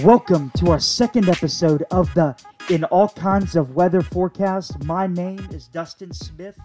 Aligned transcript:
Welcome 0.00 0.50
to 0.56 0.70
our 0.70 0.80
second 0.80 1.28
episode 1.28 1.84
of 1.90 2.12
the 2.14 2.34
In 2.70 2.82
All 2.84 3.10
Kinds 3.10 3.56
of 3.56 3.74
Weather 3.74 4.00
Forecast. 4.00 4.82
My 4.84 5.06
name 5.06 5.46
is 5.52 5.68
Dustin 5.68 6.14
Smith, 6.14 6.58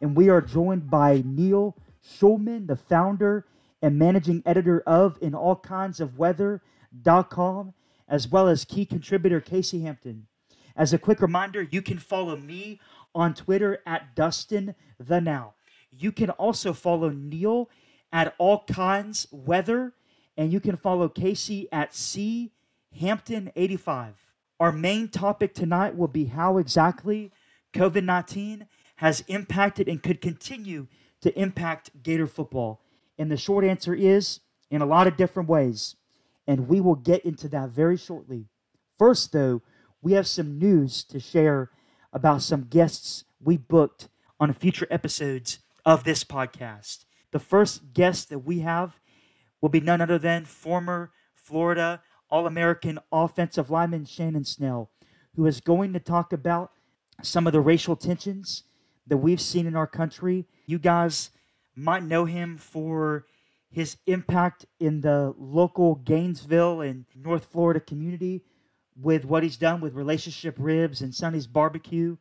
and 0.00 0.16
we 0.16 0.30
are 0.30 0.40
joined 0.40 0.88
by 0.88 1.22
Neil 1.26 1.76
Schulman, 2.02 2.66
the 2.66 2.76
founder 2.76 3.44
and 3.82 3.98
managing 3.98 4.42
editor 4.46 4.80
of 4.86 5.18
In 5.20 5.34
All 5.34 5.56
Kinds 5.56 6.00
of 6.00 6.18
Weather.com, 6.18 7.74
as 8.08 8.28
well 8.28 8.48
as 8.48 8.64
key 8.64 8.86
contributor 8.86 9.42
Casey 9.42 9.82
Hampton. 9.82 10.26
As 10.74 10.94
a 10.94 10.98
quick 10.98 11.20
reminder, 11.20 11.60
you 11.70 11.82
can 11.82 11.98
follow 11.98 12.34
me 12.34 12.80
on 13.14 13.34
Twitter 13.34 13.82
at 13.84 14.16
Dustin 14.16 14.74
the 14.98 15.20
Now. 15.20 15.52
You 15.90 16.12
can 16.12 16.30
also 16.30 16.72
follow 16.72 17.10
Neil 17.10 17.68
at 18.10 18.34
All 18.38 18.64
Kinds 18.64 19.26
Weather, 19.30 19.92
and 20.34 20.50
you 20.50 20.60
can 20.60 20.78
follow 20.78 21.10
Casey 21.10 21.68
at 21.70 21.94
C 21.94 22.52
Hampton 22.98 23.50
85. 23.56 24.26
Our 24.58 24.72
main 24.72 25.08
topic 25.08 25.54
tonight 25.54 25.96
will 25.96 26.08
be 26.08 26.26
how 26.26 26.58
exactly 26.58 27.32
COVID 27.72 28.04
19 28.04 28.66
has 28.96 29.24
impacted 29.28 29.88
and 29.88 30.02
could 30.02 30.20
continue 30.20 30.86
to 31.22 31.38
impact 31.38 32.02
Gator 32.02 32.26
football. 32.26 32.82
And 33.18 33.30
the 33.30 33.36
short 33.36 33.64
answer 33.64 33.94
is 33.94 34.40
in 34.70 34.82
a 34.82 34.86
lot 34.86 35.06
of 35.06 35.16
different 35.16 35.48
ways. 35.48 35.96
And 36.46 36.68
we 36.68 36.80
will 36.80 36.96
get 36.96 37.24
into 37.24 37.48
that 37.48 37.70
very 37.70 37.96
shortly. 37.96 38.46
First, 38.98 39.32
though, 39.32 39.62
we 40.02 40.12
have 40.12 40.26
some 40.26 40.58
news 40.58 41.04
to 41.04 41.20
share 41.20 41.70
about 42.12 42.42
some 42.42 42.64
guests 42.64 43.24
we 43.40 43.56
booked 43.56 44.08
on 44.38 44.52
future 44.52 44.86
episodes 44.90 45.58
of 45.84 46.04
this 46.04 46.24
podcast. 46.24 47.04
The 47.30 47.38
first 47.38 47.92
guest 47.94 48.28
that 48.30 48.40
we 48.40 48.60
have 48.60 48.98
will 49.60 49.68
be 49.68 49.80
none 49.80 50.00
other 50.00 50.18
than 50.18 50.44
former 50.44 51.12
Florida 51.34 52.02
all 52.30 52.46
American 52.46 52.98
offensive 53.12 53.70
lineman 53.70 54.04
Shannon 54.04 54.44
Snell, 54.44 54.90
who 55.34 55.46
is 55.46 55.60
going 55.60 55.92
to 55.92 56.00
talk 56.00 56.32
about 56.32 56.72
some 57.22 57.46
of 57.46 57.52
the 57.52 57.60
racial 57.60 57.96
tensions 57.96 58.64
that 59.06 59.18
we've 59.18 59.40
seen 59.40 59.66
in 59.66 59.76
our 59.76 59.86
country. 59.86 60.46
You 60.66 60.78
guys 60.78 61.30
might 61.74 62.04
know 62.04 62.24
him 62.24 62.56
for 62.56 63.26
his 63.70 63.96
impact 64.06 64.66
in 64.78 65.00
the 65.00 65.34
local 65.38 65.96
Gainesville 65.96 66.80
and 66.80 67.04
North 67.14 67.46
Florida 67.46 67.80
community 67.80 68.42
with 69.00 69.24
what 69.24 69.42
he's 69.42 69.56
done 69.56 69.80
with 69.80 69.94
Relationship 69.94 70.56
Ribs 70.58 71.00
and 71.00 71.14
Sonny's 71.14 71.46
Barbecue. 71.46 72.16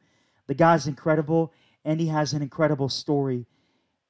The 0.48 0.54
guy's 0.54 0.88
incredible, 0.88 1.52
and 1.84 2.00
he 2.00 2.08
has 2.08 2.34
an 2.34 2.42
incredible 2.42 2.90
story. 2.90 3.46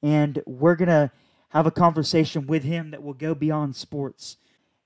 And 0.02 0.42
we're 0.46 0.76
going 0.76 0.88
to 0.88 1.10
have 1.50 1.66
a 1.66 1.70
conversation 1.70 2.46
with 2.46 2.62
him 2.62 2.90
that 2.90 3.02
will 3.02 3.14
go 3.14 3.34
beyond 3.34 3.76
sports 3.76 4.36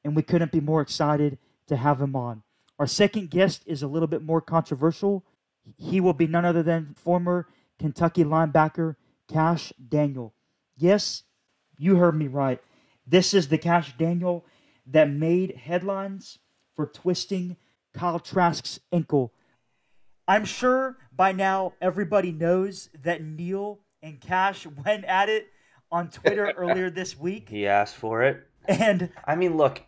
and 0.04 0.14
we 0.14 0.22
couldn't 0.22 0.52
be 0.52 0.60
more 0.60 0.80
excited 0.80 1.38
to 1.66 1.76
have 1.76 2.00
him 2.00 2.14
on. 2.14 2.42
Our 2.78 2.86
second 2.86 3.30
guest 3.30 3.62
is 3.66 3.82
a 3.82 3.88
little 3.88 4.08
bit 4.08 4.22
more 4.22 4.40
controversial. 4.40 5.24
He 5.76 6.00
will 6.00 6.12
be 6.12 6.26
none 6.26 6.44
other 6.44 6.62
than 6.62 6.94
former 6.94 7.48
Kentucky 7.78 8.24
linebacker 8.24 8.96
Kash 9.28 9.72
Daniel. 9.88 10.34
Yes, 10.76 11.22
you 11.78 11.96
heard 11.96 12.16
me 12.16 12.26
right. 12.26 12.60
This 13.06 13.34
is 13.34 13.48
the 13.48 13.58
Kash 13.58 13.96
Daniel 13.96 14.44
that 14.86 15.08
made 15.08 15.56
headlines 15.56 16.38
for 16.74 16.86
twisting 16.86 17.56
Kyle 17.94 18.18
Trask's 18.18 18.80
ankle. 18.92 19.32
I'm 20.26 20.44
sure 20.44 20.96
by 21.14 21.32
now 21.32 21.74
everybody 21.80 22.32
knows 22.32 22.90
that 23.02 23.22
Neil 23.22 23.80
and 24.02 24.20
Kash 24.20 24.66
went 24.84 25.04
at 25.04 25.28
it 25.28 25.48
on 25.90 26.10
Twitter 26.10 26.50
earlier 26.56 26.90
this 26.90 27.18
week. 27.18 27.48
He 27.48 27.66
asked 27.66 27.96
for 27.96 28.22
it. 28.22 28.46
And 28.66 29.10
I 29.24 29.36
mean, 29.36 29.56
look, 29.56 29.82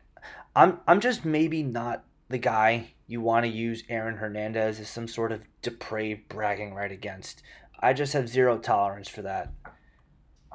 I'm 0.56 0.80
I'm 0.86 1.00
just 1.00 1.26
maybe 1.26 1.62
not 1.62 2.02
the 2.30 2.38
guy 2.38 2.94
you 3.06 3.20
want 3.20 3.44
to 3.44 3.52
use 3.52 3.84
Aaron 3.90 4.16
Hernandez 4.16 4.80
as 4.80 4.88
some 4.88 5.06
sort 5.06 5.30
of 5.30 5.42
depraved 5.60 6.30
bragging 6.30 6.72
right 6.72 6.90
against. 6.90 7.42
I 7.78 7.92
just 7.92 8.14
have 8.14 8.26
zero 8.26 8.56
tolerance 8.56 9.06
for 9.06 9.20
that. 9.20 9.52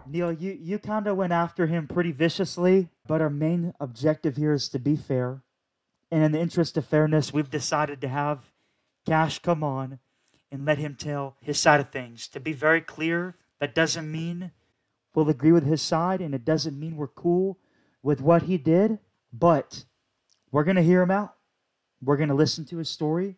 Neil, 0.08 0.32
you, 0.32 0.58
you 0.60 0.80
kind 0.80 1.06
of 1.06 1.18
went 1.18 1.34
after 1.34 1.68
him 1.68 1.88
pretty 1.88 2.12
viciously, 2.12 2.90
but 3.06 3.22
our 3.22 3.30
main 3.30 3.76
objective 3.80 4.38
here 4.38 4.54
is 4.54 4.68
to 4.70 4.80
be 4.80 4.96
fair. 4.96 5.44
And 6.10 6.24
in 6.24 6.32
the 6.32 6.42
interest 6.42 6.78
of 6.78 6.86
fairness, 6.86 7.32
we've 7.32 7.52
decided 7.52 8.02
to 8.02 8.08
have 8.08 8.52
Kash 9.06 9.38
come 9.38 9.64
on 9.64 10.00
and 10.52 10.66
let 10.66 10.80
him 10.80 10.96
tell 10.96 11.38
his 11.42 11.60
side 11.60 11.80
of 11.80 11.92
things. 11.92 12.28
To 12.30 12.40
be 12.40 12.54
very 12.54 12.82
clear, 12.82 13.36
that 13.60 13.76
doesn't 13.76 14.12
mean 14.12 14.50
we'll 15.14 15.30
agree 15.30 15.52
with 15.52 15.68
his 15.68 15.84
side, 15.84 16.22
and 16.22 16.34
it 16.34 16.44
doesn't 16.44 16.80
mean 16.80 16.98
we're 16.98 17.08
cool 17.08 17.60
with 18.02 18.20
what 18.20 18.44
he 18.44 18.58
did, 18.58 18.98
but 19.32 19.86
we're 20.52 20.64
going 20.64 20.76
to 20.76 20.84
hear 20.84 21.02
him 21.02 21.12
out. 21.12 21.36
We're 22.04 22.18
going 22.18 22.30
to 22.30 22.36
listen 22.36 22.66
to 22.66 22.78
his 22.78 22.90
story, 22.90 23.38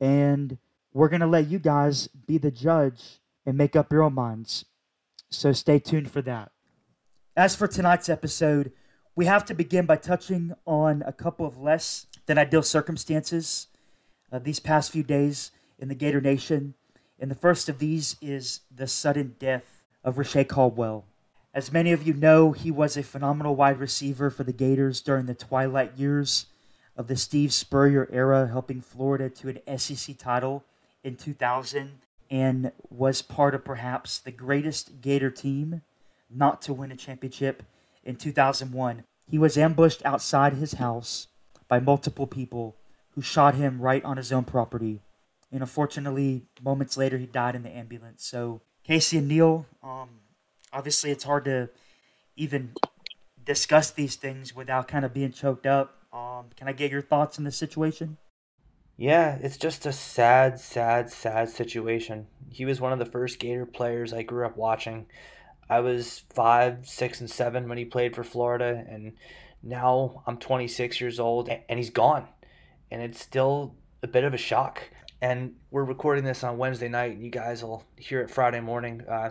and 0.00 0.58
we're 0.92 1.08
going 1.08 1.20
to 1.20 1.26
let 1.26 1.48
you 1.48 1.58
guys 1.58 2.08
be 2.08 2.38
the 2.38 2.50
judge 2.50 3.20
and 3.46 3.56
make 3.56 3.76
up 3.76 3.92
your 3.92 4.02
own 4.02 4.14
minds. 4.14 4.64
So 5.30 5.52
stay 5.52 5.78
tuned 5.78 6.10
for 6.10 6.22
that. 6.22 6.50
As 7.36 7.54
for 7.54 7.68
tonight's 7.68 8.08
episode, 8.08 8.72
we 9.14 9.26
have 9.26 9.44
to 9.46 9.54
begin 9.54 9.86
by 9.86 9.96
touching 9.96 10.54
on 10.66 11.02
a 11.06 11.12
couple 11.12 11.46
of 11.46 11.58
less 11.58 12.06
than 12.26 12.38
ideal 12.38 12.62
circumstances 12.62 13.68
uh, 14.32 14.38
these 14.38 14.60
past 14.60 14.90
few 14.90 15.02
days 15.02 15.52
in 15.78 15.88
the 15.88 15.94
Gator 15.94 16.20
Nation. 16.20 16.74
And 17.18 17.30
the 17.30 17.36
first 17.36 17.68
of 17.68 17.78
these 17.78 18.16
is 18.20 18.60
the 18.74 18.86
sudden 18.86 19.36
death 19.38 19.82
of 20.02 20.18
Reche 20.18 20.48
Caldwell. 20.48 21.04
As 21.52 21.72
many 21.72 21.90
of 21.90 22.06
you 22.06 22.14
know, 22.14 22.52
he 22.52 22.70
was 22.70 22.96
a 22.96 23.02
phenomenal 23.02 23.56
wide 23.56 23.80
receiver 23.80 24.30
for 24.30 24.44
the 24.44 24.52
Gators 24.52 25.00
during 25.00 25.26
the 25.26 25.34
twilight 25.34 25.96
years 25.96 26.46
of 26.96 27.08
the 27.08 27.16
Steve 27.16 27.52
Spurrier 27.52 28.08
era, 28.12 28.46
helping 28.46 28.80
Florida 28.80 29.28
to 29.30 29.48
an 29.48 29.78
SEC 29.78 30.16
title 30.16 30.64
in 31.02 31.16
2000, 31.16 31.98
and 32.30 32.70
was 32.88 33.20
part 33.22 33.56
of 33.56 33.64
perhaps 33.64 34.18
the 34.18 34.30
greatest 34.30 35.00
Gator 35.00 35.30
team 35.30 35.82
not 36.30 36.62
to 36.62 36.72
win 36.72 36.92
a 36.92 36.96
championship 36.96 37.64
in 38.04 38.14
2001. 38.14 39.02
He 39.26 39.38
was 39.38 39.58
ambushed 39.58 40.04
outside 40.04 40.52
his 40.52 40.74
house 40.74 41.26
by 41.66 41.80
multiple 41.80 42.28
people 42.28 42.76
who 43.16 43.22
shot 43.22 43.56
him 43.56 43.80
right 43.80 44.04
on 44.04 44.16
his 44.16 44.30
own 44.30 44.44
property. 44.44 45.00
And 45.50 45.62
unfortunately, 45.62 46.42
moments 46.62 46.96
later, 46.96 47.18
he 47.18 47.26
died 47.26 47.56
in 47.56 47.64
the 47.64 47.76
ambulance. 47.76 48.24
So, 48.24 48.60
Casey 48.84 49.18
and 49.18 49.26
Neil, 49.26 49.66
um, 49.82 50.19
obviously 50.72 51.10
it's 51.10 51.24
hard 51.24 51.44
to 51.46 51.70
even 52.36 52.72
discuss 53.44 53.90
these 53.90 54.16
things 54.16 54.54
without 54.54 54.88
kind 54.88 55.04
of 55.04 55.12
being 55.12 55.32
choked 55.32 55.66
up. 55.66 55.96
Um, 56.12 56.46
can 56.56 56.68
I 56.68 56.72
get 56.72 56.90
your 56.90 57.02
thoughts 57.02 57.38
on 57.38 57.44
this 57.44 57.56
situation? 57.56 58.16
Yeah, 58.96 59.38
it's 59.40 59.56
just 59.56 59.86
a 59.86 59.92
sad, 59.92 60.60
sad, 60.60 61.10
sad 61.10 61.48
situation. 61.48 62.26
He 62.50 62.66
was 62.66 62.80
one 62.80 62.92
of 62.92 62.98
the 62.98 63.06
first 63.06 63.38
Gator 63.38 63.64
players 63.64 64.12
I 64.12 64.22
grew 64.22 64.44
up 64.44 64.56
watching. 64.56 65.06
I 65.70 65.80
was 65.80 66.24
five, 66.34 66.86
six, 66.86 67.20
and 67.20 67.30
seven 67.30 67.68
when 67.68 67.78
he 67.78 67.84
played 67.84 68.14
for 68.14 68.24
Florida, 68.24 68.84
and 68.88 69.12
now 69.62 70.22
I'm 70.26 70.36
26 70.36 71.00
years 71.00 71.18
old, 71.18 71.48
and 71.48 71.78
he's 71.78 71.90
gone. 71.90 72.26
And 72.90 73.00
it's 73.00 73.20
still 73.20 73.76
a 74.02 74.06
bit 74.06 74.24
of 74.24 74.34
a 74.34 74.36
shock. 74.36 74.82
And 75.22 75.54
we're 75.70 75.84
recording 75.84 76.24
this 76.24 76.44
on 76.44 76.58
Wednesday 76.58 76.88
night, 76.88 77.12
and 77.12 77.22
you 77.22 77.30
guys 77.30 77.62
will 77.62 77.84
hear 77.96 78.20
it 78.20 78.30
Friday 78.30 78.60
morning. 78.60 79.02
Uh, 79.08 79.30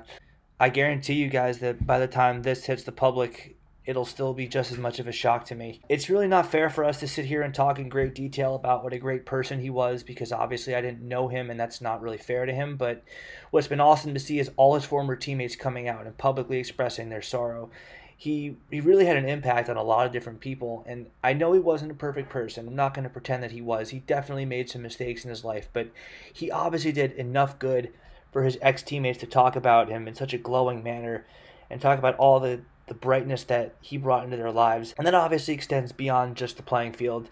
I 0.60 0.70
guarantee 0.70 1.14
you 1.14 1.30
guys 1.30 1.60
that 1.60 1.88
by 1.88 2.00
the 2.00 2.08
time 2.08 2.42
this 2.42 2.66
hits 2.66 2.84
the 2.84 2.92
public, 2.92 3.56
it'll 3.86 4.06
still 4.06 4.34
be 4.34 4.46
just 4.46 4.72
as 4.72 4.78
much 4.78 5.00
of 5.00 5.08
a 5.08 5.12
shock 5.12 5.46
to 5.46 5.56
me. 5.56 5.82
It's 5.88 6.10
really 6.10 6.28
not 6.28 6.52
fair 6.52 6.70
for 6.70 6.84
us 6.84 7.00
to 7.00 7.08
sit 7.08 7.26
here 7.26 7.42
and 7.42 7.56
talk 7.56 7.80
in 7.80 7.88
great 7.88 8.14
detail 8.14 8.56
about 8.56 8.84
what 8.84 8.94
a 8.94 9.00
great 9.00 9.26
person 9.26 9.62
he 9.62 9.70
was 9.70 10.04
because 10.04 10.32
obviously 10.32 10.76
I 10.76 10.82
didn't 10.82 11.02
know 11.02 11.30
him 11.30 11.50
and 11.50 11.60
that's 11.60 11.80
not 11.80 12.02
really 12.02 12.18
fair 12.18 12.46
to 12.46 12.54
him. 12.54 12.76
But 12.76 13.04
what's 13.52 13.68
been 13.68 13.80
awesome 13.80 14.14
to 14.14 14.20
see 14.20 14.38
is 14.38 14.52
all 14.58 14.76
his 14.76 14.86
former 14.86 15.16
teammates 15.16 15.56
coming 15.56 15.88
out 15.88 16.06
and 16.06 16.18
publicly 16.18 16.60
expressing 16.60 17.10
their 17.10 17.22
sorrow. 17.22 17.72
He, 18.18 18.58
he 18.70 18.82
really 18.82 19.06
had 19.06 19.16
an 19.16 19.30
impact 19.30 19.70
on 19.70 19.78
a 19.78 19.82
lot 19.82 20.06
of 20.06 20.12
different 20.12 20.42
people, 20.42 20.84
and 20.86 21.06
I 21.24 21.32
know 21.32 21.54
he 21.54 21.60
wasn't 21.60 21.94
a 21.94 21.96
perfect 21.96 22.30
person. 22.30 22.68
I'm 22.68 22.76
not 22.76 22.94
going 22.94 23.06
to 23.06 23.10
pretend 23.10 23.42
that 23.44 23.54
he 23.54 23.62
was. 23.62 23.92
He 23.92 24.00
definitely 24.00 24.44
made 24.44 24.70
some 24.70 24.82
mistakes 24.82 25.24
in 25.24 25.30
his 25.30 25.46
life, 25.46 25.70
but 25.72 25.88
he 26.34 26.52
obviously 26.52 26.92
did 26.92 27.14
enough 27.14 27.58
good 27.60 27.94
for 28.32 28.44
his 28.44 28.58
ex 28.62 28.84
teammates 28.84 29.20
to 29.20 29.26
talk 29.26 29.56
about 29.56 29.90
him 29.90 30.08
in 30.08 30.16
such 30.16 30.34
a 30.34 30.38
glowing 30.38 30.84
manner 30.84 31.26
and 31.70 31.82
talk 31.82 32.00
about 32.00 32.16
all 32.18 32.40
the, 32.40 32.62
the 32.88 32.94
brightness 32.94 33.44
that 33.46 33.76
he 33.82 33.98
brought 33.98 34.24
into 34.24 34.38
their 34.38 34.52
lives. 34.52 34.94
And 34.98 35.06
that 35.06 35.16
obviously 35.16 35.54
extends 35.54 35.92
beyond 35.92 36.36
just 36.36 36.58
the 36.58 36.64
playing 36.64 36.94
field. 36.94 37.30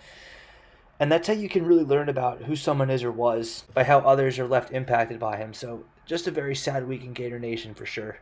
And 1.00 1.12
that's 1.12 1.28
how 1.28 1.34
you 1.34 1.50
can 1.50 1.66
really 1.66 1.84
learn 1.84 2.10
about 2.10 2.44
who 2.44 2.56
someone 2.56 2.90
is 2.90 3.04
or 3.04 3.12
was 3.12 3.66
by 3.74 3.84
how 3.84 4.00
others 4.00 4.40
are 4.40 4.48
left 4.48 4.72
impacted 4.72 5.20
by 5.20 5.38
him. 5.38 5.54
So 5.54 5.86
just 6.06 6.28
a 6.28 6.32
very 6.32 6.56
sad 6.56 6.88
week 6.88 7.04
in 7.04 7.14
Gator 7.14 7.40
Nation 7.40 7.76
for 7.76 7.86
sure. 7.86 8.20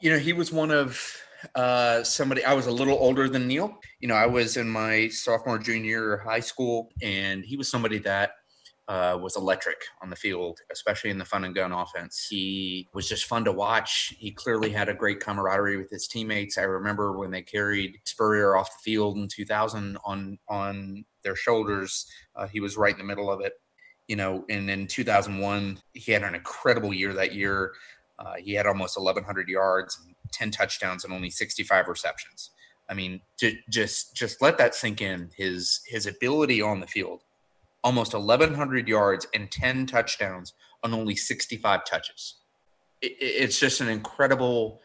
You 0.00 0.12
know, 0.12 0.18
he 0.18 0.32
was 0.32 0.52
one 0.52 0.70
of 0.70 1.20
uh, 1.54 2.02
somebody 2.04 2.44
I 2.44 2.54
was 2.54 2.66
a 2.66 2.72
little 2.72 2.96
older 2.98 3.28
than 3.28 3.46
Neil. 3.46 3.78
You 4.00 4.08
know, 4.08 4.14
I 4.14 4.26
was 4.26 4.56
in 4.56 4.68
my 4.68 5.08
sophomore, 5.08 5.58
junior 5.58 6.18
high 6.18 6.40
school, 6.40 6.90
and 7.02 7.44
he 7.44 7.56
was 7.56 7.68
somebody 7.68 7.98
that 8.00 8.32
uh, 8.88 9.18
was 9.20 9.36
electric 9.36 9.76
on 10.00 10.08
the 10.08 10.16
field, 10.16 10.60
especially 10.72 11.10
in 11.10 11.18
the 11.18 11.24
fun 11.24 11.44
and 11.44 11.54
gun 11.54 11.72
offense. 11.72 12.26
He 12.28 12.88
was 12.94 13.06
just 13.06 13.26
fun 13.26 13.44
to 13.44 13.52
watch. 13.52 14.14
He 14.18 14.30
clearly 14.30 14.70
had 14.70 14.88
a 14.88 14.94
great 14.94 15.20
camaraderie 15.20 15.76
with 15.76 15.90
his 15.90 16.08
teammates. 16.08 16.56
I 16.56 16.62
remember 16.62 17.12
when 17.12 17.30
they 17.30 17.42
carried 17.42 17.98
Spurrier 18.04 18.56
off 18.56 18.72
the 18.72 18.82
field 18.82 19.18
in 19.18 19.28
2000 19.28 19.98
on 20.04 20.38
on 20.48 21.04
their 21.22 21.36
shoulders. 21.36 22.06
Uh, 22.34 22.46
he 22.46 22.60
was 22.60 22.78
right 22.78 22.92
in 22.92 22.98
the 22.98 23.04
middle 23.04 23.30
of 23.30 23.42
it. 23.42 23.54
You 24.06 24.16
know, 24.16 24.46
and 24.48 24.70
in 24.70 24.86
2001, 24.86 25.78
he 25.92 26.12
had 26.12 26.22
an 26.22 26.34
incredible 26.34 26.94
year 26.94 27.12
that 27.12 27.34
year. 27.34 27.74
Uh, 28.18 28.34
he 28.38 28.54
had 28.54 28.66
almost 28.66 28.96
1,100 28.96 29.48
yards, 29.48 30.00
10 30.32 30.50
touchdowns, 30.50 31.04
and 31.04 31.12
only 31.12 31.28
65 31.28 31.88
receptions. 31.88 32.50
I 32.88 32.94
mean, 32.94 33.20
to, 33.36 33.54
just 33.68 34.16
just 34.16 34.40
let 34.40 34.56
that 34.56 34.74
sink 34.74 35.02
in. 35.02 35.30
His 35.36 35.82
his 35.84 36.06
ability 36.06 36.62
on 36.62 36.80
the 36.80 36.86
field 36.86 37.24
almost 37.84 38.14
1,100 38.14 38.88
yards 38.88 39.26
and 39.34 39.50
10 39.50 39.86
touchdowns 39.86 40.54
on 40.82 40.94
only 40.94 41.16
65 41.16 41.84
touches. 41.84 42.36
It's 43.00 43.58
just 43.58 43.80
an 43.80 43.88
incredible 43.88 44.80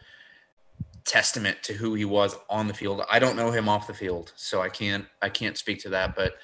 testament 1.06 1.62
to 1.64 1.74
who 1.74 1.96
he 1.96 2.06
was 2.06 2.36
on 2.50 2.68
the 2.68 2.74
field. 2.74 3.02
I 3.12 3.20
don't 3.20 3.36
know 3.36 3.52
him 3.52 3.68
off 3.68 3.88
the 3.88 3.94
field, 3.94 4.34
so 4.36 4.62
I 4.62 4.70
can't 4.70 5.06
I 5.22 5.30
can't 5.30 5.58
speak 5.58 5.80
to 5.82 5.90
that, 5.90 6.16
but 6.16 6.36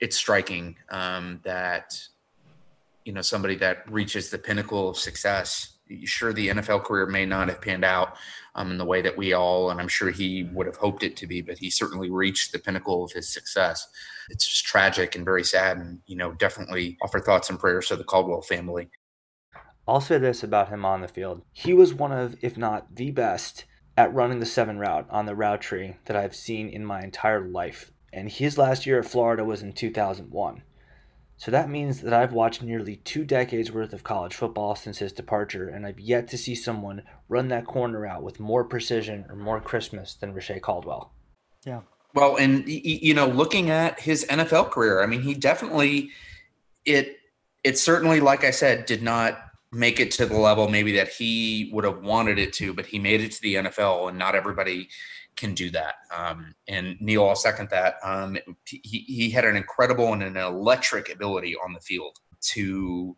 it's 0.00 0.16
striking 0.16 0.76
um, 0.90 1.40
that 1.44 2.00
you 3.04 3.12
know 3.12 3.20
somebody 3.20 3.56
that 3.56 3.90
reaches 3.90 4.30
the 4.30 4.38
pinnacle 4.38 4.88
of 4.88 4.96
success. 4.96 5.76
Sure, 6.04 6.32
the 6.32 6.48
NFL 6.48 6.84
career 6.84 7.06
may 7.06 7.26
not 7.26 7.48
have 7.48 7.60
panned 7.60 7.84
out 7.84 8.16
um, 8.54 8.70
in 8.70 8.78
the 8.78 8.84
way 8.84 9.02
that 9.02 9.16
we 9.16 9.32
all, 9.32 9.70
and 9.70 9.80
I'm 9.80 9.88
sure 9.88 10.10
he 10.10 10.44
would 10.52 10.66
have 10.66 10.76
hoped 10.76 11.02
it 11.02 11.16
to 11.16 11.26
be, 11.26 11.40
but 11.40 11.58
he 11.58 11.70
certainly 11.70 12.10
reached 12.10 12.52
the 12.52 12.58
pinnacle 12.58 13.04
of 13.04 13.12
his 13.12 13.28
success 13.28 13.88
it's 14.30 14.46
just 14.46 14.64
tragic 14.64 15.16
and 15.16 15.24
very 15.24 15.44
sad. 15.44 15.76
And, 15.76 16.00
you 16.06 16.16
know, 16.16 16.32
definitely 16.32 16.96
offer 17.02 17.20
thoughts 17.20 17.50
and 17.50 17.58
prayers 17.58 17.88
to 17.88 17.96
the 17.96 18.04
Caldwell 18.04 18.40
family. 18.40 18.88
I'll 19.86 20.00
say 20.00 20.18
this 20.18 20.42
about 20.42 20.68
him 20.68 20.84
on 20.84 21.00
the 21.00 21.08
field. 21.08 21.42
He 21.52 21.74
was 21.74 21.92
one 21.92 22.12
of, 22.12 22.36
if 22.40 22.56
not 22.56 22.94
the 22.94 23.10
best, 23.10 23.64
at 23.96 24.14
running 24.14 24.38
the 24.38 24.46
seven 24.46 24.78
route 24.78 25.06
on 25.10 25.26
the 25.26 25.34
route 25.34 25.60
tree 25.60 25.96
that 26.04 26.16
I've 26.16 26.36
seen 26.36 26.68
in 26.68 26.84
my 26.84 27.02
entire 27.02 27.46
life. 27.46 27.90
And 28.12 28.30
his 28.30 28.56
last 28.56 28.86
year 28.86 29.00
at 29.00 29.06
Florida 29.06 29.44
was 29.44 29.62
in 29.62 29.72
2001. 29.72 30.62
So 31.40 31.50
that 31.52 31.70
means 31.70 32.02
that 32.02 32.12
I've 32.12 32.34
watched 32.34 32.62
nearly 32.62 32.96
two 32.96 33.24
decades 33.24 33.72
worth 33.72 33.94
of 33.94 34.04
college 34.04 34.34
football 34.34 34.74
since 34.74 34.98
his 34.98 35.10
departure, 35.10 35.70
and 35.70 35.86
I've 35.86 35.98
yet 35.98 36.28
to 36.28 36.36
see 36.36 36.54
someone 36.54 37.02
run 37.30 37.48
that 37.48 37.64
corner 37.64 38.06
out 38.06 38.22
with 38.22 38.38
more 38.38 38.62
precision 38.62 39.24
or 39.26 39.36
more 39.36 39.58
Christmas 39.58 40.12
than 40.12 40.34
Reche 40.34 40.60
Caldwell. 40.60 41.14
Yeah. 41.64 41.80
Well, 42.14 42.36
and 42.36 42.68
you 42.68 43.14
know, 43.14 43.26
looking 43.26 43.70
at 43.70 44.00
his 44.00 44.26
NFL 44.28 44.70
career, 44.70 45.02
I 45.02 45.06
mean, 45.06 45.22
he 45.22 45.32
definitely 45.32 46.10
it 46.84 47.16
it 47.64 47.78
certainly, 47.78 48.20
like 48.20 48.44
I 48.44 48.50
said, 48.50 48.84
did 48.84 49.02
not 49.02 49.38
make 49.72 49.98
it 49.98 50.10
to 50.10 50.26
the 50.26 50.36
level 50.36 50.68
maybe 50.68 50.92
that 50.96 51.08
he 51.08 51.70
would 51.72 51.84
have 51.84 52.02
wanted 52.02 52.38
it 52.38 52.52
to, 52.54 52.74
but 52.74 52.84
he 52.84 52.98
made 52.98 53.22
it 53.22 53.32
to 53.32 53.40
the 53.40 53.54
NFL, 53.54 54.10
and 54.10 54.18
not 54.18 54.34
everybody 54.34 54.90
can 55.36 55.54
do 55.54 55.70
that. 55.70 55.94
Um, 56.14 56.54
and 56.68 56.96
Neil, 57.00 57.28
I'll 57.28 57.34
second 57.34 57.70
that. 57.70 57.96
Um, 58.02 58.38
he, 58.64 58.80
he 58.82 59.30
had 59.30 59.44
an 59.44 59.56
incredible 59.56 60.12
and 60.12 60.22
an 60.22 60.36
electric 60.36 61.12
ability 61.12 61.56
on 61.56 61.72
the 61.72 61.80
field 61.80 62.18
to 62.52 63.16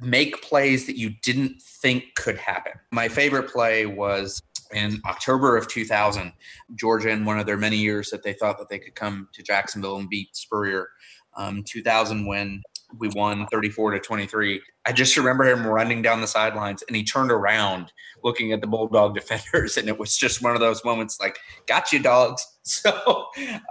make 0.00 0.42
plays 0.42 0.86
that 0.86 0.96
you 0.96 1.10
didn't 1.22 1.60
think 1.62 2.14
could 2.14 2.38
happen. 2.38 2.72
My 2.90 3.08
favorite 3.08 3.50
play 3.50 3.86
was 3.86 4.42
in 4.72 5.00
October 5.06 5.56
of 5.56 5.68
2000, 5.68 6.32
Georgia, 6.74 7.10
in 7.10 7.24
one 7.24 7.38
of 7.38 7.46
their 7.46 7.56
many 7.56 7.76
years 7.76 8.10
that 8.10 8.22
they 8.22 8.32
thought 8.32 8.58
that 8.58 8.68
they 8.68 8.78
could 8.78 8.94
come 8.94 9.28
to 9.32 9.42
Jacksonville 9.42 9.96
and 9.96 10.08
beat 10.08 10.36
Spurrier. 10.36 10.88
Um, 11.36 11.62
2000, 11.64 12.26
when 12.26 12.62
we 12.96 13.08
won 13.14 13.46
34 13.48 13.92
to 13.92 14.00
23. 14.00 14.62
I 14.86 14.92
just 14.92 15.16
remember 15.16 15.44
him 15.44 15.66
running 15.66 16.00
down 16.00 16.20
the 16.20 16.26
sidelines 16.26 16.82
and 16.88 16.96
he 16.96 17.04
turned 17.04 17.30
around 17.30 17.92
looking 18.24 18.52
at 18.52 18.60
the 18.60 18.66
Bulldog 18.66 19.14
defenders. 19.20 19.76
And 19.76 19.88
it 19.88 19.98
was 19.98 20.16
just 20.16 20.42
one 20.42 20.54
of 20.54 20.60
those 20.60 20.84
moments 20.84 21.20
like, 21.20 21.38
got 21.66 21.92
you, 21.92 21.98
dogs. 22.00 22.46
So 22.68 22.90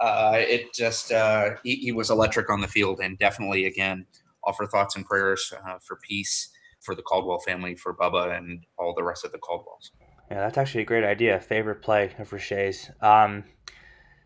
uh, 0.01 0.37
it 0.37 0.73
just, 0.73 1.11
uh, 1.11 1.51
he, 1.63 1.75
he, 1.75 1.91
was 1.91 2.09
electric 2.09 2.49
on 2.49 2.61
the 2.61 2.67
field 2.67 2.99
and 2.99 3.15
definitely, 3.19 3.67
again, 3.67 4.07
offer 4.43 4.65
thoughts 4.65 4.95
and 4.95 5.05
prayers 5.05 5.53
uh, 5.67 5.77
for 5.85 5.97
peace 5.97 6.49
for 6.81 6.95
the 6.95 7.03
Caldwell 7.03 7.37
family, 7.37 7.75
for 7.75 7.93
Bubba, 7.93 8.35
and 8.35 8.65
all 8.79 8.95
the 8.95 9.03
rest 9.03 9.23
of 9.23 9.31
the 9.31 9.37
Caldwells. 9.37 9.91
Yeah, 10.31 10.39
that's 10.39 10.57
actually 10.57 10.81
a 10.81 10.85
great 10.85 11.03
idea. 11.03 11.39
Favorite 11.39 11.83
play 11.83 12.15
of 12.17 12.33
Reche's. 12.33 12.89
Um, 12.99 13.43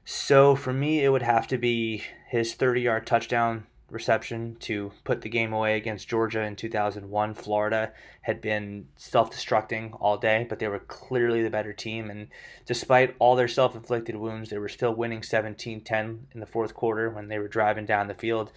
so 0.05 0.55
for 0.55 0.71
me, 0.71 1.03
it 1.03 1.09
would 1.09 1.21
have 1.21 1.47
to 1.47 1.57
be 1.57 2.03
his 2.29 2.53
30 2.53 2.81
yard 2.81 3.05
touchdown 3.05 3.67
reception 3.91 4.55
to 4.61 4.91
put 5.03 5.21
the 5.21 5.29
game 5.29 5.53
away 5.53 5.75
against 5.75 6.07
Georgia 6.07 6.41
in 6.41 6.55
2001. 6.55 7.33
Florida 7.33 7.91
had 8.21 8.41
been 8.41 8.87
self 8.95 9.31
destructing 9.31 9.95
all 9.99 10.17
day, 10.17 10.45
but 10.47 10.59
they 10.59 10.67
were 10.67 10.79
clearly 10.79 11.43
the 11.43 11.49
better 11.49 11.73
team. 11.73 12.09
And 12.09 12.27
despite 12.65 13.15
all 13.19 13.35
their 13.35 13.47
self 13.47 13.75
inflicted 13.75 14.15
wounds, 14.15 14.49
they 14.49 14.57
were 14.57 14.69
still 14.69 14.93
winning 14.93 15.23
17 15.23 15.81
10 15.81 16.27
in 16.33 16.39
the 16.39 16.45
fourth 16.45 16.73
quarter 16.73 17.09
when 17.09 17.27
they 17.27 17.39
were 17.39 17.47
driving 17.47 17.85
down 17.85 18.07
the 18.07 18.13
field. 18.13 18.51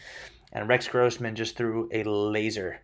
And 0.53 0.69
Rex 0.69 0.87
Grossman 0.89 1.35
just 1.35 1.57
threw 1.57 1.89
a 1.93 2.05
laser 2.05 2.81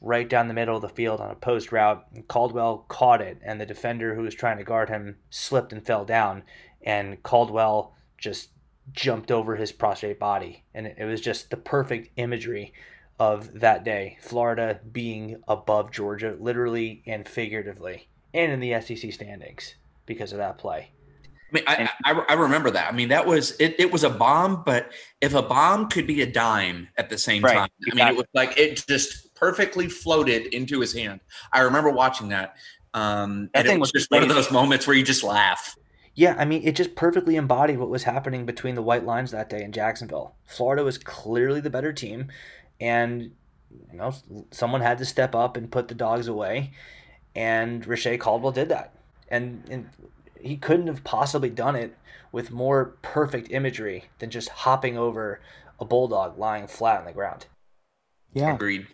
right 0.00 0.28
down 0.28 0.48
the 0.48 0.54
middle 0.54 0.76
of 0.76 0.82
the 0.82 0.88
field 0.88 1.20
on 1.20 1.30
a 1.30 1.34
post 1.34 1.72
route. 1.72 2.06
Caldwell 2.28 2.84
caught 2.88 3.22
it, 3.22 3.38
and 3.42 3.60
the 3.60 3.66
defender 3.66 4.14
who 4.14 4.22
was 4.22 4.34
trying 4.34 4.58
to 4.58 4.64
guard 4.64 4.90
him 4.90 5.16
slipped 5.30 5.72
and 5.72 5.84
fell 5.84 6.04
down. 6.04 6.42
And 6.82 7.22
Caldwell 7.22 7.94
just 8.18 8.50
jumped 8.92 9.30
over 9.30 9.56
his 9.56 9.72
prostrate 9.72 10.18
body. 10.18 10.64
And 10.74 10.86
it 10.86 11.04
was 11.04 11.20
just 11.20 11.50
the 11.50 11.56
perfect 11.56 12.10
imagery 12.16 12.72
of 13.18 13.60
that 13.60 13.84
day. 13.84 14.18
Florida 14.20 14.80
being 14.92 15.42
above 15.48 15.90
Georgia, 15.90 16.36
literally 16.38 17.02
and 17.06 17.28
figuratively, 17.28 18.08
and 18.32 18.52
in 18.52 18.60
the 18.60 18.80
SEC 18.80 19.12
standings 19.12 19.74
because 20.06 20.32
of 20.32 20.38
that 20.38 20.58
play. 20.58 20.90
I 21.50 21.54
mean, 21.54 21.64
I, 21.66 21.90
I, 22.04 22.24
I, 22.30 22.32
remember 22.34 22.70
that. 22.72 22.92
I 22.92 22.96
mean, 22.96 23.08
that 23.10 23.26
was 23.26 23.52
it. 23.60 23.76
It 23.78 23.92
was 23.92 24.02
a 24.02 24.10
bomb, 24.10 24.64
but 24.64 24.90
if 25.20 25.34
a 25.34 25.42
bomb 25.42 25.88
could 25.88 26.06
be 26.06 26.20
a 26.22 26.26
dime 26.26 26.88
at 26.96 27.10
the 27.10 27.18
same 27.18 27.44
right, 27.44 27.54
time, 27.54 27.68
I 27.92 27.94
mean, 27.94 28.08
it 28.08 28.16
was 28.16 28.26
like 28.34 28.58
it 28.58 28.84
just 28.88 29.32
perfectly 29.34 29.88
floated 29.88 30.46
into 30.46 30.80
his 30.80 30.92
hand. 30.92 31.20
I 31.52 31.60
remember 31.60 31.90
watching 31.90 32.30
that. 32.30 32.56
Um, 32.92 33.50
that 33.54 33.66
thing 33.66 33.78
was, 33.78 33.92
was 33.92 34.02
just 34.02 34.10
one 34.10 34.22
of 34.22 34.28
those 34.28 34.50
moments 34.50 34.86
where 34.86 34.96
you 34.96 35.04
just 35.04 35.22
laugh. 35.22 35.76
Yeah, 36.14 36.36
I 36.38 36.44
mean, 36.44 36.62
it 36.64 36.76
just 36.76 36.94
perfectly 36.94 37.34
embodied 37.36 37.78
what 37.78 37.90
was 37.90 38.04
happening 38.04 38.46
between 38.46 38.76
the 38.76 38.82
white 38.82 39.04
lines 39.04 39.32
that 39.32 39.50
day 39.50 39.62
in 39.62 39.72
Jacksonville. 39.72 40.36
Florida 40.44 40.84
was 40.84 40.96
clearly 40.96 41.60
the 41.60 41.70
better 41.70 41.92
team, 41.92 42.28
and 42.80 43.32
you 43.90 43.98
know, 43.98 44.14
someone 44.52 44.80
had 44.80 44.98
to 44.98 45.04
step 45.04 45.34
up 45.34 45.56
and 45.56 45.72
put 45.72 45.88
the 45.88 45.94
dogs 45.94 46.28
away, 46.28 46.70
and 47.34 47.84
Reche 47.86 48.18
Caldwell 48.20 48.52
did 48.52 48.68
that, 48.68 48.94
and, 49.28 49.64
and 49.68 49.90
he 50.40 50.56
couldn't 50.56 50.86
have 50.86 51.02
possibly 51.02 51.50
done 51.50 51.74
it 51.74 51.96
with 52.30 52.52
more 52.52 52.96
perfect 53.02 53.50
imagery 53.50 54.04
than 54.20 54.30
just 54.30 54.48
hopping 54.50 54.96
over 54.96 55.40
a 55.80 55.84
bulldog 55.84 56.38
lying 56.38 56.68
flat 56.68 57.00
on 57.00 57.06
the 57.06 57.12
ground. 57.12 57.46
Yeah, 58.32 58.54
agreed. 58.54 58.86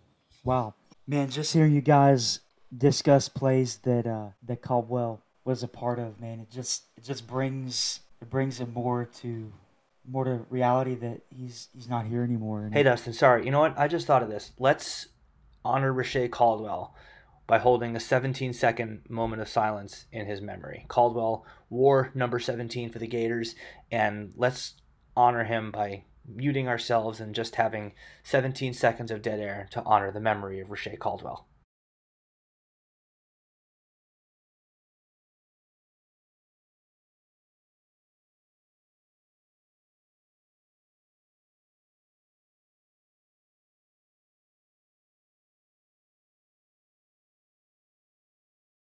Wow, 0.42 0.74
man! 1.06 1.28
Just 1.28 1.52
hearing 1.52 1.74
you 1.74 1.82
guys 1.82 2.40
discuss 2.74 3.28
plays 3.28 3.78
that 3.78 4.06
uh, 4.06 4.28
that 4.42 4.62
Caldwell 4.62 5.22
was 5.50 5.64
a 5.64 5.68
part 5.68 5.98
of, 5.98 6.20
man, 6.20 6.38
it 6.38 6.48
just 6.48 6.84
it 6.96 7.02
just 7.02 7.26
brings 7.26 8.00
it 8.22 8.30
brings 8.30 8.60
him 8.60 8.72
more 8.72 9.06
to 9.20 9.52
more 10.08 10.24
to 10.24 10.46
reality 10.48 10.94
that 10.94 11.22
he's 11.28 11.68
he's 11.74 11.88
not 11.88 12.06
here 12.06 12.22
anymore. 12.22 12.70
Hey, 12.72 12.84
Dustin, 12.84 13.12
sorry. 13.12 13.44
You 13.44 13.50
know 13.50 13.58
what? 13.58 13.76
I 13.76 13.88
just 13.88 14.06
thought 14.06 14.22
of 14.22 14.30
this. 14.30 14.52
Let's 14.58 15.08
honor 15.64 15.92
Reche 15.92 16.30
Caldwell 16.30 16.94
by 17.48 17.58
holding 17.58 17.96
a 17.96 18.00
17 18.00 18.52
second 18.52 19.00
moment 19.08 19.42
of 19.42 19.48
silence 19.48 20.06
in 20.12 20.26
his 20.26 20.40
memory. 20.40 20.86
Caldwell 20.86 21.44
wore 21.68 22.12
number 22.14 22.38
17 22.38 22.90
for 22.90 23.00
the 23.00 23.08
Gators, 23.08 23.56
and 23.90 24.32
let's 24.36 24.74
honor 25.16 25.42
him 25.42 25.72
by 25.72 26.04
muting 26.24 26.68
ourselves 26.68 27.18
and 27.18 27.34
just 27.34 27.56
having 27.56 27.92
17 28.22 28.72
seconds 28.72 29.10
of 29.10 29.20
dead 29.20 29.40
air 29.40 29.66
to 29.72 29.82
honor 29.84 30.12
the 30.12 30.20
memory 30.20 30.60
of 30.60 30.70
Reche 30.70 30.96
Caldwell. 31.00 31.48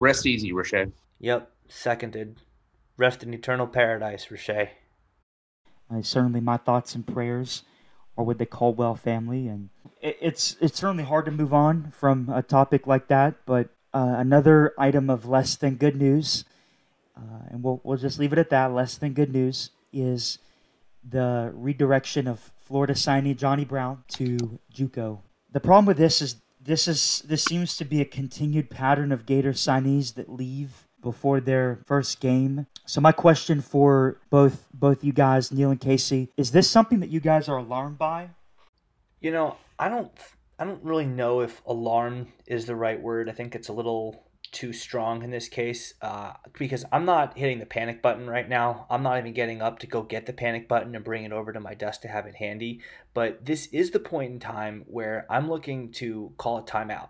Rest 0.03 0.25
easy, 0.25 0.51
Reche. 0.51 0.91
Yep, 1.19 1.49
seconded. 1.69 2.41
Rest 2.97 3.23
in 3.23 3.33
eternal 3.33 3.67
paradise, 3.67 4.29
Reche. 4.29 4.67
Uh, 5.89 6.01
certainly, 6.01 6.41
my 6.41 6.57
thoughts 6.57 6.93
and 6.93 7.07
prayers 7.07 7.63
are 8.17 8.25
with 8.25 8.37
the 8.37 8.45
Caldwell 8.45 8.95
family, 8.95 9.47
and 9.47 9.69
it, 10.01 10.17
it's 10.19 10.57
it's 10.59 10.77
certainly 10.77 11.05
hard 11.05 11.23
to 11.23 11.31
move 11.31 11.53
on 11.53 11.93
from 11.97 12.27
a 12.27 12.43
topic 12.43 12.85
like 12.85 13.07
that. 13.07 13.35
But 13.45 13.69
uh, 13.93 14.15
another 14.17 14.73
item 14.77 15.09
of 15.09 15.25
less 15.25 15.55
than 15.55 15.75
good 15.75 15.95
news, 15.95 16.43
uh, 17.15 17.47
and 17.49 17.63
we'll 17.63 17.79
we'll 17.85 17.97
just 17.97 18.19
leave 18.19 18.33
it 18.33 18.39
at 18.39 18.49
that. 18.49 18.73
Less 18.73 18.95
than 18.95 19.13
good 19.13 19.31
news 19.31 19.69
is 19.93 20.37
the 21.09 21.49
redirection 21.55 22.27
of 22.27 22.51
Florida 22.67 22.93
signee 22.93 23.37
Johnny 23.37 23.63
Brown 23.63 24.03
to 24.09 24.59
JUCO. 24.75 25.19
The 25.53 25.61
problem 25.61 25.85
with 25.85 25.97
this 25.97 26.21
is 26.21 26.42
this 26.63 26.87
is 26.87 27.23
this 27.27 27.43
seems 27.43 27.77
to 27.77 27.85
be 27.85 28.01
a 28.01 28.05
continued 28.05 28.69
pattern 28.69 29.11
of 29.11 29.25
Gator 29.25 29.53
signees 29.53 30.15
that 30.15 30.29
leave 30.29 30.87
before 31.01 31.39
their 31.39 31.79
first 31.85 32.19
game. 32.19 32.65
So 32.85 33.01
my 33.01 33.11
question 33.11 33.61
for 33.61 34.17
both 34.29 34.67
both 34.73 35.03
you 35.03 35.13
guys, 35.13 35.51
Neil 35.51 35.71
and 35.71 35.79
Casey, 35.79 36.29
is 36.37 36.51
this 36.51 36.69
something 36.69 36.99
that 37.01 37.09
you 37.09 37.19
guys 37.19 37.49
are 37.49 37.57
alarmed 37.57 37.97
by? 37.97 38.29
You 39.19 39.31
know, 39.31 39.57
I 39.77 39.89
don't 39.89 40.11
I 40.57 40.65
don't 40.65 40.83
really 40.83 41.05
know 41.05 41.41
if 41.41 41.61
alarm 41.65 42.27
is 42.47 42.65
the 42.65 42.75
right 42.75 42.99
word. 42.99 43.29
I 43.29 43.33
think 43.33 43.55
it's 43.55 43.67
a 43.67 43.73
little 43.73 44.25
too 44.53 44.71
strong 44.71 45.23
in 45.23 45.31
this 45.31 45.49
case 45.49 45.95
uh, 46.01 46.33
because 46.57 46.85
I'm 46.91 47.05
not 47.05 47.37
hitting 47.37 47.59
the 47.59 47.65
panic 47.65 48.01
button 48.01 48.29
right 48.29 48.47
now. 48.47 48.85
I'm 48.89 49.03
not 49.03 49.17
even 49.17 49.33
getting 49.33 49.61
up 49.61 49.79
to 49.79 49.87
go 49.87 50.03
get 50.03 50.25
the 50.25 50.33
panic 50.33 50.67
button 50.69 50.95
and 50.95 51.03
bring 51.03 51.25
it 51.25 51.33
over 51.33 51.51
to 51.51 51.59
my 51.59 51.73
desk 51.73 52.01
to 52.01 52.07
have 52.07 52.25
it 52.25 52.35
handy. 52.35 52.79
But 53.13 53.45
this 53.45 53.65
is 53.67 53.91
the 53.91 53.99
point 53.99 54.31
in 54.31 54.39
time 54.39 54.85
where 54.87 55.25
I'm 55.29 55.49
looking 55.49 55.91
to 55.93 56.31
call 56.37 56.59
a 56.59 56.63
timeout 56.63 57.09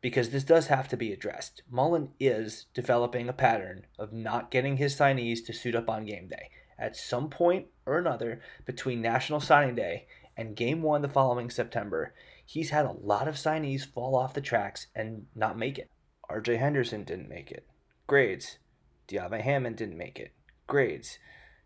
because 0.00 0.30
this 0.30 0.44
does 0.44 0.66
have 0.66 0.88
to 0.88 0.96
be 0.96 1.12
addressed. 1.12 1.62
Mullen 1.70 2.10
is 2.18 2.66
developing 2.74 3.28
a 3.28 3.32
pattern 3.32 3.86
of 3.98 4.12
not 4.12 4.50
getting 4.50 4.78
his 4.78 4.94
signees 4.94 5.44
to 5.46 5.52
suit 5.52 5.74
up 5.74 5.88
on 5.88 6.04
game 6.04 6.28
day. 6.28 6.50
At 6.78 6.96
some 6.96 7.30
point 7.30 7.66
or 7.86 7.98
another 7.98 8.40
between 8.64 9.00
National 9.00 9.40
Signing 9.40 9.76
Day 9.76 10.06
and 10.36 10.56
game 10.56 10.82
one 10.82 11.02
the 11.02 11.08
following 11.08 11.48
September, 11.50 12.12
he's 12.44 12.70
had 12.70 12.84
a 12.84 12.92
lot 12.92 13.28
of 13.28 13.36
signees 13.36 13.86
fall 13.86 14.16
off 14.16 14.34
the 14.34 14.40
tracks 14.40 14.88
and 14.94 15.26
not 15.34 15.56
make 15.56 15.78
it. 15.78 15.88
RJ 16.30 16.58
Henderson 16.58 17.04
didn't 17.04 17.28
make 17.28 17.50
it. 17.50 17.66
Grades. 18.06 18.58
D'Ave 19.06 19.42
Hammond 19.42 19.76
didn't 19.76 19.98
make 19.98 20.18
it. 20.18 20.32
Grades. 20.66 21.18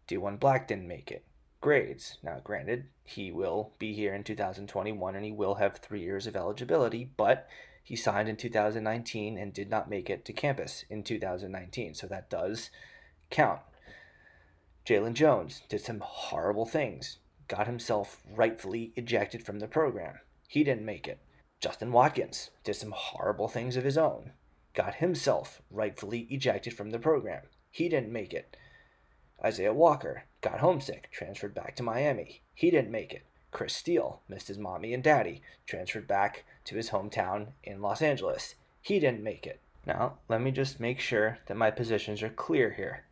Diwun 0.09 0.41
Black 0.41 0.67
didn't 0.67 0.89
make 0.89 1.13
it. 1.13 1.25
Grades. 1.61 2.19
Now, 2.23 2.41
granted, 2.43 2.87
he 3.05 3.31
will 3.31 3.73
be 3.79 3.93
here 3.93 4.15
in 4.15 4.25
2021 4.25 5.15
and 5.15 5.25
he 5.25 5.33
will 5.33 5.57
have 5.57 5.77
three 5.77 6.03
years 6.03 6.27
of 6.27 6.37
eligibility, 6.37 7.11
but 7.17 7.49
he 7.83 7.97
signed 7.97 8.29
in 8.29 8.37
2019 8.37 9.39
and 9.39 9.53
did 9.53 9.71
not 9.71 9.91
make 9.91 10.11
it 10.11 10.25
to 10.25 10.33
campus 10.33 10.85
in 10.91 11.03
2019, 11.03 11.95
so 11.95 12.07
that 12.07 12.31
does 12.31 12.71
count. 13.31 13.61
Jalen 14.85 15.15
Jones 15.15 15.63
did 15.69 15.81
some 15.81 16.01
horrible 16.01 16.67
things, 16.67 17.19
got 17.47 17.67
himself 17.67 18.23
rightfully 18.35 18.93
ejected 18.97 19.45
from 19.45 19.59
the 19.59 19.69
program. 19.69 20.19
He 20.49 20.65
didn't 20.65 20.85
make 20.85 21.07
it. 21.07 21.21
Justin 21.61 21.93
Watkins 21.93 22.51
did 22.65 22.75
some 22.75 22.93
horrible 22.95 23.49
things 23.49 23.77
of 23.77 23.85
his 23.85 23.99
own 23.99 24.33
got 24.79 24.95
himself 24.95 25.61
rightfully 25.73 26.29
ejected 26.31 26.73
from 26.73 26.91
the 26.91 27.01
program. 27.01 27.43
He 27.69 27.89
didn't 27.89 28.13
make 28.13 28.33
it. 28.33 28.57
Isaiah 29.45 29.75
Walker 29.75 30.23
got 30.41 30.61
homesick, 30.61 31.11
transferred 31.11 31.53
back 31.53 31.75
to 31.77 31.83
Miami. 31.83 32.43
He 32.55 32.71
didn't 32.71 32.93
make 32.93 33.13
it. 33.13 33.27
Chris 33.51 33.75
Steele 33.75 34.23
missed 34.29 34.47
his 34.47 34.57
mommy 34.57 34.95
and 34.95 35.03
daddy, 35.03 35.43
transferred 35.67 36.07
back 36.07 36.45
to 36.67 36.77
his 36.77 36.91
hometown 36.91 37.49
in 37.65 37.83
Los 37.83 38.01
Angeles. 38.01 38.55
He 38.81 39.01
didn't 39.01 39.25
make 39.25 39.49
it. 39.49 39.61
Now, 39.85 40.19
let 40.29 40.41
me 40.41 40.53
just 40.53 40.79
make 40.79 41.01
sure 41.01 41.39
that 41.47 41.57
my 41.57 41.73
positions 41.73 42.23
are 42.23 42.29
clear 42.29 42.71
here. 42.71 43.05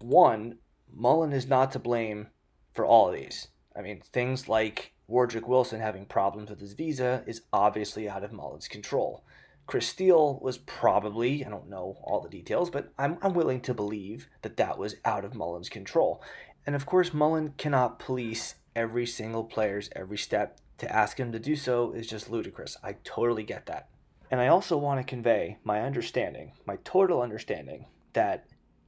One, 0.00 0.58
Mullen 0.92 1.32
is 1.32 1.46
not 1.46 1.70
to 1.72 1.78
blame 1.78 2.28
for 2.74 2.84
all 2.84 3.10
of 3.10 3.14
these. 3.14 3.46
I 3.76 3.80
mean, 3.80 4.00
things 4.00 4.48
like 4.48 4.92
Wardrick 5.08 5.46
Wilson 5.46 5.78
having 5.78 6.04
problems 6.04 6.50
with 6.50 6.58
his 6.58 6.72
visa 6.72 7.22
is 7.28 7.42
obviously 7.52 8.08
out 8.08 8.24
of 8.24 8.32
Mullen's 8.32 8.66
control. 8.66 9.22
Chris 9.66 9.88
Steele 9.88 10.38
was 10.40 10.58
probably, 10.58 11.44
I 11.44 11.48
don't 11.48 11.68
know 11.68 11.96
all 12.02 12.20
the 12.20 12.28
details, 12.28 12.70
but 12.70 12.92
I'm, 12.98 13.18
I'm 13.20 13.34
willing 13.34 13.60
to 13.62 13.74
believe 13.74 14.28
that 14.42 14.56
that 14.58 14.78
was 14.78 14.96
out 15.04 15.24
of 15.24 15.34
Mullen's 15.34 15.68
control. 15.68 16.22
And 16.64 16.76
of 16.76 16.86
course, 16.86 17.12
Mullen 17.12 17.54
cannot 17.58 17.98
police 17.98 18.56
every 18.76 19.06
single 19.06 19.44
player's 19.44 19.90
every 19.96 20.18
step. 20.18 20.60
To 20.78 20.92
ask 20.94 21.18
him 21.18 21.32
to 21.32 21.38
do 21.38 21.56
so 21.56 21.92
is 21.92 22.06
just 22.06 22.30
ludicrous. 22.30 22.76
I 22.84 22.96
totally 23.02 23.44
get 23.44 23.66
that. 23.66 23.88
And 24.30 24.40
I 24.40 24.48
also 24.48 24.76
want 24.76 25.00
to 25.00 25.10
convey 25.10 25.58
my 25.64 25.80
understanding, 25.80 26.52
my 26.66 26.76
total 26.84 27.22
understanding, 27.22 27.86
that 28.12 28.46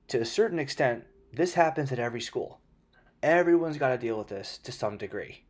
to 0.08 0.20
a 0.20 0.26
certain 0.26 0.58
extent, 0.58 1.04
this 1.32 1.54
happens 1.54 1.90
at 1.92 1.98
every 1.98 2.20
school. 2.20 2.60
Everyone's 3.22 3.78
got 3.78 3.88
to 3.88 3.98
deal 3.98 4.18
with 4.18 4.28
this 4.28 4.58
to 4.58 4.72
some 4.72 4.98
degree. 4.98 5.44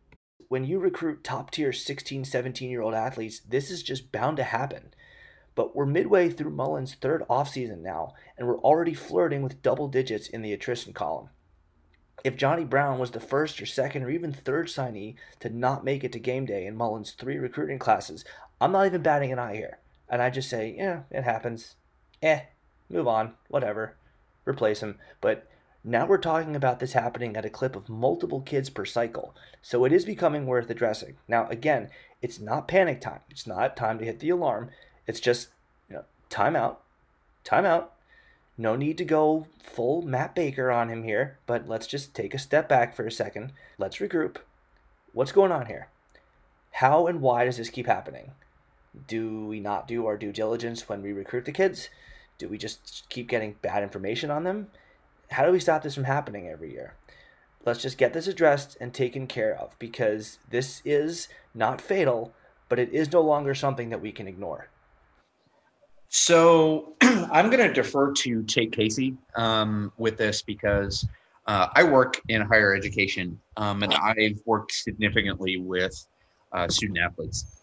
When 0.49 0.65
you 0.65 0.79
recruit 0.79 1.25
top 1.25 1.51
tier 1.51 1.73
16, 1.73 2.25
17 2.25 2.71
year 2.71 2.83
old 2.83 2.95
athletes, 2.95 3.41
this 3.41 3.71
is 3.71 3.83
just 3.83 4.13
bound 4.13 4.37
to 4.39 4.45
happen. 4.45 4.95
But 5.59 5.75
we're 5.75 5.87
midway 5.87 6.31
through 6.31 6.53
Mullen's 6.53 6.95
third 6.95 7.25
offseason 7.29 7.83
now, 7.83 8.15
and 8.37 8.47
we're 8.47 8.61
already 8.61 8.95
flirting 8.95 9.43
with 9.43 9.61
double 9.61 9.89
digits 9.89 10.29
in 10.29 10.43
the 10.43 10.53
attrition 10.53 10.93
column. 10.93 11.31
If 12.23 12.37
Johnny 12.37 12.65
Brown 12.65 13.01
was 13.01 13.11
the 13.11 13.19
first 13.19 13.61
or 13.61 13.67
second 13.67 14.05
or 14.05 14.11
even 14.11 14.33
third 14.33 14.69
signee 14.69 15.17
to 15.41 15.51
not 15.51 15.85
make 15.85 16.05
it 16.05 16.13
to 16.13 16.21
game 16.21 16.47
day 16.47 16.65
in 16.65 16.77
Mullen's 16.77 17.11
three 17.11 17.39
recruiting 17.39 17.81
classes, 17.81 18.25
I'm 18.61 18.71
not 18.71 18.87
even 18.87 19.03
batting 19.03 19.33
an 19.33 19.41
eye 19.41 19.57
here. 19.57 19.81
And 20.09 20.23
I 20.23 20.31
just 20.31 20.49
say, 20.49 20.77
yeah, 20.79 21.01
it 21.11 21.25
happens. 21.25 21.75
Eh, 22.23 22.43
move 22.89 23.09
on, 23.09 23.35
whatever. 23.49 23.97
Replace 24.47 24.81
him. 24.81 25.01
But 25.21 25.49
now 25.83 26.07
we're 26.07 26.19
talking 26.19 26.55
about 26.55 26.79
this 26.79 26.93
happening 26.93 27.37
at 27.37 27.45
a 27.45 27.51
clip 27.51 27.75
of 27.75 27.89
multiple 27.89 28.43
kids 28.43 28.71
per 28.71 28.85
cycle, 28.85 29.35
so 29.61 29.85
it 29.85 29.93
is 29.93 30.05
becoming 30.05 30.47
worth 30.47 30.71
addressing. 30.71 31.17
Now, 31.27 31.49
again, 31.49 31.89
it's 32.23 32.39
not 32.39 32.69
panic 32.69 33.01
time. 33.01 33.23
It's 33.29 33.47
not 33.47 33.77
time 33.77 33.99
to 33.99 34.05
hit 34.05 34.21
the 34.21 34.31
alarm. 34.31 34.71
It's 35.09 35.21
just, 35.21 35.49
you 35.89 35.97
know, 35.97 36.05
timeout, 36.31 36.77
timeout. 37.45 37.87
No 38.59 38.77
need 38.77 38.99
to 38.99 39.05
go 39.05 39.47
full 39.63 40.03
Matt 40.03 40.35
Baker 40.35 40.71
on 40.71 40.91
him 40.91 41.03
here, 41.03 41.39
but 41.47 41.67
let's 41.67 41.87
just 41.87 42.15
take 42.15 42.35
a 42.35 42.39
step 42.39 42.69
back 42.69 42.95
for 42.95 43.07
a 43.07 43.11
second. 43.11 43.53
Let's 43.79 43.97
regroup. 43.97 44.37
What's 45.13 45.33
going 45.33 45.51
on 45.51 45.67
here? 45.67 45.89
How 46.73 47.07
and 47.07 47.23
why 47.23 47.45
does 47.45 47.57
this 47.57 47.71
keep 47.71 47.87
happening? 47.87 48.33
Do 49.07 49.47
we 49.47 49.61
not 49.61 49.89
do 49.89 50.07
our 50.07 50.19
due 50.19 50.33
diligence 50.33 50.89
when 50.89 51.03
we 51.03 51.13
recruit 51.13 51.47
the 51.47 51.53
kids? 51.53 51.89
Do 52.37 52.49
we 52.49 52.59
just 52.59 53.05
keep 53.09 53.29
getting 53.29 53.57
bad 53.63 53.83
information 53.83 54.31
on 54.31 54.45
them? 54.45 54.69
How 55.31 55.47
do 55.47 55.53
we 55.53 55.61
stop 55.61 55.83
this 55.83 55.95
from 55.95 56.05
happening 56.05 56.49
every 56.49 56.73
year? 56.73 56.95
Let's 57.65 57.83
just 57.83 57.99
get 57.99 58.13
this 58.13 58.27
addressed 58.27 58.77
and 58.81 58.93
taken 58.93 59.27
care 59.27 59.55
of 59.55 59.79
because 59.79 60.39
this 60.51 60.83
is 60.85 61.29
not 61.55 61.81
fatal, 61.81 62.35
but 62.69 62.79
it 62.79 62.93
is 62.93 63.11
no 63.11 63.23
longer 63.23 63.55
something 63.55 63.89
that 63.89 64.03
we 64.03 64.13
can 64.13 64.29
ignore. 64.29 64.69
So 66.09 66.95
I'm 67.03 67.51
going 67.51 67.67
to 67.67 67.73
defer 67.73 68.13
to 68.13 68.43
Tate 68.45 68.73
Casey 68.73 69.17
um, 69.37 69.93
with 69.99 70.17
this 70.17 70.43
because 70.43 71.07
uh, 71.47 71.69
I 71.75 71.85
work 71.85 72.21
in 72.29 72.43
higher 72.43 72.75
education 72.75 73.39
um, 73.57 73.83
and 73.83 73.95
I've 73.95 74.41
worked 74.45 74.73
significantly 74.73 75.59
with 75.59 76.07
uh, 76.53 76.69
student 76.69 76.99
athletes. 76.99 77.63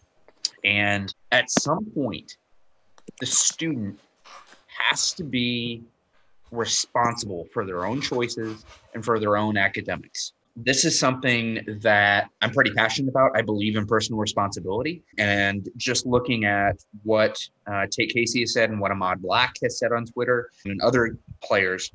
And 0.64 1.14
at 1.32 1.50
some 1.50 1.86
point, 1.86 2.38
the 3.20 3.26
student 3.26 4.00
has 4.68 5.14
to 5.14 5.24
be 5.24 5.84
responsible 6.52 7.48
for 7.54 7.66
their 7.66 7.86
own 7.86 8.02
choices 8.02 8.66
and 8.94 9.04
for 9.04 9.20
their 9.20 9.38
own 9.38 9.58
academics 9.58 10.34
this 10.56 10.86
is 10.86 10.98
something 10.98 11.60
that 11.82 12.30
I'm 12.42 12.52
pretty 12.52 12.72
passionate 12.72 13.10
about. 13.10 13.32
I 13.36 13.42
believe 13.42 13.76
in 13.76 13.86
personal 13.86 14.20
responsibility. 14.20 15.04
And 15.18 15.68
just 15.76 16.06
looking 16.06 16.46
at 16.46 16.78
what 17.04 17.38
uh, 17.68 17.88
Tate 17.92 18.14
Casey 18.14 18.42
has 18.42 18.54
said 18.54 18.70
and 18.70 18.80
what 18.80 18.92
Ahmad 18.92 19.22
Black 19.22 19.56
has 19.64 19.78
said 19.78 19.92
on 19.92 20.06
Twitter 20.06 20.50
and 20.64 20.82
other 20.82 21.18
players, 21.44 21.92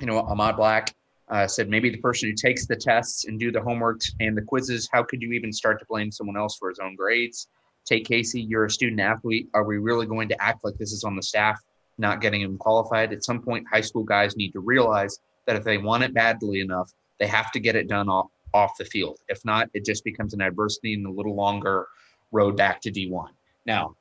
you 0.00 0.06
know, 0.06 0.20
Ahmad 0.20 0.56
Black 0.56 0.94
uh, 1.28 1.48
said 1.48 1.68
maybe 1.68 1.90
the 1.90 1.98
person 1.98 2.28
who 2.28 2.34
takes 2.34 2.66
the 2.66 2.76
tests 2.76 3.24
and 3.24 3.38
do 3.38 3.50
the 3.50 3.60
homework 3.60 4.00
and 4.20 4.36
the 4.36 4.42
quizzes, 4.42 4.88
how 4.92 5.02
could 5.02 5.20
you 5.20 5.32
even 5.32 5.52
start 5.52 5.80
to 5.80 5.86
blame 5.86 6.12
someone 6.12 6.36
else 6.36 6.56
for 6.56 6.68
his 6.68 6.78
own 6.78 6.94
grades? 6.94 7.48
Tate 7.84 8.06
Casey, 8.06 8.40
you're 8.40 8.66
a 8.66 8.70
student 8.70 9.00
athlete. 9.00 9.48
Are 9.54 9.64
we 9.64 9.78
really 9.78 10.06
going 10.06 10.28
to 10.28 10.42
act 10.42 10.62
like 10.62 10.76
this 10.78 10.92
is 10.92 11.02
on 11.02 11.16
the 11.16 11.22
staff, 11.22 11.60
not 11.96 12.20
getting 12.20 12.42
them 12.42 12.58
qualified? 12.58 13.12
At 13.12 13.24
some 13.24 13.42
point, 13.42 13.66
high 13.70 13.80
school 13.80 14.04
guys 14.04 14.36
need 14.36 14.52
to 14.52 14.60
realize 14.60 15.18
that 15.46 15.56
if 15.56 15.64
they 15.64 15.78
want 15.78 16.04
it 16.04 16.14
badly 16.14 16.60
enough, 16.60 16.92
they 17.18 17.26
have 17.26 17.50
to 17.52 17.60
get 17.60 17.76
it 17.76 17.88
done 17.88 18.08
off, 18.08 18.30
off 18.54 18.72
the 18.78 18.84
field. 18.84 19.18
If 19.28 19.44
not, 19.44 19.68
it 19.74 19.84
just 19.84 20.04
becomes 20.04 20.34
an 20.34 20.40
adversity 20.40 20.94
and 20.94 21.06
a 21.06 21.10
little 21.10 21.34
longer 21.34 21.86
road 22.32 22.56
back 22.56 22.80
to 22.82 22.90
D1. 22.90 23.28
Now, 23.66 23.94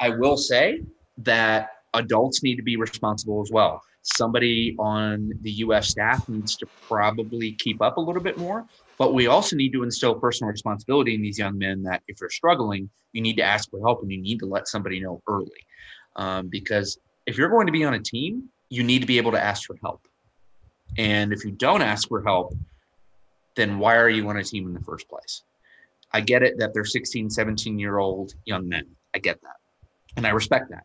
I 0.00 0.10
will 0.10 0.36
say 0.36 0.82
that 1.18 1.70
adults 1.94 2.42
need 2.42 2.56
to 2.56 2.62
be 2.62 2.76
responsible 2.76 3.40
as 3.42 3.50
well. 3.52 3.80
Somebody 4.02 4.76
on 4.78 5.32
the 5.42 5.64
UF 5.64 5.84
staff 5.84 6.22
needs 6.28 6.56
to 6.56 6.68
probably 6.88 7.52
keep 7.52 7.82
up 7.82 7.96
a 7.96 8.00
little 8.00 8.22
bit 8.22 8.38
more, 8.38 8.64
but 8.98 9.12
we 9.12 9.26
also 9.26 9.56
need 9.56 9.72
to 9.72 9.82
instill 9.82 10.14
personal 10.14 10.50
responsibility 10.50 11.14
in 11.14 11.22
these 11.22 11.38
young 11.38 11.58
men 11.58 11.82
that 11.82 12.02
if 12.08 12.20
you're 12.20 12.30
struggling, 12.30 12.88
you 13.12 13.20
need 13.20 13.36
to 13.36 13.42
ask 13.42 13.70
for 13.70 13.80
help 13.80 14.02
and 14.02 14.10
you 14.10 14.18
need 14.18 14.38
to 14.38 14.46
let 14.46 14.68
somebody 14.68 15.00
know 15.00 15.22
early. 15.28 15.66
Um, 16.16 16.48
because 16.48 16.98
if 17.26 17.36
you're 17.36 17.48
going 17.48 17.66
to 17.66 17.72
be 17.72 17.84
on 17.84 17.94
a 17.94 18.00
team, 18.00 18.48
you 18.70 18.82
need 18.82 19.00
to 19.00 19.06
be 19.06 19.18
able 19.18 19.32
to 19.32 19.42
ask 19.42 19.66
for 19.66 19.76
help. 19.82 20.07
And 20.96 21.32
if 21.32 21.44
you 21.44 21.50
don't 21.50 21.82
ask 21.82 22.08
for 22.08 22.22
help, 22.22 22.54
then 23.56 23.78
why 23.78 23.96
are 23.96 24.08
you 24.08 24.28
on 24.28 24.36
a 24.36 24.44
team 24.44 24.66
in 24.66 24.74
the 24.74 24.80
first 24.80 25.08
place? 25.08 25.42
I 26.12 26.20
get 26.20 26.42
it 26.42 26.58
that 26.58 26.72
they're 26.72 26.84
16, 26.84 27.28
17 27.28 27.78
year 27.78 27.98
old 27.98 28.34
young 28.44 28.68
men. 28.68 28.86
I 29.14 29.18
get 29.18 29.40
that. 29.42 29.56
And 30.16 30.26
I 30.26 30.30
respect 30.30 30.70
that. 30.70 30.84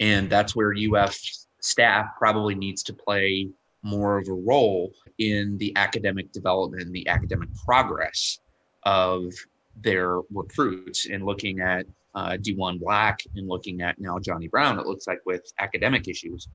And 0.00 0.28
that's 0.30 0.54
where 0.54 0.74
UF 0.74 1.18
staff 1.60 2.06
probably 2.18 2.54
needs 2.54 2.82
to 2.84 2.92
play 2.92 3.48
more 3.82 4.18
of 4.18 4.28
a 4.28 4.32
role 4.32 4.92
in 5.18 5.56
the 5.58 5.72
academic 5.76 6.32
development, 6.32 6.92
the 6.92 7.08
academic 7.08 7.48
progress 7.64 8.40
of 8.84 9.32
their 9.76 10.20
recruits 10.32 11.06
and 11.06 11.24
looking 11.24 11.60
at 11.60 11.86
uh, 12.14 12.36
Diwun 12.40 12.80
Black 12.80 13.20
and 13.36 13.48
looking 13.48 13.82
at 13.82 13.98
now 14.00 14.18
Johnny 14.18 14.48
Brown, 14.48 14.78
it 14.78 14.86
looks 14.86 15.06
like 15.06 15.20
with 15.24 15.52
academic 15.58 16.08
issues. 16.08 16.48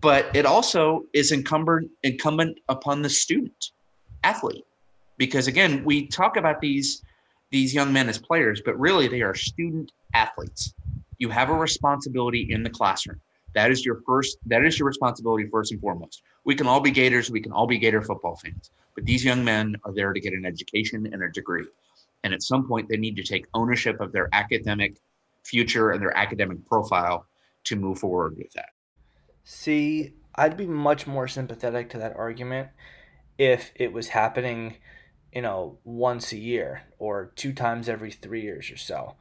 But 0.00 0.34
it 0.34 0.46
also 0.46 1.04
is 1.12 1.32
incumbent 1.32 1.90
incumbent 2.02 2.58
upon 2.68 3.02
the 3.02 3.10
student 3.10 3.72
athlete. 4.24 4.64
Because 5.18 5.48
again, 5.48 5.84
we 5.84 6.06
talk 6.06 6.36
about 6.36 6.60
these 6.60 7.02
these 7.50 7.74
young 7.74 7.92
men 7.92 8.08
as 8.08 8.18
players, 8.18 8.62
but 8.64 8.78
really 8.78 9.06
they 9.06 9.20
are 9.20 9.34
student 9.34 9.92
athletes. 10.14 10.72
You 11.18 11.28
have 11.28 11.50
a 11.50 11.54
responsibility 11.54 12.48
in 12.50 12.62
the 12.62 12.70
classroom. 12.70 13.20
That 13.54 13.70
is 13.70 13.84
your 13.84 14.00
first 14.06 14.38
that 14.46 14.64
is 14.64 14.78
your 14.78 14.88
responsibility 14.88 15.46
first 15.50 15.72
and 15.72 15.80
foremost. 15.80 16.22
We 16.44 16.54
can 16.54 16.66
all 16.66 16.80
be 16.80 16.90
Gators, 16.90 17.30
we 17.30 17.42
can 17.42 17.52
all 17.52 17.66
be 17.66 17.78
Gator 17.78 18.00
football 18.00 18.36
fans, 18.36 18.70
but 18.94 19.04
these 19.04 19.22
young 19.22 19.44
men 19.44 19.76
are 19.84 19.92
there 19.92 20.12
to 20.14 20.20
get 20.20 20.32
an 20.32 20.46
education 20.46 21.06
and 21.12 21.22
a 21.22 21.28
degree. 21.30 21.66
And 22.24 22.32
at 22.32 22.42
some 22.42 22.66
point, 22.66 22.88
they 22.88 22.96
need 22.96 23.16
to 23.16 23.22
take 23.22 23.46
ownership 23.52 24.00
of 24.00 24.12
their 24.12 24.28
academic 24.32 24.96
future 25.44 25.90
and 25.90 26.00
their 26.00 26.16
academic 26.16 26.64
profile 26.66 27.26
to 27.64 27.76
move 27.76 27.98
forward 27.98 28.36
with 28.38 28.52
that. 28.52 28.70
See, 29.44 30.14
I'd 30.34 30.56
be 30.56 30.66
much 30.66 31.06
more 31.06 31.28
sympathetic 31.28 31.90
to 31.90 31.98
that 31.98 32.16
argument 32.16 32.68
if 33.38 33.72
it 33.74 33.92
was 33.92 34.08
happening, 34.08 34.76
you 35.32 35.42
know, 35.42 35.78
once 35.84 36.32
a 36.32 36.38
year 36.38 36.82
or 36.98 37.32
two 37.34 37.52
times 37.52 37.88
every 37.88 38.10
three 38.10 38.42
years 38.42 38.70
or 38.70 38.76
so. 38.76 39.16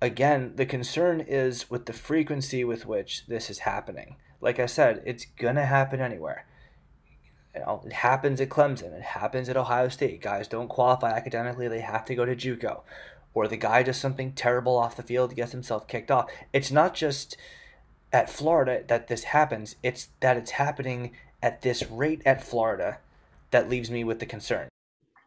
Again, 0.00 0.54
the 0.56 0.66
concern 0.66 1.20
is 1.20 1.70
with 1.70 1.86
the 1.86 1.92
frequency 1.92 2.64
with 2.64 2.86
which 2.86 3.26
this 3.28 3.48
is 3.48 3.60
happening. 3.60 4.16
Like 4.40 4.58
I 4.58 4.66
said, 4.66 5.02
it's 5.06 5.24
going 5.24 5.54
to 5.54 5.64
happen 5.64 6.00
anywhere. 6.00 6.46
You 7.54 7.60
know, 7.60 7.82
it 7.86 7.92
happens 7.92 8.40
at 8.40 8.48
Clemson. 8.48 8.92
It 8.92 9.02
happens 9.02 9.48
at 9.48 9.56
Ohio 9.56 9.88
State. 9.88 10.20
Guys 10.20 10.48
don't 10.48 10.68
qualify 10.68 11.10
academically. 11.10 11.68
They 11.68 11.80
have 11.80 12.04
to 12.06 12.14
go 12.14 12.24
to 12.24 12.34
JUCO. 12.34 12.82
Or 13.34 13.46
the 13.46 13.56
guy 13.56 13.82
does 13.82 13.96
something 13.96 14.32
terrible 14.32 14.76
off 14.76 14.96
the 14.96 15.02
field, 15.02 15.36
gets 15.36 15.52
himself 15.52 15.86
kicked 15.86 16.10
off. 16.10 16.30
It's 16.52 16.72
not 16.72 16.94
just 16.94 17.36
at 18.12 18.28
Florida 18.30 18.82
that 18.88 19.08
this 19.08 19.24
happens. 19.24 19.76
It's 19.82 20.08
that 20.20 20.36
it's 20.36 20.52
happening 20.52 21.12
at 21.42 21.62
this 21.62 21.90
rate 21.90 22.22
at 22.24 22.44
Florida 22.44 22.98
that 23.50 23.68
leaves 23.68 23.90
me 23.90 24.04
with 24.04 24.20
the 24.20 24.26
concern. 24.26 24.68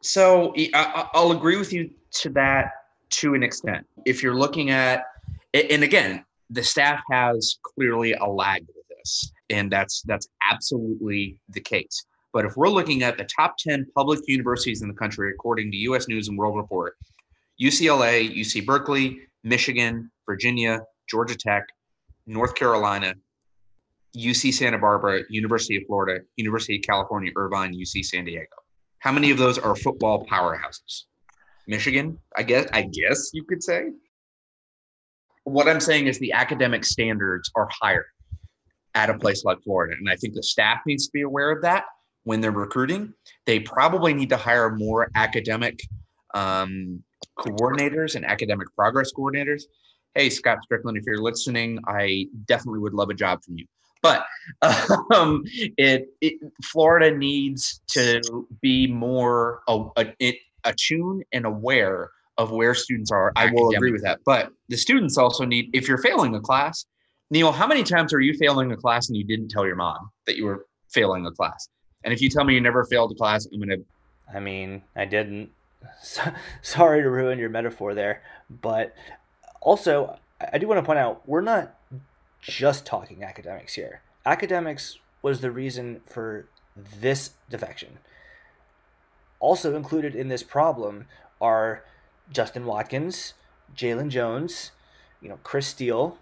So 0.01 0.53
I'll 0.73 1.31
agree 1.31 1.57
with 1.57 1.73
you 1.73 1.89
to 2.11 2.29
that 2.31 2.71
to 3.11 3.33
an 3.33 3.43
extent. 3.43 3.85
If 4.05 4.21
you're 4.21 4.35
looking 4.35 4.69
at, 4.69 5.05
and 5.53 5.83
again, 5.83 6.23
the 6.49 6.63
staff 6.63 7.01
has 7.09 7.57
clearly 7.63 8.13
a 8.13 8.25
lag 8.25 8.65
with 8.67 8.85
this, 8.97 9.31
and 9.49 9.71
that's 9.71 10.03
that's 10.03 10.27
absolutely 10.51 11.39
the 11.49 11.61
case. 11.61 12.05
But 12.33 12.45
if 12.45 12.57
we're 12.57 12.69
looking 12.69 13.01
at 13.01 13.17
the 13.17 13.23
top 13.23 13.57
10 13.57 13.87
public 13.95 14.19
universities 14.27 14.81
in 14.81 14.89
the 14.89 14.93
country, 14.93 15.31
according 15.31 15.71
to 15.71 15.77
US 15.77 16.07
News 16.07 16.27
and 16.27 16.37
World 16.37 16.57
Report, 16.57 16.95
UCLA, 17.59 18.37
UC 18.37 18.65
Berkeley, 18.65 19.21
Michigan, 19.43 20.11
Virginia, 20.25 20.81
Georgia 21.09 21.35
Tech, 21.35 21.63
North 22.27 22.55
Carolina, 22.55 23.13
UC 24.15 24.53
Santa 24.53 24.77
Barbara, 24.77 25.21
University 25.29 25.77
of 25.77 25.83
Florida, 25.87 26.23
University 26.37 26.77
of 26.77 26.83
California, 26.83 27.31
Irvine, 27.35 27.73
UC 27.73 28.05
San 28.05 28.25
Diego. 28.25 28.47
How 28.99 29.11
many 29.11 29.31
of 29.31 29.37
those 29.37 29.57
are 29.57 29.75
football 29.75 30.25
powerhouses? 30.25 31.03
Michigan, 31.67 32.17
I 32.35 32.43
guess 32.43 32.67
I 32.73 32.83
guess 32.83 33.31
you 33.33 33.43
could 33.43 33.63
say. 33.63 33.89
What 35.43 35.67
I'm 35.67 35.79
saying 35.79 36.07
is 36.07 36.17
the 36.19 36.31
academic 36.31 36.85
standards 36.85 37.51
are 37.55 37.67
higher 37.71 38.05
at 38.95 39.09
a 39.09 39.17
place 39.17 39.43
like 39.43 39.61
Florida. 39.63 39.95
And 39.99 40.09
I 40.09 40.15
think 40.15 40.33
the 40.33 40.41
staff 40.41 40.79
needs 40.87 41.05
to 41.05 41.11
be 41.11 41.21
aware 41.21 41.51
of 41.51 41.61
that 41.61 41.85
when 42.23 42.41
they're 42.41 42.51
recruiting. 42.51 43.13
They 43.45 43.59
probably 43.59 44.13
need 44.13 44.29
to 44.29 44.37
hire 44.37 44.71
more 44.71 45.11
academic 45.15 45.79
um, 46.33 47.03
coordinators 47.37 48.15
and 48.15 48.25
academic 48.25 48.67
progress 48.75 49.11
coordinators. 49.13 49.63
Hey, 50.15 50.29
Scott 50.29 50.59
Stricklin, 50.65 50.97
if 50.97 51.03
you're 51.05 51.21
listening, 51.21 51.77
I 51.87 52.27
definitely 52.45 52.79
would 52.79 52.93
love 52.93 53.09
a 53.09 53.13
job 53.13 53.43
from 53.43 53.57
you. 53.57 53.65
But 54.01 54.25
um, 55.13 55.43
it, 55.45 56.07
it, 56.21 56.35
Florida 56.63 57.15
needs 57.15 57.81
to 57.87 58.47
be 58.61 58.87
more 58.87 59.61
attuned 60.63 61.23
and 61.33 61.45
aware 61.45 62.11
of 62.37 62.51
where 62.51 62.73
students 62.73 63.11
are. 63.11 63.31
I 63.35 63.51
will 63.51 63.71
agree 63.71 63.91
with 63.91 64.03
that. 64.03 64.19
But 64.25 64.51
the 64.69 64.77
students 64.77 65.17
also 65.17 65.43
need, 65.43 65.69
if 65.73 65.87
you're 65.87 65.97
failing 65.97 66.35
a 66.35 66.39
class, 66.39 66.85
Neil, 67.31 67.51
how 67.51 67.67
many 67.67 67.83
times 67.83 68.13
are 68.13 68.19
you 68.19 68.33
failing 68.35 68.71
a 68.71 68.77
class 68.77 69.09
and 69.09 69.17
you 69.17 69.23
didn't 69.23 69.49
tell 69.49 69.65
your 69.65 69.75
mom 69.75 70.11
that 70.27 70.37
you 70.37 70.45
were 70.45 70.65
failing 70.89 71.25
a 71.25 71.31
class? 71.31 71.67
And 72.03 72.13
if 72.13 72.21
you 72.21 72.29
tell 72.29 72.43
me 72.43 72.53
you 72.53 72.61
never 72.61 72.85
failed 72.85 73.11
a 73.11 73.15
class, 73.15 73.47
I'm 73.51 73.61
to. 73.67 73.83
I 74.33 74.39
mean, 74.39 74.83
I 74.95 75.05
didn't. 75.05 75.49
So, 76.01 76.23
sorry 76.63 77.03
to 77.03 77.09
ruin 77.11 77.37
your 77.37 77.49
metaphor 77.49 77.93
there. 77.93 78.23
But 78.49 78.95
also, 79.65 80.19
I 80.53 80.59
do 80.59 80.67
want 80.67 80.77
to 80.77 80.85
point 80.85 80.99
out 80.99 81.27
we're 81.27 81.41
not 81.41 81.75
just 82.39 82.85
talking 82.85 83.23
academics 83.23 83.73
here. 83.73 84.01
Academics 84.25 84.99
was 85.23 85.41
the 85.41 85.49
reason 85.49 86.01
for 86.05 86.45
this 86.77 87.31
defection. 87.49 87.97
Also 89.39 89.75
included 89.75 90.15
in 90.15 90.27
this 90.27 90.43
problem 90.43 91.07
are 91.41 91.83
Justin 92.31 92.65
Watkins, 92.65 93.33
Jalen 93.75 94.09
Jones, 94.09 94.71
you 95.19 95.29
know, 95.29 95.39
Chris 95.43 95.67
Steele, 95.67 96.19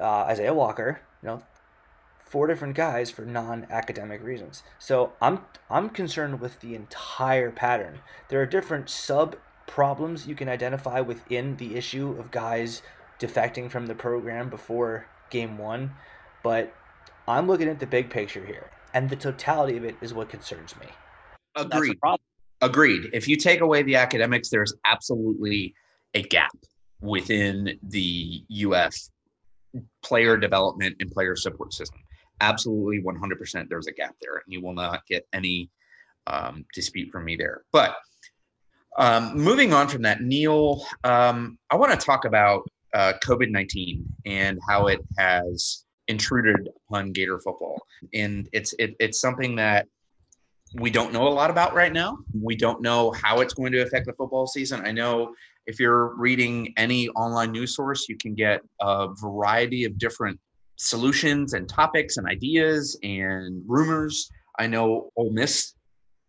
uh, 0.00 0.20
Isaiah 0.22 0.54
Walker, 0.54 1.00
you 1.22 1.28
know, 1.28 1.42
four 2.24 2.46
different 2.46 2.76
guys 2.76 3.10
for 3.10 3.22
non-academic 3.22 4.22
reasons. 4.22 4.62
So 4.78 5.12
I'm 5.20 5.40
I'm 5.68 5.90
concerned 5.90 6.40
with 6.40 6.60
the 6.60 6.76
entire 6.76 7.50
pattern. 7.50 8.00
There 8.28 8.40
are 8.40 8.46
different 8.46 8.88
sub 8.88 9.36
problems 9.66 10.26
you 10.26 10.34
can 10.34 10.48
identify 10.48 11.00
within 11.00 11.56
the 11.56 11.76
issue 11.76 12.16
of 12.18 12.30
guys 12.30 12.82
defecting 13.18 13.70
from 13.70 13.86
the 13.86 13.94
program 13.94 14.48
before 14.48 15.06
game 15.30 15.58
1, 15.58 15.90
but 16.42 16.74
I'm 17.26 17.46
looking 17.46 17.68
at 17.68 17.80
the 17.80 17.86
big 17.86 18.10
picture 18.10 18.44
here, 18.44 18.70
and 18.94 19.10
the 19.10 19.16
totality 19.16 19.76
of 19.76 19.84
it 19.84 19.96
is 20.00 20.14
what 20.14 20.28
concerns 20.28 20.74
me. 20.78 20.86
Agreed. 21.56 21.98
Agreed. 22.60 23.10
If 23.12 23.28
you 23.28 23.36
take 23.36 23.60
away 23.60 23.82
the 23.82 23.96
academics, 23.96 24.48
there's 24.48 24.74
absolutely 24.84 25.74
a 26.14 26.22
gap 26.22 26.56
within 27.00 27.78
the 27.82 28.44
UF 28.64 28.94
player 30.02 30.36
development 30.36 30.96
and 31.00 31.10
player 31.10 31.36
support 31.36 31.72
system. 31.72 32.00
Absolutely 32.40 33.02
100% 33.02 33.68
there's 33.68 33.86
a 33.86 33.92
gap 33.92 34.14
there, 34.20 34.36
and 34.36 34.44
you 34.52 34.62
will 34.62 34.74
not 34.74 35.06
get 35.06 35.26
any 35.32 35.70
um, 36.26 36.64
dispute 36.74 37.10
from 37.10 37.24
me 37.24 37.36
there. 37.36 37.62
But 37.72 37.96
um, 38.98 39.36
moving 39.36 39.72
on 39.72 39.88
from 39.88 40.02
that, 40.02 40.22
Neil, 40.22 40.84
um, 41.04 41.58
I 41.70 41.76
want 41.76 41.98
to 41.98 42.04
talk 42.04 42.24
about 42.24 42.68
uh, 42.94 43.14
COVID 43.22 43.50
19 43.50 44.04
and 44.24 44.58
how 44.68 44.86
it 44.86 45.00
has 45.18 45.84
intruded 46.08 46.68
upon 46.88 47.12
Gator 47.12 47.38
football. 47.40 47.82
And 48.14 48.48
it's, 48.52 48.72
it, 48.78 48.96
it's 49.00 49.20
something 49.20 49.56
that 49.56 49.86
we 50.74 50.90
don't 50.90 51.12
know 51.12 51.26
a 51.26 51.30
lot 51.30 51.50
about 51.50 51.74
right 51.74 51.92
now. 51.92 52.18
We 52.40 52.56
don't 52.56 52.80
know 52.80 53.12
how 53.12 53.40
it's 53.40 53.54
going 53.54 53.72
to 53.72 53.80
affect 53.80 54.06
the 54.06 54.12
football 54.12 54.46
season. 54.46 54.84
I 54.84 54.92
know 54.92 55.34
if 55.66 55.80
you're 55.80 56.14
reading 56.16 56.72
any 56.76 57.08
online 57.10 57.52
news 57.52 57.74
source, 57.74 58.08
you 58.08 58.16
can 58.16 58.34
get 58.34 58.60
a 58.80 59.08
variety 59.20 59.84
of 59.84 59.98
different 59.98 60.38
solutions 60.76 61.54
and 61.54 61.68
topics 61.68 62.16
and 62.16 62.26
ideas 62.26 62.98
and 63.02 63.62
rumors. 63.66 64.30
I 64.58 64.66
know 64.66 65.10
Ole 65.16 65.32
Miss 65.32 65.74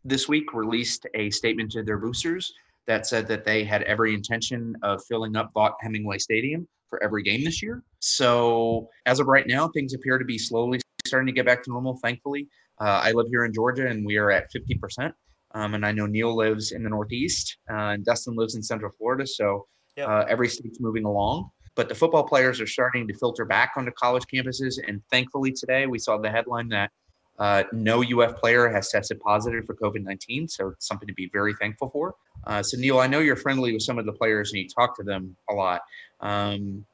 this 0.07 0.29
week 0.29 0.53
released 0.53 1.05
a 1.13 1.29
statement 1.29 1.71
to 1.71 1.83
their 1.83 1.97
boosters 1.97 2.53
that 2.87 3.05
said 3.05 3.27
that 3.27 3.43
they 3.43 3.63
had 3.65 3.83
every 3.83 4.13
intention 4.13 4.73
of 4.81 5.03
filling 5.05 5.35
up 5.35 5.51
Vaught 5.53 5.73
Hemingway 5.81 6.17
Stadium 6.17 6.65
for 6.89 7.03
every 7.03 7.21
game 7.21 7.43
this 7.43 7.61
year. 7.61 7.83
So 7.99 8.87
as 9.05 9.19
of 9.19 9.27
right 9.27 9.45
now, 9.45 9.67
things 9.67 9.93
appear 9.93 10.17
to 10.17 10.23
be 10.23 10.37
slowly 10.37 10.79
starting 11.05 11.27
to 11.27 11.33
get 11.33 11.45
back 11.45 11.61
to 11.63 11.69
normal, 11.69 11.99
thankfully. 12.01 12.47
Uh, 12.79 13.01
I 13.03 13.11
live 13.11 13.27
here 13.29 13.43
in 13.43 13.53
Georgia 13.53 13.87
and 13.87 14.05
we 14.05 14.17
are 14.17 14.31
at 14.31 14.47
50%. 14.53 15.11
Um, 15.53 15.73
and 15.73 15.85
I 15.85 15.91
know 15.91 16.05
Neil 16.05 16.35
lives 16.35 16.71
in 16.71 16.83
the 16.83 16.89
Northeast 16.89 17.57
uh, 17.69 17.91
and 17.95 18.05
Dustin 18.05 18.35
lives 18.35 18.55
in 18.55 18.63
Central 18.63 18.91
Florida. 18.97 19.27
So 19.27 19.67
yep. 19.97 20.07
uh, 20.07 20.25
every 20.29 20.47
state's 20.47 20.79
moving 20.79 21.03
along. 21.03 21.49
But 21.75 21.89
the 21.89 21.95
football 21.95 22.23
players 22.23 22.61
are 22.61 22.67
starting 22.67 23.07
to 23.07 23.13
filter 23.13 23.45
back 23.45 23.73
onto 23.75 23.91
college 23.91 24.23
campuses. 24.33 24.79
And 24.87 25.01
thankfully, 25.11 25.51
today 25.51 25.85
we 25.85 25.99
saw 25.99 26.17
the 26.17 26.29
headline 26.29 26.69
that 26.69 26.91
uh, 27.39 27.63
no 27.71 28.03
UF 28.03 28.37
player 28.37 28.67
has 28.69 28.89
tested 28.89 29.19
positive 29.19 29.65
for 29.65 29.75
COVID 29.75 30.03
19. 30.03 30.47
So 30.47 30.69
it's 30.69 30.87
something 30.87 31.07
to 31.07 31.13
be 31.13 31.29
very 31.31 31.53
thankful 31.55 31.89
for. 31.89 32.15
Uh, 32.45 32.63
so, 32.63 32.77
Neil, 32.77 32.99
I 32.99 33.07
know 33.07 33.19
you're 33.19 33.35
friendly 33.35 33.73
with 33.73 33.83
some 33.83 33.99
of 33.99 34.05
the 34.05 34.13
players 34.13 34.51
and 34.51 34.61
you 34.61 34.67
talk 34.67 34.95
to 34.97 35.03
them 35.03 35.35
a 35.49 35.53
lot. 35.53 35.81
Um, 36.21 36.85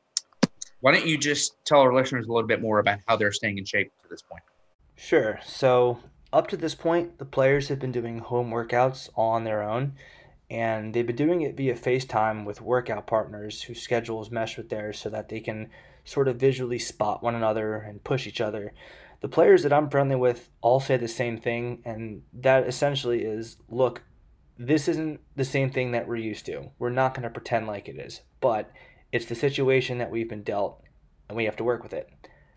why 0.81 0.91
don't 0.91 1.07
you 1.07 1.17
just 1.17 1.63
tell 1.63 1.79
our 1.79 1.93
listeners 1.93 2.25
a 2.27 2.31
little 2.31 2.47
bit 2.47 2.61
more 2.61 2.79
about 2.79 2.99
how 3.07 3.15
they're 3.15 3.31
staying 3.31 3.57
in 3.57 3.65
shape 3.65 3.91
to 4.03 4.09
this 4.09 4.21
point? 4.21 4.43
Sure. 4.95 5.39
So, 5.45 5.99
up 6.33 6.47
to 6.49 6.57
this 6.57 6.75
point, 6.75 7.19
the 7.19 7.25
players 7.25 7.69
have 7.69 7.79
been 7.79 7.91
doing 7.91 8.19
home 8.19 8.51
workouts 8.51 9.09
on 9.15 9.43
their 9.43 9.63
own, 9.63 9.93
and 10.49 10.93
they've 10.93 11.07
been 11.07 11.15
doing 11.15 11.41
it 11.41 11.55
via 11.55 11.75
FaceTime 11.75 12.43
with 12.43 12.59
workout 12.59 13.07
partners 13.07 13.61
whose 13.61 13.81
schedules 13.81 14.29
mesh 14.29 14.57
with 14.57 14.69
theirs 14.69 14.99
so 14.99 15.09
that 15.09 15.29
they 15.29 15.39
can 15.39 15.69
sort 16.03 16.27
of 16.27 16.35
visually 16.35 16.79
spot 16.79 17.23
one 17.23 17.35
another 17.35 17.75
and 17.75 18.03
push 18.03 18.27
each 18.27 18.41
other. 18.41 18.73
The 19.23 19.29
players 19.29 19.63
that 19.63 19.71
I'm 19.71 19.89
friendly 19.89 20.17
with 20.17 20.49
all 20.59 20.81
say 20.81 20.97
the 20.97 21.07
same 21.07 21.37
thing, 21.37 21.81
and 21.85 22.23
that 22.33 22.67
essentially 22.67 23.23
is 23.23 23.55
look, 23.69 24.03
this 24.57 24.89
isn't 24.89 25.21
the 25.37 25.45
same 25.45 25.71
thing 25.71 25.93
that 25.93 26.09
we're 26.09 26.17
used 26.17 26.45
to. 26.47 26.71
We're 26.77 26.89
not 26.89 27.13
going 27.13 27.23
to 27.23 27.29
pretend 27.29 27.65
like 27.65 27.87
it 27.87 27.97
is, 27.97 28.19
but 28.41 28.69
it's 29.13 29.25
the 29.25 29.33
situation 29.33 29.97
that 29.99 30.11
we've 30.11 30.27
been 30.27 30.43
dealt 30.43 30.83
and 31.29 31.37
we 31.37 31.45
have 31.45 31.55
to 31.55 31.63
work 31.63 31.83
with 31.83 31.93
it. 31.93 32.09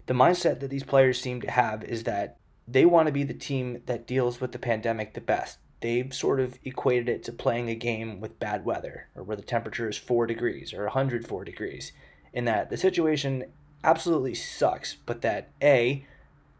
The 0.07 0.15
mindset 0.15 0.59
that 0.59 0.69
these 0.71 0.83
players 0.83 1.21
seem 1.21 1.41
to 1.43 1.51
have 1.53 1.85
is 1.85 2.03
that 2.03 2.39
they 2.67 2.85
want 2.85 3.07
to 3.07 3.13
be 3.13 3.23
the 3.23 3.33
team 3.33 3.83
that 3.87 4.09
deals 4.09 4.41
with 4.41 4.51
the 4.51 4.59
pandemic 4.59 5.15
the 5.15 5.21
best. 5.21 5.59
They've 5.83 6.13
sort 6.13 6.41
of 6.41 6.59
equated 6.65 7.09
it 7.09 7.23
to 7.25 7.33
playing 7.33 7.69
a 7.69 7.77
game 7.77 8.21
with 8.21 8.41
bad 8.41 8.65
weather 8.65 9.07
or 9.15 9.23
where 9.23 9.37
the 9.37 9.43
temperature 9.45 9.89
is 9.89 9.97
4 9.97 10.27
degrees 10.27 10.75
or 10.75 10.83
104 10.83 11.45
degrees. 11.45 11.93
In 12.33 12.45
that 12.47 12.71
the 12.71 12.77
situation 12.77 13.53
absolutely 13.85 14.35
sucks, 14.35 14.97
but 15.07 15.23
that 15.23 15.53
A, 15.63 16.05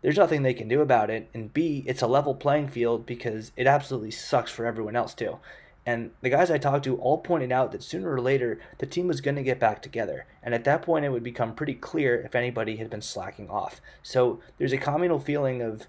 there's 0.03 0.19
nothing 0.19 0.43
they 0.43 0.55
can 0.55 0.69
do 0.69 0.81
about 0.81 1.11
it, 1.11 1.29
and 1.35 1.53
B, 1.53 1.85
it's 1.87 2.03
a 2.03 2.07
level 2.07 2.35
playing 2.35 2.69
field 2.69 3.07
because 3.07 3.53
it 3.57 3.67
absolutely 3.67 4.11
sucks 4.11 4.51
for 4.51 4.67
everyone 4.67 4.97
else 4.97 5.15
too. 5.15 5.39
And 5.87 6.11
the 6.21 6.31
guys 6.31 6.51
I 6.51 6.59
talked 6.59 6.85
to 6.85 6.97
all 6.97 7.19
pointed 7.19 7.53
out 7.53 7.71
that 7.71 7.83
sooner 7.83 8.13
or 8.13 8.21
later 8.21 8.59
the 8.79 8.87
team 8.87 9.07
was 9.07 9.21
going 9.21 9.37
to 9.37 9.43
get 9.45 9.61
back 9.61 9.81
together. 9.81 10.27
And 10.43 10.53
at 10.53 10.65
that 10.65 10.83
point, 10.83 11.05
it 11.05 11.11
would 11.11 11.23
become 11.23 11.55
pretty 11.55 11.75
clear 11.75 12.21
if 12.21 12.35
anybody 12.35 12.77
had 12.77 12.91
been 12.91 13.03
slacking 13.03 13.49
off. 13.49 13.81
So 14.03 14.41
there's 14.59 14.73
a 14.73 14.79
communal 14.79 15.21
feeling 15.21 15.63
of, 15.63 15.87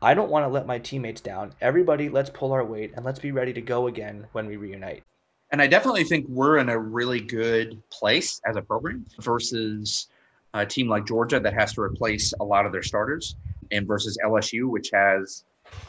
I 0.00 0.14
don't 0.14 0.30
want 0.30 0.44
to 0.44 0.48
let 0.48 0.66
my 0.66 0.78
teammates 0.78 1.20
down. 1.20 1.52
Everybody, 1.60 2.08
let's 2.08 2.30
pull 2.30 2.52
our 2.52 2.64
weight 2.64 2.92
and 2.94 3.04
let's 3.04 3.18
be 3.18 3.32
ready 3.32 3.52
to 3.52 3.60
go 3.60 3.88
again 3.88 4.28
when 4.30 4.46
we 4.46 4.56
reunite. 4.56 5.02
And 5.50 5.60
I 5.60 5.66
definitely 5.66 6.04
think 6.04 6.26
we're 6.28 6.58
in 6.58 6.68
a 6.68 6.78
really 6.78 7.20
good 7.20 7.82
place 7.90 8.40
as 8.46 8.54
a 8.54 8.62
program 8.62 9.04
versus 9.18 10.06
a 10.54 10.64
team 10.64 10.88
like 10.88 11.06
Georgia 11.06 11.40
that 11.40 11.54
has 11.54 11.72
to 11.72 11.80
replace 11.80 12.32
a 12.40 12.44
lot 12.44 12.66
of 12.66 12.72
their 12.72 12.84
starters, 12.84 13.34
and 13.70 13.86
versus 13.86 14.18
LSU, 14.24 14.68
which 14.68 14.90
has 14.92 15.44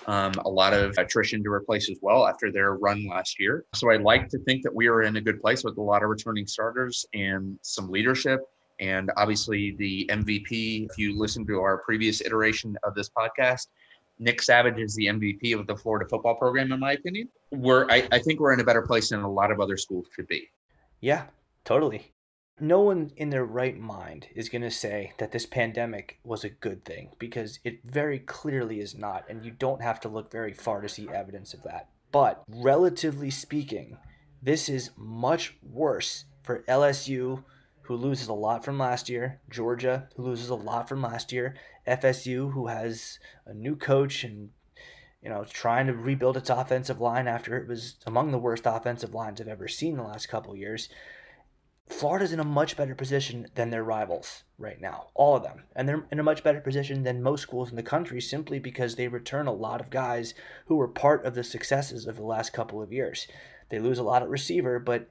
um, 0.08 0.34
a 0.46 0.50
lot 0.50 0.74
of 0.74 0.98
attrition 0.98 1.44
to 1.44 1.52
replace 1.52 1.90
as 1.90 1.98
well 2.02 2.28
after 2.28 2.52
their 2.52 2.76
run 2.76 3.08
last 3.08 3.40
year. 3.40 3.66
So 3.74 3.90
I 3.92 3.98
like 3.98 4.30
to 4.30 4.40
think 4.40 4.64
that 4.64 4.74
we 4.74 4.88
are 4.88 5.04
in 5.04 5.16
a 5.18 5.22
good 5.22 5.42
place 5.42 5.64
with 5.64 5.78
a 5.78 5.82
lot 5.82 6.04
of 6.04 6.10
returning 6.10 6.48
starters 6.48 7.06
and 7.14 7.58
some 7.62 7.90
leadership. 7.90 8.42
And 8.80 9.12
obviously, 9.18 9.76
the 9.78 10.08
MVP, 10.12 10.88
if 10.90 10.98
you 10.98 11.18
listen 11.18 11.46
to 11.48 11.60
our 11.60 11.80
previous 11.80 12.22
iteration 12.22 12.76
of 12.84 12.96
this 12.96 13.10
podcast, 13.10 13.68
Nick 14.18 14.42
Savage 14.42 14.80
is 14.80 14.96
the 14.96 15.08
MVP 15.08 15.58
of 15.58 15.68
the 15.68 15.76
Florida 15.76 16.08
football 16.10 16.36
program, 16.36 16.72
in 16.72 16.80
my 16.80 16.94
opinion. 16.94 17.30
We're, 17.52 17.90
I, 17.90 18.08
I 18.12 18.20
think 18.20 18.40
we're 18.40 18.54
in 18.54 18.60
a 18.60 18.64
better 18.64 18.82
place 18.82 19.10
than 19.10 19.22
a 19.22 19.32
lot 19.32 19.52
of 19.52 19.60
other 19.60 19.78
schools 19.78 20.08
could 20.16 20.28
be. 20.28 20.50
Yeah, 21.00 21.26
totally 21.64 22.12
no 22.62 22.80
one 22.82 23.12
in 23.18 23.30
their 23.30 23.46
right 23.46 23.78
mind 23.78 24.28
is 24.36 24.50
going 24.50 24.62
to 24.62 24.72
say 24.72 25.14
that 25.18 25.32
this 25.32 25.46
pandemic 25.46 26.20
was 26.24 26.44
a 26.44 26.50
good 26.50 26.86
thing 26.86 27.10
because 27.18 27.60
it 27.64 27.80
very 27.84 28.20
clearly 28.20 28.80
is 28.80 28.96
not, 28.96 29.26
and 29.30 29.44
you 29.44 29.52
don't 29.52 29.82
have 29.82 30.00
to 30.02 30.10
look 30.10 30.32
very 30.32 30.54
far 30.54 30.82
to 30.82 30.90
see 30.90 31.10
evidence 31.10 31.54
of 31.54 31.64
that. 31.64 31.90
But 32.12 32.44
relatively 32.48 33.32
speaking, 33.32 33.98
this 34.42 34.70
is 34.70 34.92
much 34.96 35.58
worse 35.64 36.26
for 36.44 36.64
LSU, 36.68 37.44
who 37.84 37.96
loses 37.96 38.28
a 38.28 38.34
lot 38.34 38.64
from 38.64 38.78
last 38.78 39.10
year, 39.10 39.42
Georgia, 39.50 40.08
who 40.16 40.24
loses 40.24 40.50
a 40.50 40.56
lot 40.56 40.88
from 40.88 41.02
last 41.02 41.32
year, 41.32 41.56
FSU, 41.88 42.54
who 42.54 42.68
has 42.68 43.20
a 43.46 43.54
new 43.54 43.76
coach 43.76 44.24
and 44.24 44.50
you 45.22 45.30
know, 45.30 45.46
trying 45.46 45.88
to 45.88 45.94
rebuild 45.94 46.36
its 46.36 46.50
offensive 46.50 47.00
line 47.00 47.28
after 47.28 47.56
it 47.56 47.68
was 47.68 47.96
among 48.08 48.32
the 48.32 48.40
worst 48.40 48.64
offensive 48.66 49.14
lines 49.14 49.40
I've 49.40 49.48
ever 49.48 49.68
seen 49.68 49.98
the 49.98 50.04
last 50.04 50.28
couple 50.28 50.56
years. 50.56 50.90
Florida's 51.92 52.32
in 52.32 52.40
a 52.40 52.44
much 52.46 52.78
better 52.78 52.96
position 52.96 53.48
than 53.56 53.70
their 53.70 53.84
rivals 53.84 54.44
right 54.58 54.80
now, 54.80 55.08
all 55.14 55.36
of 55.36 55.44
them. 55.44 55.64
And 55.76 55.88
they're 55.88 56.06
in 56.12 56.20
a 56.20 56.24
much 56.24 56.44
better 56.44 56.62
position 56.62 57.04
than 57.04 57.22
most 57.22 57.42
schools 57.42 57.70
in 57.70 57.76
the 57.76 57.84
country 57.84 58.22
simply 58.22 58.60
because 58.60 58.96
they 58.96 59.08
return 59.08 59.46
a 59.46 59.54
lot 59.54 59.82
of 59.82 59.90
guys 59.90 60.34
who 60.66 60.76
were 60.76 60.88
part 60.88 61.26
of 61.26 61.36
the 61.36 61.44
successes 61.44 62.08
of 62.08 62.16
the 62.16 62.24
last 62.24 62.54
couple 62.54 62.82
of 62.82 62.94
years. 62.94 63.28
They 63.70 63.80
lose 63.80 64.00
a 64.00 64.04
lot 64.04 64.24
at 64.24 64.30
receiver, 64.30 64.80
but 64.80 65.10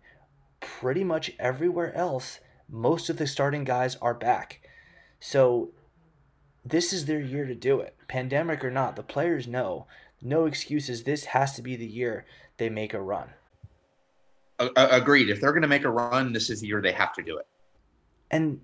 pretty 0.61 1.05
much 1.05 1.33
everywhere 1.39 1.95
else, 1.95 2.41
most 2.69 3.09
of 3.09 3.19
the 3.19 3.27
starting 3.27 3.65
guys 3.65 3.97
are 3.97 4.15
back. 4.15 4.61
So 5.21 5.71
this 6.65 6.93
is 6.93 7.05
their 7.05 7.21
year 7.21 7.47
to 7.47 7.55
do 7.55 7.81
it. 7.81 7.97
Pandemic 8.09 8.65
or 8.65 8.71
not, 8.71 8.97
the 8.97 9.03
players 9.03 9.47
know. 9.47 9.87
No 10.23 10.47
excuses. 10.47 11.05
This 11.05 11.27
has 11.27 11.55
to 11.57 11.63
be 11.63 11.77
the 11.77 11.87
year 11.87 12.25
they 12.57 12.69
make 12.69 12.95
a 12.95 13.01
run 13.01 13.31
agreed. 14.77 15.31
If 15.31 15.41
they're 15.41 15.53
going 15.53 15.63
to 15.63 15.69
make 15.69 15.85
a 15.85 15.91
run, 15.91 16.33
this 16.33 16.51
is 16.51 16.61
the 16.61 16.67
year 16.67 16.81
they 16.81 16.93
have 16.93 17.13
to 17.15 17.23
do 17.23 17.39
it. 17.39 17.47
And 18.31 18.61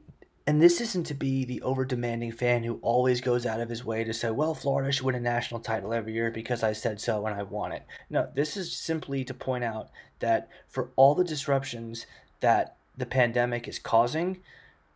and 0.48 0.62
this 0.62 0.80
isn't 0.80 1.06
to 1.06 1.14
be 1.14 1.44
the 1.44 1.61
over 1.62 1.85
demanding 1.85 2.30
fan 2.30 2.62
who 2.62 2.78
always 2.80 3.20
goes 3.20 3.44
out 3.44 3.59
of 3.59 3.68
his 3.68 3.85
way 3.85 4.04
to 4.04 4.14
say, 4.14 4.30
well, 4.30 4.54
Florida 4.54 4.92
should 4.92 5.04
win 5.04 5.16
a 5.16 5.20
national 5.20 5.59
title 5.59 5.92
every 5.92 6.12
year 6.12 6.30
because 6.30 6.62
I 6.62 6.72
said 6.72 7.00
so 7.00 7.26
and 7.26 7.35
I 7.35 7.42
want 7.42 7.74
it. 7.74 7.85
No, 8.09 8.28
this 8.32 8.56
is 8.56 8.76
simply 8.76 9.24
to 9.24 9.35
point 9.35 9.64
out 9.64 9.90
that 10.20 10.48
for 10.68 10.90
all 10.94 11.16
the 11.16 11.24
disruptions 11.24 12.06
that 12.40 12.76
the 12.96 13.06
pandemic 13.06 13.66
is 13.66 13.80
causing, 13.80 14.38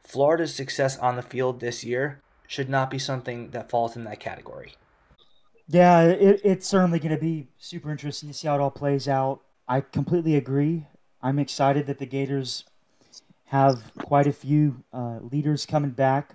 Florida's 0.05 0.55
success 0.55 0.97
on 0.99 1.17
the 1.17 1.23
field 1.23 1.59
this 1.59 1.83
year 1.83 2.21
should 2.47 2.69
not 2.69 2.89
be 2.89 2.99
something 2.99 3.51
that 3.51 3.71
falls 3.71 3.97
in 3.97 4.05
that 4.05 4.21
category. 4.21 4.75
Yeah, 5.67 6.03
it, 6.03 6.41
it's 6.45 6.67
certainly 6.67 7.01
going 7.01 7.15
to 7.15 7.21
be 7.21 7.49
super 7.59 7.91
interesting 7.91 8.29
to 8.29 8.35
see 8.35 8.47
how 8.47 8.55
it 8.55 8.61
all 8.61 8.71
plays 8.71 9.09
out. 9.09 9.41
I 9.71 9.83
completely 9.83 10.35
agree. 10.35 10.89
I'm 11.23 11.39
excited 11.39 11.87
that 11.87 11.99
the 11.99 12.05
Gators 12.07 12.65
have 13.45 13.95
quite 13.95 14.27
a 14.27 14.33
few 14.33 14.83
uh, 14.93 15.21
leaders 15.21 15.65
coming 15.65 15.93
back. 15.93 16.35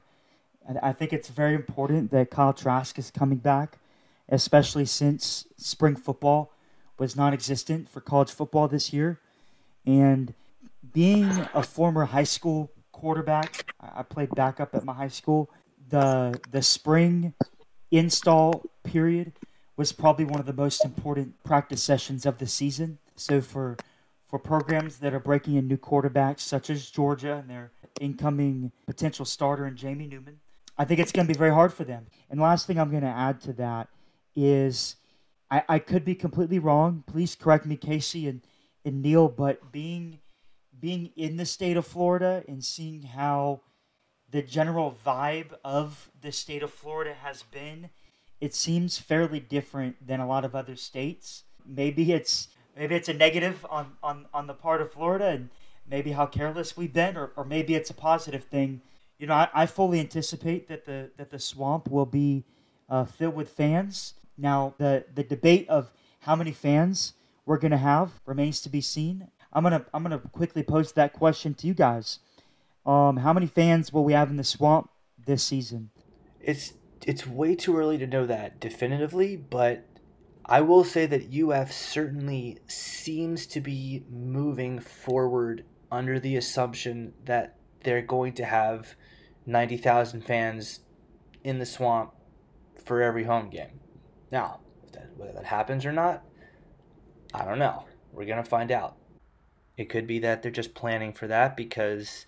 And 0.65 0.79
I 0.79 0.93
think 0.93 1.11
it's 1.11 1.27
very 1.27 1.53
important 1.53 2.11
that 2.11 2.31
Kyle 2.31 2.53
Trask 2.53 2.97
is 2.97 3.11
coming 3.11 3.39
back, 3.39 3.77
especially 4.29 4.85
since 4.85 5.47
spring 5.57 5.97
football 5.97 6.53
was 6.97 7.17
non 7.17 7.33
existent 7.33 7.89
for 7.89 7.99
college 7.99 8.31
football 8.31 8.69
this 8.69 8.93
year. 8.93 9.19
And 9.85 10.33
being 10.93 11.29
a 11.53 11.61
former 11.61 12.05
high 12.05 12.23
school 12.23 12.71
quarterback, 12.93 13.65
I 13.81 14.03
played 14.03 14.33
backup 14.33 14.73
at 14.73 14.85
my 14.85 14.93
high 14.93 15.09
school. 15.09 15.49
The 15.89 16.39
the 16.51 16.61
spring 16.61 17.33
install 17.91 18.63
period 18.83 19.33
was 19.75 19.91
probably 19.91 20.23
one 20.23 20.39
of 20.39 20.45
the 20.45 20.53
most 20.53 20.85
important 20.85 21.43
practice 21.43 21.83
sessions 21.83 22.25
of 22.25 22.37
the 22.37 22.47
season. 22.47 22.97
So 23.15 23.41
for 23.41 23.77
for 24.27 24.39
programs 24.39 24.97
that 24.97 25.13
are 25.13 25.19
breaking 25.19 25.55
in 25.55 25.67
new 25.67 25.77
quarterbacks, 25.77 26.41
such 26.41 26.69
as 26.69 26.89
Georgia 26.89 27.35
and 27.35 27.49
their 27.49 27.71
incoming 28.01 28.71
potential 28.85 29.25
starter 29.25 29.65
in 29.65 29.75
Jamie 29.75 30.07
Newman. 30.07 30.39
I 30.77 30.85
think 30.85 30.99
it's 30.99 31.11
going 31.11 31.27
to 31.27 31.33
be 31.33 31.37
very 31.37 31.53
hard 31.53 31.71
for 31.71 31.83
them. 31.83 32.07
And 32.29 32.39
last 32.39 32.67
thing 32.67 32.79
I'm 32.79 32.91
going 32.91 33.03
to 33.03 33.07
add 33.07 33.39
to 33.41 33.53
that 33.53 33.87
is 34.35 34.97
I, 35.49 35.63
I 35.69 35.79
could 35.79 36.03
be 36.03 36.15
completely 36.15 36.59
wrong. 36.59 37.03
Please 37.07 37.35
correct 37.35 37.65
me, 37.65 37.77
Casey 37.77 38.27
and, 38.27 38.41
and 38.83 39.01
Neil, 39.01 39.27
but 39.27 39.71
being 39.71 40.19
being 40.77 41.11
in 41.15 41.37
the 41.37 41.45
state 41.45 41.77
of 41.77 41.87
Florida 41.87 42.43
and 42.49 42.61
seeing 42.63 43.01
how 43.03 43.61
the 44.29 44.41
general 44.41 44.97
vibe 45.05 45.53
of 45.63 46.11
the 46.19 46.31
state 46.31 46.61
of 46.61 46.69
Florida 46.69 47.13
has 47.13 47.43
been, 47.43 47.89
it 48.41 48.53
seems 48.53 48.97
fairly 48.97 49.39
different 49.39 50.05
than 50.05 50.19
a 50.19 50.27
lot 50.27 50.43
of 50.43 50.53
other 50.53 50.75
states. 50.75 51.43
Maybe 51.65 52.11
it's 52.11 52.49
maybe 52.75 52.95
it's 52.95 53.09
a 53.09 53.13
negative 53.13 53.65
on, 53.69 53.93
on, 54.03 54.25
on 54.33 54.47
the 54.47 54.53
part 54.53 54.81
of 54.81 54.91
Florida 54.91 55.27
and 55.27 55.49
maybe 55.89 56.11
how 56.11 56.25
careless 56.25 56.75
we've 56.75 56.93
been, 56.93 57.17
or, 57.17 57.31
or 57.35 57.45
maybe 57.45 57.75
it's 57.75 57.89
a 57.89 57.93
positive 57.93 58.43
thing. 58.43 58.81
You 59.19 59.27
know, 59.27 59.33
I, 59.33 59.49
I 59.53 59.65
fully 59.65 59.99
anticipate 59.99 60.67
that 60.67 60.85
the 60.85 61.09
that 61.17 61.29
the 61.31 61.39
swamp 61.39 61.89
will 61.89 62.05
be 62.05 62.43
uh, 62.89 63.05
filled 63.05 63.35
with 63.35 63.49
fans. 63.49 64.15
Now, 64.37 64.73
the 64.77 65.05
the 65.13 65.23
debate 65.23 65.69
of 65.69 65.91
how 66.21 66.35
many 66.35 66.51
fans 66.51 67.13
we're 67.45 67.57
gonna 67.57 67.77
have 67.77 68.19
remains 68.25 68.59
to 68.61 68.69
be 68.69 68.81
seen. 68.81 69.29
I'm 69.53 69.63
gonna 69.63 69.85
I'm 69.93 70.03
gonna 70.03 70.19
quickly 70.19 70.63
pose 70.63 70.91
that 70.93 71.13
question 71.13 71.53
to 71.55 71.67
you 71.67 71.73
guys. 71.73 72.19
Um, 72.85 73.17
how 73.17 73.31
many 73.31 73.47
fans 73.47 73.93
will 73.93 74.03
we 74.03 74.13
have 74.13 74.29
in 74.29 74.35
the 74.35 74.43
swamp 74.43 74.89
this 75.25 75.43
season? 75.43 75.91
It's 76.41 76.73
it's 77.05 77.25
way 77.25 77.55
too 77.55 77.77
early 77.77 77.97
to 77.99 78.07
know 78.07 78.25
that 78.25 78.59
definitively, 78.59 79.37
but 79.37 79.85
I 80.47 80.61
will 80.61 80.83
say 80.83 81.07
that 81.07 81.33
UF 81.33 81.71
certainly 81.71 82.59
seems 82.67 83.47
to 83.47 83.61
be 83.61 84.03
moving 84.09 84.79
forward 84.79 85.65
under 85.91 86.19
the 86.19 86.35
assumption 86.35 87.13
that 87.25 87.55
they're 87.83 88.01
going 88.01 88.33
to 88.33 88.45
have 88.45 88.95
90,000 89.45 90.21
fans 90.21 90.81
in 91.43 91.57
the 91.57 91.65
swamp 91.65 92.11
for 92.83 93.01
every 93.01 93.23
home 93.23 93.49
game. 93.49 93.79
Now, 94.31 94.59
whether 95.15 95.33
that 95.33 95.45
happens 95.45 95.85
or 95.85 95.91
not, 95.91 96.23
I 97.33 97.43
don't 97.43 97.59
know. 97.59 97.85
We're 98.11 98.25
going 98.25 98.43
to 98.43 98.49
find 98.49 98.71
out. 98.71 98.97
It 99.77 99.89
could 99.89 100.07
be 100.07 100.19
that 100.19 100.41
they're 100.41 100.51
just 100.51 100.75
planning 100.75 101.11
for 101.11 101.27
that 101.27 101.57
because 101.57 102.25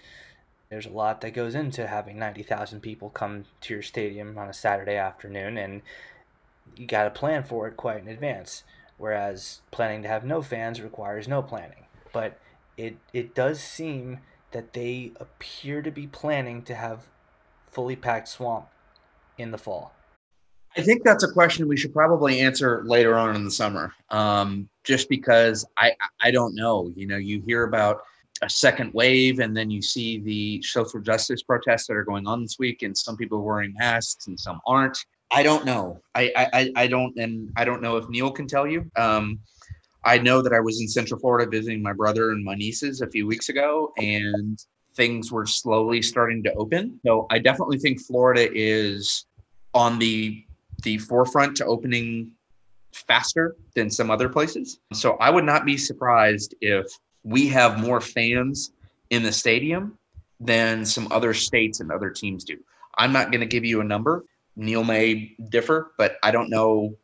there's 0.70 0.86
a 0.86 0.92
lot 0.92 1.22
that 1.22 1.32
goes 1.32 1.56
into 1.56 1.88
having 1.88 2.20
90,000 2.20 2.82
people 2.82 3.10
come 3.10 3.46
to 3.62 3.74
your 3.74 3.84
stadium 3.84 4.38
on 4.38 4.50
a 4.50 4.54
Saturday 4.54 4.96
afternoon 4.96 5.58
and 5.58 5.82
you 6.78 6.88
got 6.88 7.06
to 7.06 7.10
plan 7.10 7.44
for 7.44 7.68
it 7.68 7.78
quite 7.78 8.02
in 8.02 8.08
advance. 8.08 8.64
Whereas 8.98 9.62
planning 9.72 10.02
to 10.04 10.08
have 10.08 10.26
no 10.26 10.42
fans 10.42 10.82
requires 10.82 11.28
no 11.28 11.42
planning. 11.42 11.86
But 12.14 12.40
it 12.78 12.98
it 13.14 13.36
does 13.36 13.60
seem 13.60 14.20
that 14.52 14.74
they 14.74 15.12
appear 15.20 15.82
to 15.82 15.92
be 15.92 16.08
planning 16.08 16.64
to 16.64 16.76
have 16.76 17.08
fully 17.70 17.96
packed 17.96 18.28
swamp 18.28 18.68
in 19.38 19.52
the 19.52 19.58
fall. 19.58 19.94
I 20.76 20.82
think 20.82 21.04
that's 21.04 21.24
a 21.24 21.32
question 21.32 21.68
we 21.68 21.78
should 21.78 21.94
probably 21.94 22.40
answer 22.40 22.84
later 22.86 23.16
on 23.16 23.36
in 23.36 23.44
the 23.44 23.52
summer. 23.52 23.94
Um, 24.10 24.70
just 24.84 25.10
because 25.10 25.66
I 25.78 25.94
I 26.22 26.32
don't 26.32 26.56
know. 26.56 26.92
You 26.96 27.08
know, 27.08 27.18
you 27.18 27.42
hear 27.46 27.64
about 27.64 28.02
a 28.42 28.50
second 28.50 28.94
wave, 28.94 29.40
and 29.40 29.58
then 29.58 29.70
you 29.72 29.82
see 29.82 30.20
the 30.20 30.62
social 30.62 31.00
justice 31.00 31.44
protests 31.44 31.88
that 31.88 31.96
are 31.96 32.04
going 32.04 32.28
on 32.28 32.42
this 32.42 32.58
week, 32.60 32.84
and 32.84 32.96
some 32.96 33.18
people 33.18 33.40
are 33.40 33.42
wearing 33.42 33.74
masks 33.78 34.28
and 34.28 34.40
some 34.40 34.60
aren't. 34.66 34.98
I 35.32 35.44
don't 35.44 35.66
know. 35.66 36.02
I 36.16 36.32
I, 36.36 36.72
I 36.76 36.88
don't, 36.88 37.18
and 37.18 37.52
I 37.58 37.66
don't 37.66 37.82
know 37.82 37.98
if 37.98 38.08
Neil 38.10 38.32
can 38.32 38.48
tell 38.48 38.68
you. 38.68 38.90
Um, 38.96 39.40
I 40.04 40.18
know 40.18 40.42
that 40.42 40.54
I 40.54 40.60
was 40.60 40.80
in 40.80 40.88
Central 40.88 41.20
Florida 41.20 41.50
visiting 41.50 41.82
my 41.82 41.94
brother 41.94 42.32
and 42.32 42.44
my 42.44 42.56
nieces 42.56 43.02
a 43.02 43.08
few 43.08 43.28
weeks 43.28 43.50
ago, 43.50 43.94
and 43.98 44.58
things 44.96 45.32
were 45.32 45.46
slowly 45.46 46.02
starting 46.02 46.42
to 46.44 46.54
open. 46.54 47.00
So 47.06 47.28
I 47.30 47.40
definitely 47.40 47.78
think 47.78 48.02
Florida 48.02 48.50
is 48.54 49.26
on 49.74 50.00
the 50.00 50.44
the 50.84 50.98
forefront 50.98 51.58
to 51.58 51.66
opening 51.66 52.32
faster 52.94 53.56
than 53.76 53.90
some 53.90 54.10
other 54.10 54.30
places. 54.30 54.80
So 54.94 55.14
I 55.18 55.30
would 55.30 55.44
not 55.44 55.66
be 55.66 55.78
surprised 55.78 56.56
if 56.62 56.86
we 57.24 57.48
have 57.50 57.80
more 57.80 58.00
fans 58.00 58.72
in 59.10 59.24
the 59.24 59.32
stadium 59.32 59.98
than 60.40 60.86
some 60.86 61.12
other 61.12 61.34
states 61.34 61.80
and 61.80 61.92
other 61.92 62.10
teams 62.10 62.44
do. 62.44 62.58
I'm 62.98 63.12
not 63.12 63.32
going 63.32 63.42
to 63.42 63.48
give 63.48 63.66
you 63.66 63.82
a 63.82 63.84
number. 63.84 64.24
Neil 64.58 64.84
may 64.84 65.36
differ, 65.50 65.94
but 65.98 66.18
I 66.24 66.32
don't 66.32 66.50
know. 66.50 66.98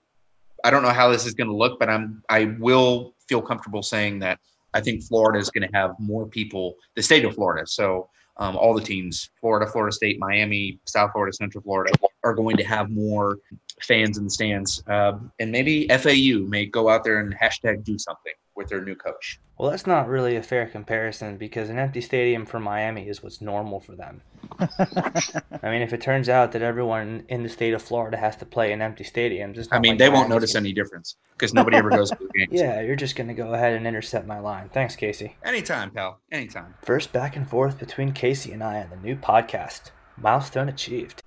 I 0.64 0.72
don't 0.72 0.84
know 0.84 0.90
how 0.90 1.10
this 1.10 1.26
is 1.26 1.34
going 1.34 1.50
to 1.50 1.56
look, 1.56 1.80
but 1.80 1.90
I'm 1.90 2.24
I 2.30 2.56
will 2.60 3.14
feel 3.28 3.42
comfortable 3.42 3.84
saying 3.84 4.20
that 4.20 4.40
I 4.74 4.82
think 4.82 5.04
Florida 5.04 5.40
is 5.40 5.50
going 5.50 5.70
to 5.70 5.74
have 5.74 5.92
more 6.00 6.26
people. 6.26 6.76
The 6.96 7.04
state 7.04 7.26
of 7.26 7.36
Florida, 7.36 7.68
so 7.68 8.10
um, 8.38 8.58
all 8.58 8.74
the 8.74 8.82
teams, 8.82 9.30
Florida, 9.40 9.70
Florida 9.72 9.94
State, 9.94 10.18
Miami, 10.20 10.80
South 10.86 11.12
Florida, 11.12 11.34
Central 11.34 11.64
Florida, 11.64 11.94
are 12.24 12.34
going 12.34 12.58
to 12.58 12.64
have 12.64 12.90
more 12.90 13.38
fans 13.82 14.18
in 14.18 14.24
the 14.24 14.30
stands. 14.30 14.84
Uh, 14.88 15.14
and 15.40 15.52
maybe 15.52 15.88
FAU 15.90 16.48
may 16.48 16.66
go 16.66 16.90
out 16.90 17.04
there 17.04 17.20
and 17.20 17.36
hashtag 17.36 17.84
do 17.84 17.98
something 18.00 18.34
with 18.56 18.70
their 18.70 18.82
new 18.82 18.96
coach. 18.96 19.40
Well, 19.58 19.70
that's 19.70 19.86
not 19.86 20.08
really 20.08 20.36
a 20.36 20.44
fair 20.44 20.68
comparison 20.68 21.38
because 21.38 21.70
an 21.70 21.78
empty 21.78 22.02
stadium 22.02 22.46
for 22.46 22.60
Miami 22.60 23.08
is 23.08 23.22
what's 23.22 23.40
normal 23.40 23.80
for 23.80 23.96
them. 23.96 24.22
I 24.60 25.70
mean, 25.70 25.82
if 25.82 25.94
it 25.94 26.02
turns 26.02 26.28
out 26.28 26.52
that 26.54 26.62
everyone 26.62 27.24
in 27.30 27.44
the 27.44 27.50
state 27.50 27.74
of 27.74 27.82
Florida 27.82 28.18
has 28.18 28.36
to 28.38 28.46
play 28.46 28.72
in 28.72 28.82
empty 28.82 29.04
stadiums, 29.04 29.68
I 29.72 29.80
mean, 29.80 29.92
like 29.92 30.00
they 30.00 30.10
won't 30.10 30.30
notice 30.30 30.56
any 30.56 30.74
difference 30.74 31.16
because 31.34 31.54
nobody 31.54 31.78
ever 31.78 31.90
goes 31.90 32.10
to 32.10 32.18
the 32.20 32.30
games. 32.40 32.50
Yeah, 32.52 32.82
you're 32.82 32.96
just 32.96 33.16
going 33.16 33.28
to 33.28 33.34
go 33.34 33.54
ahead 33.54 33.74
and 33.74 33.86
intercept 33.86 34.28
my 34.28 34.40
line. 34.40 34.70
Thanks, 34.70 34.96
Casey. 34.96 35.38
Anytime, 35.44 35.92
pal. 35.92 36.20
Anytime. 36.32 36.74
First 36.82 37.14
back 37.14 37.36
and 37.36 37.48
forth 37.48 37.80
between 37.80 38.12
Casey 38.12 38.52
and 38.52 38.64
I 38.64 38.82
on 38.82 38.90
the 38.90 38.98
new 38.98 39.16
podcast. 39.16 39.92
Milestone 40.18 40.70
achieved. 40.70 41.22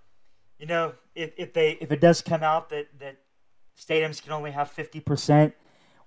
You 0.59 0.67
know, 0.67 0.95
if, 1.15 1.33
if 1.37 1.53
they 1.53 1.73
if 1.81 1.93
it 1.93 2.01
does 2.01 2.23
come 2.23 2.43
out 2.43 2.71
that 2.71 2.87
that 2.99 3.19
stadiums 3.79 4.23
can 4.23 4.33
only 4.33 4.53
have 4.53 4.71
fifty 4.71 5.01
percent, 5.01 5.55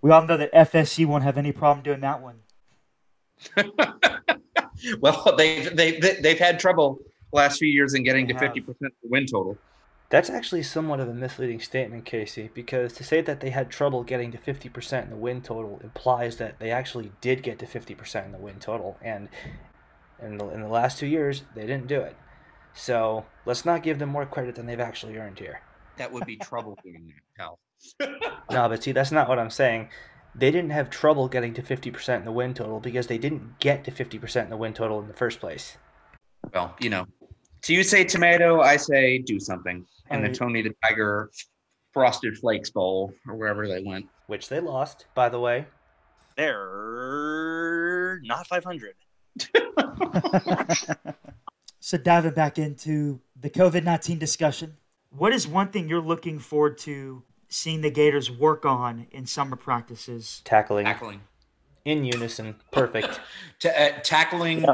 we 0.02 0.12
all 0.12 0.26
know 0.26 0.38
that 0.38 0.54
FSU 0.54 1.06
won't 1.06 1.24
have 1.24 1.38
any 1.38 1.52
problem 1.52 1.84
doing 1.84 2.02
that 2.02 2.22
one. 2.22 2.40
well, 5.00 5.34
they've 5.38 5.76
they, 5.76 6.00
they've 6.00 6.40
had 6.40 6.60
trouble 6.60 7.00
last 7.32 7.60
few 7.60 7.70
years 7.70 7.94
in 7.94 8.04
getting 8.04 8.28
they 8.28 8.34
to 8.34 8.40
fifty 8.40 8.62
percent 8.62 8.94
win 9.04 9.26
total. 9.26 9.58
That's 10.10 10.30
actually 10.30 10.64
somewhat 10.64 11.00
of 11.00 11.08
a 11.08 11.14
misleading 11.14 11.60
statement, 11.60 12.06
Casey, 12.06 12.50
because 12.54 12.94
to 12.94 13.04
say 13.04 13.22
that 13.22 13.42
they 13.42 13.52
had 13.52 13.70
trouble 13.70 14.04
getting 14.04 14.32
to 14.32 14.40
50% 14.40 15.04
in 15.04 15.10
the 15.12 15.16
win 15.16 15.44
total 15.44 15.80
implies 15.84 16.38
that 16.38 16.58
they 16.60 16.72
actually 16.72 17.12
did 17.22 17.44
get 17.44 17.60
to 17.60 17.68
50% 17.68 18.26
in 18.26 18.32
the 18.32 18.40
win 18.40 18.56
total. 18.60 18.98
And 19.04 19.30
in 20.20 20.40
the, 20.40 20.50
in 20.50 20.62
the 20.62 20.68
last 20.68 20.98
two 20.98 21.06
years, 21.06 21.44
they 21.54 21.62
didn't 21.62 21.86
do 21.86 22.02
it. 22.02 22.16
So 22.74 23.26
let's 23.46 23.66
not 23.66 23.84
give 23.84 24.00
them 24.00 24.10
more 24.10 24.26
credit 24.26 24.56
than 24.56 24.66
they've 24.66 24.80
actually 24.80 25.16
earned 25.16 25.38
here. 25.38 25.62
That 25.98 26.12
would 26.12 26.26
be 26.26 26.38
trouble 26.38 26.76
doing 26.84 27.06
that, 27.08 27.44
pal. 27.44 27.60
no, 28.52 28.70
but 28.70 28.84
see, 28.84 28.92
that's 28.92 29.12
not 29.12 29.30
what 29.30 29.40
I'm 29.40 29.50
saying. 29.50 29.90
They 30.36 30.52
didn't 30.52 30.70
have 30.72 30.90
trouble 30.90 31.28
getting 31.28 31.54
to 31.56 31.62
50% 31.62 32.18
in 32.18 32.26
the 32.26 32.32
win 32.32 32.54
total 32.54 32.80
because 32.80 33.08
they 33.08 33.18
didn't 33.18 33.60
get 33.60 33.84
to 33.86 33.92
50% 33.92 34.44
in 34.44 34.50
the 34.50 34.58
win 34.58 34.74
total 34.74 35.00
in 35.00 35.08
the 35.08 35.14
first 35.14 35.40
place. 35.40 35.78
Well, 36.54 36.76
you 36.80 36.90
know, 36.90 37.06
so 37.62 37.74
you 37.74 37.84
say 37.84 38.04
tomato, 38.04 38.62
I 38.62 38.78
say 38.78 39.18
do 39.20 39.40
something. 39.40 39.86
And 40.10 40.26
the 40.26 40.34
Tony 40.34 40.62
the 40.62 40.74
Tiger 40.84 41.30
Frosted 41.94 42.38
Flakes 42.38 42.70
Bowl 42.70 43.14
or 43.28 43.36
wherever 43.36 43.68
they 43.68 43.84
went. 43.84 44.08
Which 44.28 44.50
they 44.50 44.60
lost, 44.60 45.06
by 45.14 45.30
the 45.30 45.40
way. 45.40 45.66
They're 46.38 48.20
not 48.24 48.48
500. 48.48 48.96
so 51.80 51.98
diving 51.98 52.34
back 52.34 52.58
into 52.58 53.22
the 53.40 53.50
COVID 53.50 53.84
19 53.84 54.20
discussion, 54.20 54.78
what 55.10 55.34
is 55.34 55.48
one 55.48 55.70
thing 55.70 55.90
you're 55.90 56.02
looking 56.02 56.40
forward 56.40 56.78
to 56.80 57.24
seeing 57.50 57.82
the 57.82 57.92
Gators 57.92 58.32
work 58.32 58.66
on 58.66 59.08
in 59.12 59.26
summer 59.26 59.56
practices? 59.56 60.42
Tackling. 60.46 60.86
Tackling. 60.86 61.22
In 61.86 62.06
unison. 62.06 62.56
Perfect. 62.72 63.20
T- 63.60 63.70
uh, 63.70 64.00
tackling, 64.04 64.66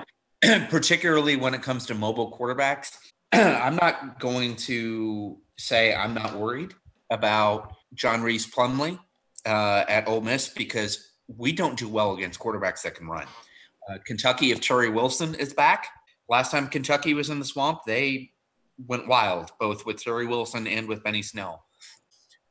yeah. 0.43 0.67
particularly 0.69 1.35
when 1.35 1.53
it 1.53 1.61
comes 1.61 1.85
to 1.88 1.95
mobile 1.95 2.38
quarterbacks. 2.38 2.97
I'm 3.31 3.75
not 3.77 4.19
going 4.19 4.55
to 4.57 5.38
say 5.57 5.95
I'm 5.95 6.13
not 6.13 6.35
worried 6.35 6.73
about 7.09 7.73
John 7.93 8.21
Rhys 8.21 8.45
Plumlee 8.47 8.99
uh, 9.45 9.85
at 9.88 10.07
Ole 10.07 10.21
Miss 10.21 10.49
because 10.49 11.11
we 11.27 11.51
don't 11.51 11.77
do 11.77 11.88
well 11.88 12.13
against 12.13 12.39
quarterbacks 12.39 12.81
that 12.83 12.95
can 12.95 13.07
run. 13.07 13.27
Uh, 13.89 13.97
Kentucky, 14.05 14.51
if 14.51 14.61
Terry 14.61 14.89
Wilson 14.89 15.35
is 15.35 15.53
back, 15.53 15.88
last 16.27 16.51
time 16.51 16.67
Kentucky 16.67 17.13
was 17.13 17.29
in 17.29 17.39
the 17.39 17.45
swamp, 17.45 17.81
they 17.85 18.31
went 18.88 19.07
wild, 19.07 19.51
both 19.59 19.85
with 19.85 20.03
Terry 20.03 20.25
Wilson 20.25 20.67
and 20.67 20.88
with 20.88 21.03
Benny 21.03 21.21
Snell. 21.21 21.64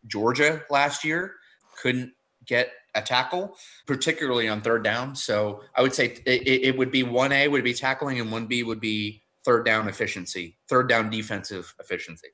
Georgia 0.07 0.63
last 0.71 1.05
year 1.05 1.35
couldn't 1.81 2.13
get 2.47 2.71
a 2.95 3.03
tackle, 3.03 3.57
particularly 3.87 4.49
on 4.49 4.61
third 4.61 4.85
down. 4.85 5.15
So 5.15 5.63
I 5.75 5.83
would 5.83 5.95
say 5.95 6.19
it, 6.27 6.47
it 6.47 6.79
would 6.79 6.91
be 6.91 7.03
1A 7.03 7.51
would 7.51 7.65
be 7.65 7.75
tackling 7.75 8.21
and 8.21 8.31
1B 8.31 8.65
would 8.65 8.81
be 8.81 9.23
third 9.45 9.65
down 9.65 9.89
efficiency, 9.89 10.59
third 10.69 10.89
down 10.89 11.11
defensive 11.11 11.75
efficiency. 11.81 12.29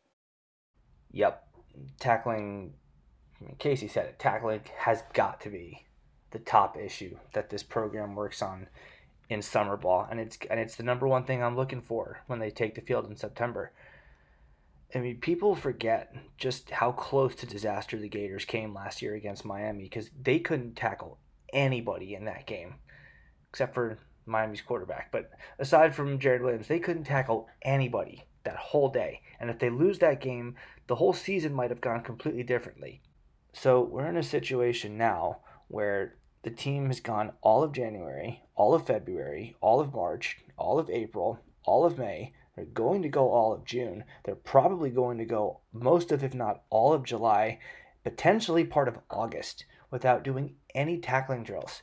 Yep. 1.12 1.42
Tackling, 1.98 2.74
I 3.40 3.44
mean, 3.44 3.56
Casey 3.58 3.88
said 3.88 4.06
it, 4.06 4.18
tackling 4.18 4.60
has 4.78 5.02
got 5.12 5.40
to 5.42 5.50
be 5.50 5.86
the 6.30 6.38
top 6.38 6.76
issue 6.76 7.16
that 7.32 7.50
this 7.50 7.62
program 7.62 8.14
works 8.14 8.42
on 8.42 8.68
in 9.28 9.42
summer 9.42 9.76
ball. 9.76 10.06
And 10.10 10.20
it's, 10.20 10.38
and 10.50 10.60
it's 10.60 10.76
the 10.76 10.82
number 10.82 11.08
one 11.08 11.24
thing 11.24 11.42
I'm 11.42 11.56
looking 11.56 11.80
for 11.80 12.20
when 12.26 12.38
they 12.38 12.50
take 12.50 12.74
the 12.74 12.80
field 12.80 13.06
in 13.06 13.16
September. 13.16 13.72
I 14.94 14.98
mean, 14.98 15.18
people 15.18 15.54
forget 15.54 16.14
just 16.36 16.70
how 16.70 16.92
close 16.92 17.34
to 17.36 17.46
disaster 17.46 17.96
the 17.96 18.08
Gators 18.08 18.44
came 18.44 18.74
last 18.74 19.02
year 19.02 19.14
against 19.14 19.44
Miami 19.44 19.84
because 19.84 20.10
they 20.20 20.40
couldn't 20.40 20.74
tackle 20.74 21.18
anybody 21.52 22.14
in 22.14 22.24
that 22.24 22.46
game 22.46 22.74
except 23.50 23.74
for 23.74 23.98
Miami's 24.26 24.62
quarterback. 24.62 25.10
But 25.12 25.30
aside 25.58 25.94
from 25.94 26.18
Jarren 26.18 26.42
Williams, 26.42 26.68
they 26.68 26.78
couldn't 26.78 27.04
tackle 27.04 27.48
anybody 27.62 28.24
that 28.44 28.56
whole 28.56 28.88
day. 28.88 29.22
And 29.38 29.50
if 29.50 29.58
they 29.58 29.70
lose 29.70 29.98
that 29.98 30.20
game, 30.20 30.56
the 30.86 30.96
whole 30.96 31.12
season 31.12 31.52
might 31.54 31.70
have 31.70 31.80
gone 31.80 32.02
completely 32.02 32.42
differently. 32.42 33.02
So 33.52 33.80
we're 33.82 34.06
in 34.06 34.16
a 34.16 34.22
situation 34.22 34.96
now 34.96 35.38
where 35.68 36.16
the 36.42 36.50
team 36.50 36.86
has 36.86 37.00
gone 37.00 37.32
all 37.42 37.62
of 37.62 37.72
January, 37.72 38.42
all 38.54 38.74
of 38.74 38.86
February, 38.86 39.56
all 39.60 39.80
of 39.80 39.92
March, 39.92 40.38
all 40.56 40.78
of 40.78 40.88
April, 40.88 41.40
all 41.64 41.84
of 41.84 41.98
May 41.98 42.32
they're 42.60 42.66
going 42.66 43.00
to 43.00 43.08
go 43.08 43.30
all 43.30 43.54
of 43.54 43.64
June. 43.64 44.04
They're 44.24 44.34
probably 44.34 44.90
going 44.90 45.16
to 45.16 45.24
go 45.24 45.60
most 45.72 46.12
of, 46.12 46.22
if 46.22 46.34
not 46.34 46.64
all 46.68 46.92
of 46.92 47.04
July, 47.04 47.58
potentially 48.04 48.64
part 48.64 48.86
of 48.86 48.98
August 49.10 49.64
without 49.90 50.22
doing 50.22 50.56
any 50.74 50.98
tackling 50.98 51.42
drills. 51.42 51.80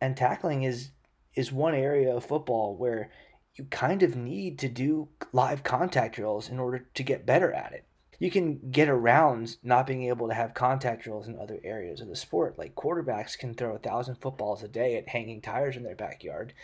And 0.00 0.16
tackling 0.16 0.62
is 0.62 0.90
is 1.34 1.50
one 1.50 1.74
area 1.74 2.14
of 2.14 2.24
football 2.24 2.76
where 2.76 3.10
you 3.56 3.64
kind 3.64 4.04
of 4.04 4.14
need 4.14 4.60
to 4.60 4.68
do 4.68 5.08
live 5.32 5.64
contact 5.64 6.14
drills 6.14 6.48
in 6.48 6.60
order 6.60 6.86
to 6.94 7.02
get 7.02 7.26
better 7.26 7.52
at 7.52 7.72
it. 7.72 7.84
You 8.20 8.30
can 8.30 8.70
get 8.70 8.88
around 8.88 9.56
not 9.64 9.88
being 9.88 10.04
able 10.04 10.28
to 10.28 10.34
have 10.34 10.54
contact 10.54 11.02
drills 11.02 11.26
in 11.26 11.36
other 11.36 11.58
areas 11.64 12.00
of 12.00 12.08
the 12.08 12.16
sport. 12.16 12.58
Like 12.58 12.76
quarterbacks 12.76 13.36
can 13.36 13.54
throw 13.54 13.74
a 13.74 13.78
thousand 13.78 14.14
footballs 14.16 14.62
a 14.62 14.68
day 14.68 14.96
at 14.96 15.08
hanging 15.08 15.42
tires 15.42 15.76
in 15.76 15.82
their 15.82 15.96
backyard. 15.96 16.54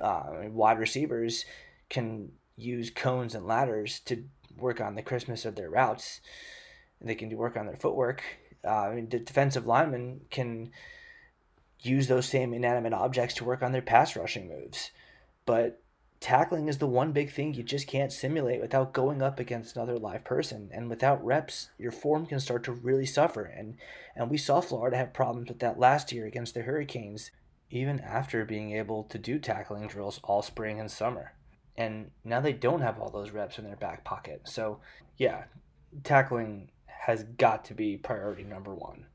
Uh, 0.00 0.44
wide 0.50 0.78
receivers 0.78 1.44
can 1.90 2.30
use 2.62 2.90
cones 2.90 3.34
and 3.34 3.46
ladders 3.46 4.00
to 4.00 4.24
work 4.56 4.80
on 4.80 4.94
the 4.94 5.02
Christmas 5.02 5.44
of 5.44 5.56
their 5.56 5.70
routes. 5.70 6.20
They 7.00 7.14
can 7.14 7.28
do 7.28 7.36
work 7.36 7.56
on 7.56 7.66
their 7.66 7.76
footwork. 7.76 8.22
Uh, 8.64 8.68
I 8.68 8.94
mean, 8.94 9.08
the 9.08 9.18
defensive 9.18 9.66
linemen 9.66 10.22
can 10.30 10.70
use 11.80 12.06
those 12.06 12.26
same 12.26 12.54
inanimate 12.54 12.92
objects 12.92 13.34
to 13.34 13.44
work 13.44 13.62
on 13.62 13.72
their 13.72 13.82
pass 13.82 14.14
rushing 14.14 14.48
moves. 14.48 14.92
But 15.44 15.82
tackling 16.20 16.68
is 16.68 16.78
the 16.78 16.86
one 16.86 17.10
big 17.10 17.32
thing 17.32 17.54
you 17.54 17.64
just 17.64 17.88
can't 17.88 18.12
simulate 18.12 18.60
without 18.60 18.92
going 18.92 19.20
up 19.20 19.40
against 19.40 19.74
another 19.74 19.98
live 19.98 20.22
person. 20.22 20.70
And 20.72 20.88
without 20.88 21.24
reps, 21.24 21.70
your 21.76 21.90
form 21.90 22.26
can 22.26 22.38
start 22.38 22.62
to 22.64 22.72
really 22.72 23.06
suffer. 23.06 23.42
And 23.42 23.76
and 24.14 24.30
we 24.30 24.38
saw 24.38 24.60
Florida 24.60 24.96
have 24.96 25.12
problems 25.12 25.48
with 25.48 25.58
that 25.58 25.80
last 25.80 26.12
year 26.12 26.26
against 26.26 26.54
the 26.54 26.62
Hurricanes, 26.62 27.32
even 27.70 27.98
after 27.98 28.44
being 28.44 28.76
able 28.76 29.02
to 29.04 29.18
do 29.18 29.40
tackling 29.40 29.88
drills 29.88 30.20
all 30.22 30.42
spring 30.42 30.78
and 30.78 30.90
summer 30.90 31.32
and 31.76 32.10
now 32.24 32.40
they 32.40 32.52
don't 32.52 32.80
have 32.80 32.98
all 32.98 33.10
those 33.10 33.30
reps 33.30 33.58
in 33.58 33.64
their 33.64 33.76
back 33.76 34.04
pocket. 34.04 34.42
So, 34.44 34.80
yeah, 35.16 35.44
tackling 36.04 36.70
has 36.86 37.24
got 37.24 37.64
to 37.66 37.74
be 37.74 37.96
priority 37.96 38.44
number 38.44 38.74
one. 38.74 39.06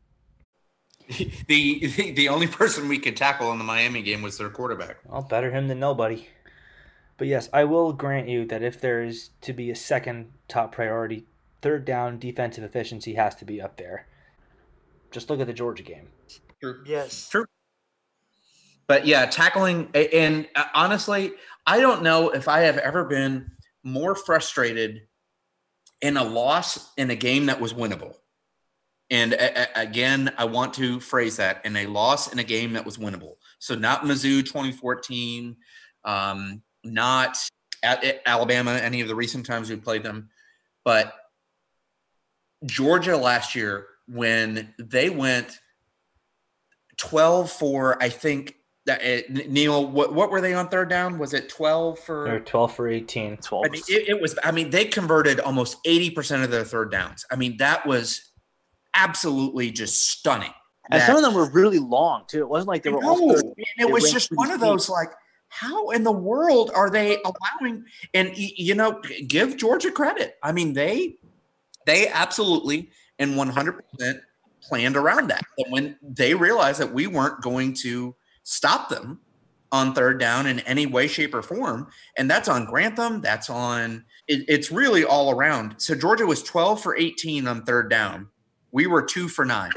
The, 1.47 1.87
the 1.87 2.11
the 2.11 2.27
only 2.27 2.47
person 2.47 2.89
we 2.89 2.99
could 2.99 3.15
tackle 3.15 3.53
in 3.53 3.59
the 3.59 3.63
Miami 3.63 4.01
game 4.01 4.21
was 4.21 4.37
their 4.37 4.49
quarterback. 4.49 4.97
Well, 5.05 5.21
better 5.21 5.51
him 5.51 5.69
than 5.69 5.79
nobody. 5.79 6.27
But 7.17 7.27
yes, 7.27 7.49
I 7.53 7.63
will 7.63 7.93
grant 7.93 8.27
you 8.27 8.45
that 8.45 8.61
if 8.61 8.81
there 8.81 9.01
is 9.01 9.29
to 9.41 9.53
be 9.53 9.71
a 9.71 9.75
second 9.75 10.33
top 10.49 10.73
priority, 10.73 11.25
third 11.61 11.85
down 11.85 12.19
defensive 12.19 12.63
efficiency 12.63 13.15
has 13.15 13.35
to 13.35 13.45
be 13.45 13.61
up 13.61 13.77
there. 13.77 14.07
Just 15.09 15.29
look 15.29 15.39
at 15.39 15.47
the 15.47 15.53
Georgia 15.53 15.83
game. 15.83 16.09
True. 16.61 16.83
Yes. 16.85 17.29
True. 17.29 17.45
But 18.87 19.05
yeah, 19.05 19.25
tackling 19.25 19.89
and 19.93 20.47
uh, 20.55 20.65
honestly, 20.73 21.33
I 21.65 21.79
don't 21.79 22.03
know 22.03 22.29
if 22.29 22.47
I 22.47 22.61
have 22.61 22.77
ever 22.77 23.03
been 23.03 23.51
more 23.83 24.15
frustrated 24.15 25.01
in 26.01 26.17
a 26.17 26.23
loss 26.23 26.93
in 26.95 27.09
a 27.09 27.15
game 27.15 27.47
that 27.47 27.59
was 27.59 27.73
winnable. 27.73 28.15
And 29.09 29.33
a- 29.33 29.79
again, 29.79 30.33
I 30.37 30.45
want 30.45 30.73
to 30.75 30.99
phrase 30.99 31.37
that 31.37 31.65
in 31.65 31.75
a 31.75 31.87
loss 31.87 32.31
in 32.31 32.39
a 32.39 32.43
game 32.43 32.73
that 32.73 32.85
was 32.85 32.97
winnable. 32.97 33.35
So 33.59 33.75
not 33.75 34.03
Mizzou 34.03 34.45
2014, 34.45 35.57
um, 36.03 36.61
not 36.83 37.37
at 37.83 38.21
Alabama, 38.25 38.71
any 38.71 39.01
of 39.01 39.07
the 39.07 39.15
recent 39.15 39.45
times 39.45 39.69
we 39.69 39.75
played 39.75 40.03
them, 40.03 40.29
but 40.83 41.13
Georgia 42.65 43.17
last 43.17 43.55
year 43.55 43.87
when 44.07 44.73
they 44.79 45.09
went 45.09 45.59
12 46.97 47.51
for, 47.51 48.01
I 48.01 48.09
think 48.09 48.55
that 48.87 49.01
eh, 49.03 49.21
it, 49.29 49.51
Neil, 49.51 49.85
what, 49.85 50.13
what 50.13 50.31
were 50.31 50.41
they 50.41 50.53
on 50.53 50.69
third 50.69 50.89
down? 50.89 51.19
Was 51.19 51.33
it 51.33 51.49
12 51.49 51.99
for? 51.99 52.23
They're 52.23 52.39
12 52.39 52.75
for 52.75 52.87
18. 52.87 53.37
12. 53.37 53.65
I 53.65 53.69
mean, 53.69 53.81
it, 53.87 54.09
it 54.09 54.21
was. 54.21 54.37
I 54.43 54.51
mean, 54.51 54.69
they 54.71 54.85
converted 54.85 55.39
almost 55.39 55.77
eighty 55.85 56.09
percent 56.09 56.43
of 56.43 56.49
their 56.49 56.63
third 56.63 56.89
downs. 56.89 57.25
I 57.29 57.35
mean, 57.35 57.57
that 57.57 57.85
was 57.85 58.31
absolutely 58.95 59.71
just 59.71 60.09
stunning. 60.09 60.53
and 60.89 60.99
That- 61.01 61.07
some 61.07 61.17
of 61.17 61.21
them 61.21 61.33
were 61.35 61.49
really 61.51 61.79
long 61.79 62.23
too. 62.27 62.39
It 62.39 62.49
wasn't 62.49 62.69
like 62.69 62.83
they 62.83 62.89
were 62.89 63.03
all. 63.03 63.27
No, 63.27 63.35
third- 63.35 63.43
and 63.43 63.55
they 63.77 63.83
it 63.83 63.91
was 63.91 64.11
just 64.11 64.29
one 64.31 64.49
of 64.49 64.59
deep. 64.59 64.67
those 64.67 64.89
like, 64.89 65.09
how 65.49 65.89
in 65.89 66.03
the 66.03 66.11
world 66.11 66.71
are 66.73 66.89
they 66.89 67.17
allowing? 67.23 67.83
And 68.13 68.31
you 68.35 68.73
know, 68.73 69.01
give 69.27 69.57
Georgia 69.57 69.91
credit. 69.91 70.37
I 70.41 70.53
mean, 70.53 70.73
they 70.73 71.17
they 71.85 72.07
absolutely 72.07 72.89
and 73.19 73.35
one 73.35 73.49
hundred 73.49 73.83
percent 73.91 74.21
planned 74.61 74.95
around 74.95 75.29
that. 75.29 75.43
And 75.57 75.71
when 75.71 75.97
they 76.01 76.33
realized 76.33 76.79
that 76.79 76.93
we 76.93 77.07
weren't 77.07 77.41
going 77.41 77.73
to 77.75 78.15
stop 78.47 78.87
them 78.87 79.19
on 79.73 79.93
third 79.93 80.17
down 80.17 80.47
in 80.47 80.59
any 80.61 80.85
way, 80.85 81.07
shape, 81.07 81.33
or 81.33 81.41
form, 81.41 81.89
and 82.17 82.31
that's 82.31 82.47
on 82.47 82.65
Grantham. 82.65 83.19
That's 83.19 83.49
on. 83.49 84.05
It, 84.27 84.45
it's 84.47 84.71
really 84.71 85.03
all 85.03 85.31
around. 85.31 85.75
So 85.79 85.93
Georgia 85.93 86.25
was 86.25 86.41
twelve 86.41 86.81
for 86.81 86.95
eighteen 86.95 87.47
on 87.47 87.63
third 87.63 87.89
down. 87.89 88.29
We 88.71 88.87
were 88.87 89.01
two 89.01 89.27
for 89.27 89.43
nine. 89.45 89.71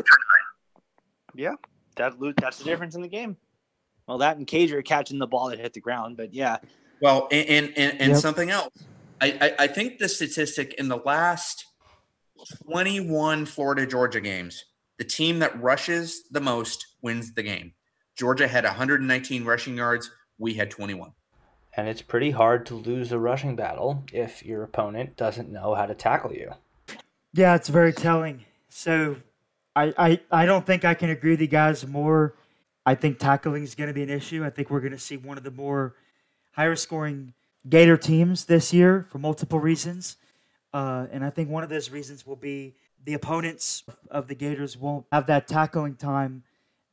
That 1.96 2.14
that's 2.40 2.59
the 2.59 2.64
difference 2.64 2.94
in 2.94 3.02
the 3.02 3.09
game. 3.09 3.37
Well, 4.06 4.18
that 4.18 4.37
and 4.37 4.46
Cager 4.46 4.85
catching 4.85 5.18
the 5.18 5.26
ball 5.26 5.50
that 5.50 5.59
hit 5.59 5.72
the 5.72 5.80
ground, 5.80 6.16
but 6.16 6.33
yeah, 6.33 6.59
Well, 7.00 7.28
and 7.30 7.48
and, 7.48 7.72
and, 7.76 8.00
and 8.00 8.12
Yep. 8.12 8.20
something 8.20 8.50
else. 8.50 8.72
I, 9.20 9.38
I 9.40 9.64
I 9.64 9.66
think 9.66 9.98
the 9.98 10.09
statistic 10.09 10.74
in 10.74 10.88
the 10.88 10.96
last 10.98 11.66
twenty 12.64 13.00
one 13.00 13.44
Florida 13.44 13.87
Georgia 13.87 14.20
games, 14.20 14.64
the 14.98 15.04
team 15.04 15.40
that 15.40 15.61
rushes 15.61 16.22
the 16.30 16.40
most 16.40 16.87
wins 17.02 17.35
the 17.35 17.42
game. 17.42 17.74
Georgia 18.20 18.46
had 18.46 18.64
119 18.64 19.46
rushing 19.46 19.78
yards. 19.78 20.11
We 20.37 20.52
had 20.52 20.70
21. 20.70 21.12
And 21.74 21.88
it's 21.88 22.02
pretty 22.02 22.33
hard 22.33 22.66
to 22.66 22.74
lose 22.74 23.12
a 23.12 23.18
rushing 23.18 23.56
battle 23.56 24.04
if 24.12 24.44
your 24.44 24.62
opponent 24.62 25.16
doesn't 25.16 25.50
know 25.50 25.74
how 25.74 25.87
to 25.87 25.94
tackle 25.94 26.35
you. 26.35 26.52
Yeah, 27.33 27.54
it's 27.54 27.70
very 27.70 27.94
telling. 27.94 28.44
So 28.68 29.16
I, 29.74 29.94
I, 29.96 30.20
I 30.30 30.44
don't 30.44 30.66
think 30.66 30.85
I 30.85 30.92
can 30.92 31.09
agree 31.09 31.30
with 31.30 31.40
you 31.40 31.46
guys 31.46 31.87
more. 31.87 32.35
I 32.85 32.94
think 32.94 33.18
tackling 33.18 33.62
is 33.62 33.74
going 33.74 33.88
to 33.88 33.94
be 33.94 34.02
an 34.02 34.11
issue. 34.11 34.44
I 34.44 34.50
think 34.50 34.68
we're 34.68 34.80
going 34.80 34.92
to 34.92 34.98
see 34.98 35.16
one 35.16 35.38
of 35.38 35.42
the 35.42 35.50
more 35.50 35.94
higher 36.52 36.76
scoring 36.76 37.33
Gator 37.70 37.96
teams 37.96 38.44
this 38.44 38.70
year 38.70 39.06
for 39.11 39.16
multiple 39.16 39.61
reasons. 39.61 40.18
Uh, 40.74 41.06
and 41.11 41.24
I 41.24 41.30
think 41.30 41.48
one 41.48 41.62
of 41.62 41.70
those 41.70 41.90
reasons 41.90 42.26
will 42.26 42.37
be 42.37 42.74
the 43.02 43.14
opponents 43.14 43.83
of 44.11 44.28
the 44.28 44.35
Gators 44.35 44.76
won't 44.76 45.06
have 45.11 45.26
that 45.28 45.48
tackling 45.48 45.94
time 45.94 46.42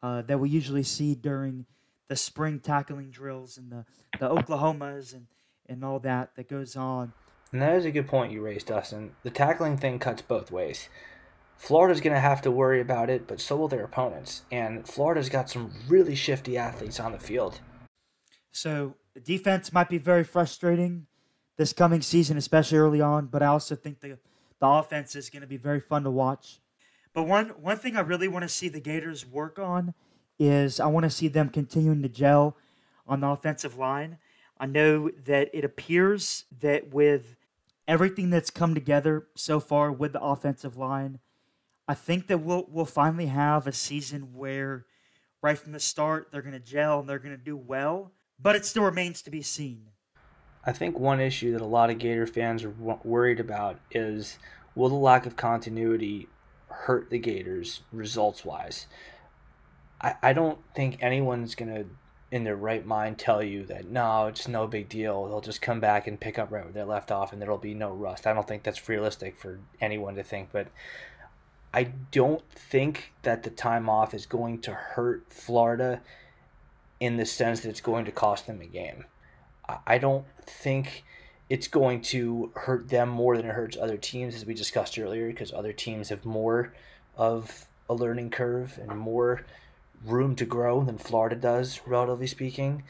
uh, 0.02 0.22
that 0.24 0.40
we 0.40 0.50
usually 0.50 0.84
see 0.84 1.16
during 1.16 1.66
the 2.08 2.16
spring 2.16 2.60
tackling 2.60 3.10
drills 3.10 3.58
and 3.58 3.72
the, 3.72 3.86
the 4.20 4.30
Oklahomas 4.30 5.14
and, 5.14 5.28
and 5.68 5.84
all 5.84 6.00
that 6.00 6.36
that 6.36 6.50
goes 6.50 6.76
on. 6.76 7.14
And 7.52 7.62
that 7.62 7.76
is 7.76 7.86
a 7.86 7.92
good 7.92 8.08
point 8.08 8.32
you 8.32 8.42
raised, 8.42 8.68
Dustin. 8.68 9.12
The 9.24 9.30
tackling 9.30 9.78
thing 9.78 10.00
cuts 10.00 10.22
both 10.22 10.52
ways. 10.52 10.90
Florida's 11.58 12.02
going 12.02 12.14
to 12.14 12.20
have 12.20 12.42
to 12.44 12.52
worry 12.52 12.80
about 12.80 13.10
it, 13.10 13.28
but 13.28 13.42
so 13.42 13.56
will 13.56 13.68
their 13.68 13.84
opponents. 13.84 14.44
And 14.52 14.88
Florida's 14.88 15.30
got 15.30 15.50
some 15.50 15.72
really 15.88 16.14
shifty 16.16 16.58
athletes 16.58 17.00
on 17.00 17.14
the 17.14 17.20
field. 17.20 17.60
So 18.52 18.96
the 19.14 19.20
defense 19.20 19.74
might 19.74 19.90
be 19.90 19.98
very 19.98 20.24
frustrating 20.24 21.08
this 21.58 21.74
coming 21.74 22.02
season, 22.02 22.38
especially 22.38 22.78
early 22.78 23.02
on. 23.02 23.28
But 23.28 23.42
I 23.42 23.48
also 23.48 23.76
think 23.76 24.02
the 24.02 24.20
the 24.60 24.68
offense 24.68 25.16
is 25.16 25.30
going 25.30 25.42
to 25.42 25.48
be 25.48 25.58
very 25.58 25.80
fun 25.80 26.04
to 26.04 26.12
watch. 26.12 26.60
But 27.18 27.26
one 27.26 27.48
one 27.60 27.78
thing 27.78 27.98
I 27.98 28.02
really 28.02 28.28
want 28.28 28.44
to 28.44 28.48
see 28.48 28.70
the 28.70 28.80
Gators 28.80 29.26
work 29.26 29.58
on 29.58 29.96
is 30.38 30.80
I 30.80 30.86
want 30.86 31.04
to 31.06 31.10
see 31.10 31.28
them 31.28 31.50
continuing 31.50 32.04
to 32.04 32.10
gel 32.10 32.56
on 33.08 33.22
the 33.22 33.28
offensive 33.28 33.76
line. 33.76 34.20
I 34.60 34.68
know 34.68 35.10
that 35.26 35.50
it 35.52 35.66
appears 35.66 36.46
that 36.60 36.94
with 36.94 37.36
everything 37.88 38.30
that's 38.30 38.52
come 38.52 38.76
together 38.76 39.26
so 39.34 39.60
far 39.60 39.92
with 39.92 40.14
the 40.14 40.22
offensive 40.22 40.78
line, 40.78 41.18
I 41.88 41.96
think 41.96 42.28
that 42.28 42.38
we'll 42.38 42.68
we'll 42.70 42.86
finally 42.86 43.26
have 43.26 43.66
a 43.66 43.74
season 43.74 44.36
where 44.36 44.86
right 45.42 45.58
from 45.58 45.72
the 45.72 45.80
start 45.80 46.28
they're 46.32 46.44
going 46.44 46.54
to 46.54 46.60
gel 46.60 47.00
and 47.00 47.10
they're 47.10 47.18
going 47.18 47.36
to 47.36 47.44
do 47.44 47.58
well. 47.58 48.12
But 48.40 48.56
it 48.56 48.64
still 48.64 48.84
remains 48.84 49.24
to 49.24 49.32
be 49.32 49.42
seen. 49.42 49.88
I 50.64 50.72
think 50.72 51.00
one 51.00 51.20
issue 51.20 51.52
that 51.54 51.62
a 51.62 51.66
lot 51.66 51.90
of 51.90 51.98
Gator 51.98 52.28
fans 52.28 52.64
are 52.64 52.70
worried 52.70 53.40
about 53.40 53.80
is 53.90 54.38
will 54.76 54.90
the 54.90 54.94
lack 54.94 55.26
of 55.26 55.36
continuity 55.36 56.28
hurt 56.68 57.10
the 57.10 57.20
Gators 57.20 57.82
results 57.92 58.46
wise? 58.46 58.88
I, 60.02 60.16
I 60.22 60.34
don't 60.34 60.60
think 60.76 60.98
anyone's 61.02 61.56
going 61.56 61.74
to, 61.74 61.86
in 62.32 62.44
their 62.44 62.56
right 62.56 62.86
mind, 62.86 63.18
tell 63.18 63.42
you 63.42 63.66
that 63.66 63.90
no, 63.90 64.28
it's 64.28 64.48
no 64.48 64.68
big 64.68 64.90
deal. 64.90 65.28
They'll 65.28 65.42
just 65.42 65.62
come 65.62 65.80
back 65.80 66.08
and 66.08 66.20
pick 66.20 66.38
up 66.38 66.52
right 66.52 66.64
where 66.64 66.74
they 66.74 66.84
left 66.84 67.12
off 67.12 67.34
and 67.34 67.42
there'll 67.42 67.58
be 67.58 67.74
no 67.74 67.92
rust. 67.92 68.28
I 68.28 68.34
don't 68.34 68.48
think 68.48 68.64
that's 68.64 68.88
realistic 68.90 69.38
for 69.38 69.60
anyone 69.82 70.16
to 70.16 70.24
think, 70.24 70.50
but 70.52 70.68
I 71.74 71.92
don't 72.12 72.48
think 72.52 73.14
that 73.24 73.44
the 73.44 73.50
time 73.50 73.90
off 73.90 74.14
is 74.14 74.26
going 74.26 74.60
to 74.62 74.74
hurt 74.74 75.26
Florida 75.30 76.02
in 77.00 77.18
the 77.18 77.26
sense 77.26 77.62
that 77.62 77.70
it's 77.70 77.82
going 77.82 78.06
to 78.06 78.12
cost 78.12 78.48
them 78.48 78.62
a 78.62 78.66
game. 78.66 79.06
I- 79.68 79.80
I 79.86 79.98
don't 79.98 80.26
think 80.42 81.04
it's 81.50 81.68
going 81.68 82.02
to 82.02 82.52
hurt 82.56 82.90
them 82.90 83.10
more 83.10 83.38
than 83.38 83.46
it 83.46 83.54
hurts 83.54 83.78
other 83.78 83.98
teams, 83.98 84.36
as 84.36 84.46
we 84.46 84.54
discussed 84.54 85.00
earlier, 85.00 85.28
because 85.28 85.54
other 85.54 85.74
teams 85.74 86.10
have 86.10 86.26
more 86.26 86.74
of 87.16 87.68
a 87.90 87.94
learning 87.94 88.30
curve 88.30 88.78
and 88.82 88.98
more 88.98 89.46
room 90.06 90.36
to 90.36 90.46
grow 90.46 90.84
than 90.84 90.98
Florida 90.98 91.36
does, 91.36 91.82
relatively 91.86 92.28
speaking. 92.28 92.84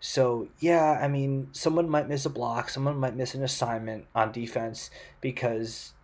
So, 0.00 0.48
yeah, 0.58 0.98
I 1.00 1.08
mean, 1.08 1.48
someone 1.52 1.88
might 1.88 2.08
miss 2.08 2.26
a 2.26 2.30
block, 2.30 2.68
someone 2.68 2.98
might 2.98 3.16
miss 3.16 3.34
an 3.34 3.42
assignment 3.42 4.06
on 4.14 4.32
defense 4.32 4.90
because 5.22 5.94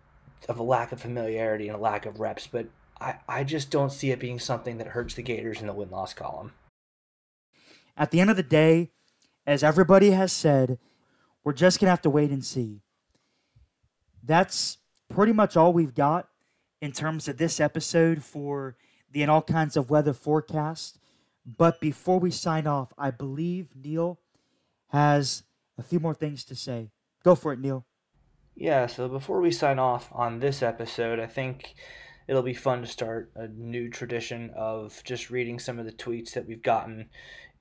of 0.49 0.57
a 0.57 0.63
lack 0.63 0.91
of 0.91 0.99
familiarity 0.99 1.67
and 1.67 1.77
a 1.77 1.81
lack 1.81 2.07
of 2.07 2.19
reps, 2.19 2.47
but 2.47 2.67
I, 2.99 3.15
I 3.27 3.43
just 3.43 3.69
don't 3.69 3.91
see 3.91 4.09
it 4.09 4.19
being 4.19 4.39
something 4.39 4.79
that 4.79 4.87
hurts 4.87 5.13
the 5.13 5.21
Gators 5.21 5.61
in 5.61 5.67
the 5.67 5.73
win 5.73 5.91
loss 5.91 6.15
column. 6.15 6.53
At 7.95 8.09
the 8.09 8.19
end 8.19 8.31
of 8.31 8.37
the 8.37 8.43
day, 8.43 8.89
as 9.45 9.63
everybody 9.63 10.11
has 10.11 10.31
said, 10.31 10.79
we're 11.43 11.53
just 11.53 11.79
going 11.79 11.87
to 11.87 11.91
have 11.91 12.01
to 12.03 12.09
wait 12.09 12.31
and 12.31 12.43
see. 12.43 12.81
That's 14.23 14.77
pretty 15.09 15.33
much 15.33 15.57
all 15.57 15.73
we've 15.73 15.95
got 15.95 16.27
in 16.81 16.91
terms 16.91 17.27
of 17.27 17.37
this 17.37 17.59
episode 17.59 18.23
for 18.23 18.75
the 19.11 19.25
All 19.25 19.41
Kinds 19.41 19.75
of 19.75 19.89
Weather 19.89 20.13
forecast. 20.13 20.99
But 21.45 21.81
before 21.81 22.19
we 22.19 22.31
sign 22.31 22.67
off, 22.67 22.93
I 22.97 23.11
believe 23.11 23.69
Neil 23.75 24.19
has 24.89 25.43
a 25.77 25.83
few 25.83 25.99
more 25.99 26.13
things 26.13 26.43
to 26.45 26.55
say. 26.55 26.91
Go 27.23 27.35
for 27.35 27.53
it, 27.53 27.59
Neil. 27.59 27.85
Yeah, 28.55 28.85
so 28.85 29.07
before 29.07 29.41
we 29.41 29.51
sign 29.51 29.79
off 29.79 30.09
on 30.11 30.39
this 30.39 30.61
episode, 30.61 31.19
I 31.19 31.25
think 31.25 31.73
it'll 32.27 32.43
be 32.43 32.53
fun 32.53 32.81
to 32.81 32.87
start 32.87 33.31
a 33.35 33.47
new 33.47 33.89
tradition 33.89 34.51
of 34.55 35.01
just 35.03 35.29
reading 35.29 35.57
some 35.57 35.79
of 35.79 35.85
the 35.85 35.91
tweets 35.91 36.33
that 36.33 36.47
we've 36.47 36.61
gotten 36.61 37.09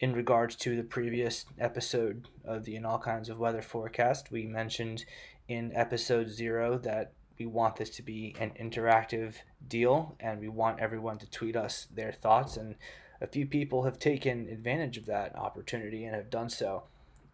in 0.00 0.14
regards 0.14 0.56
to 0.56 0.74
the 0.74 0.82
previous 0.82 1.44
episode 1.58 2.26
of 2.44 2.64
the 2.64 2.74
In 2.74 2.86
All 2.86 2.98
Kinds 2.98 3.28
of 3.28 3.38
Weather 3.38 3.60
forecast. 3.60 4.32
We 4.32 4.46
mentioned 4.46 5.04
in 5.46 5.72
episode 5.74 6.30
zero 6.30 6.78
that 6.78 7.12
we 7.38 7.44
want 7.44 7.76
this 7.76 7.90
to 7.90 8.02
be 8.02 8.34
an 8.40 8.52
interactive 8.58 9.34
deal 9.68 10.16
and 10.18 10.40
we 10.40 10.48
want 10.48 10.80
everyone 10.80 11.18
to 11.18 11.30
tweet 11.30 11.54
us 11.54 11.86
their 11.94 12.12
thoughts. 12.12 12.56
And 12.56 12.76
a 13.20 13.26
few 13.26 13.44
people 13.44 13.84
have 13.84 13.98
taken 13.98 14.48
advantage 14.48 14.96
of 14.96 15.04
that 15.06 15.36
opportunity 15.36 16.06
and 16.06 16.14
have 16.14 16.30
done 16.30 16.48
so. 16.48 16.84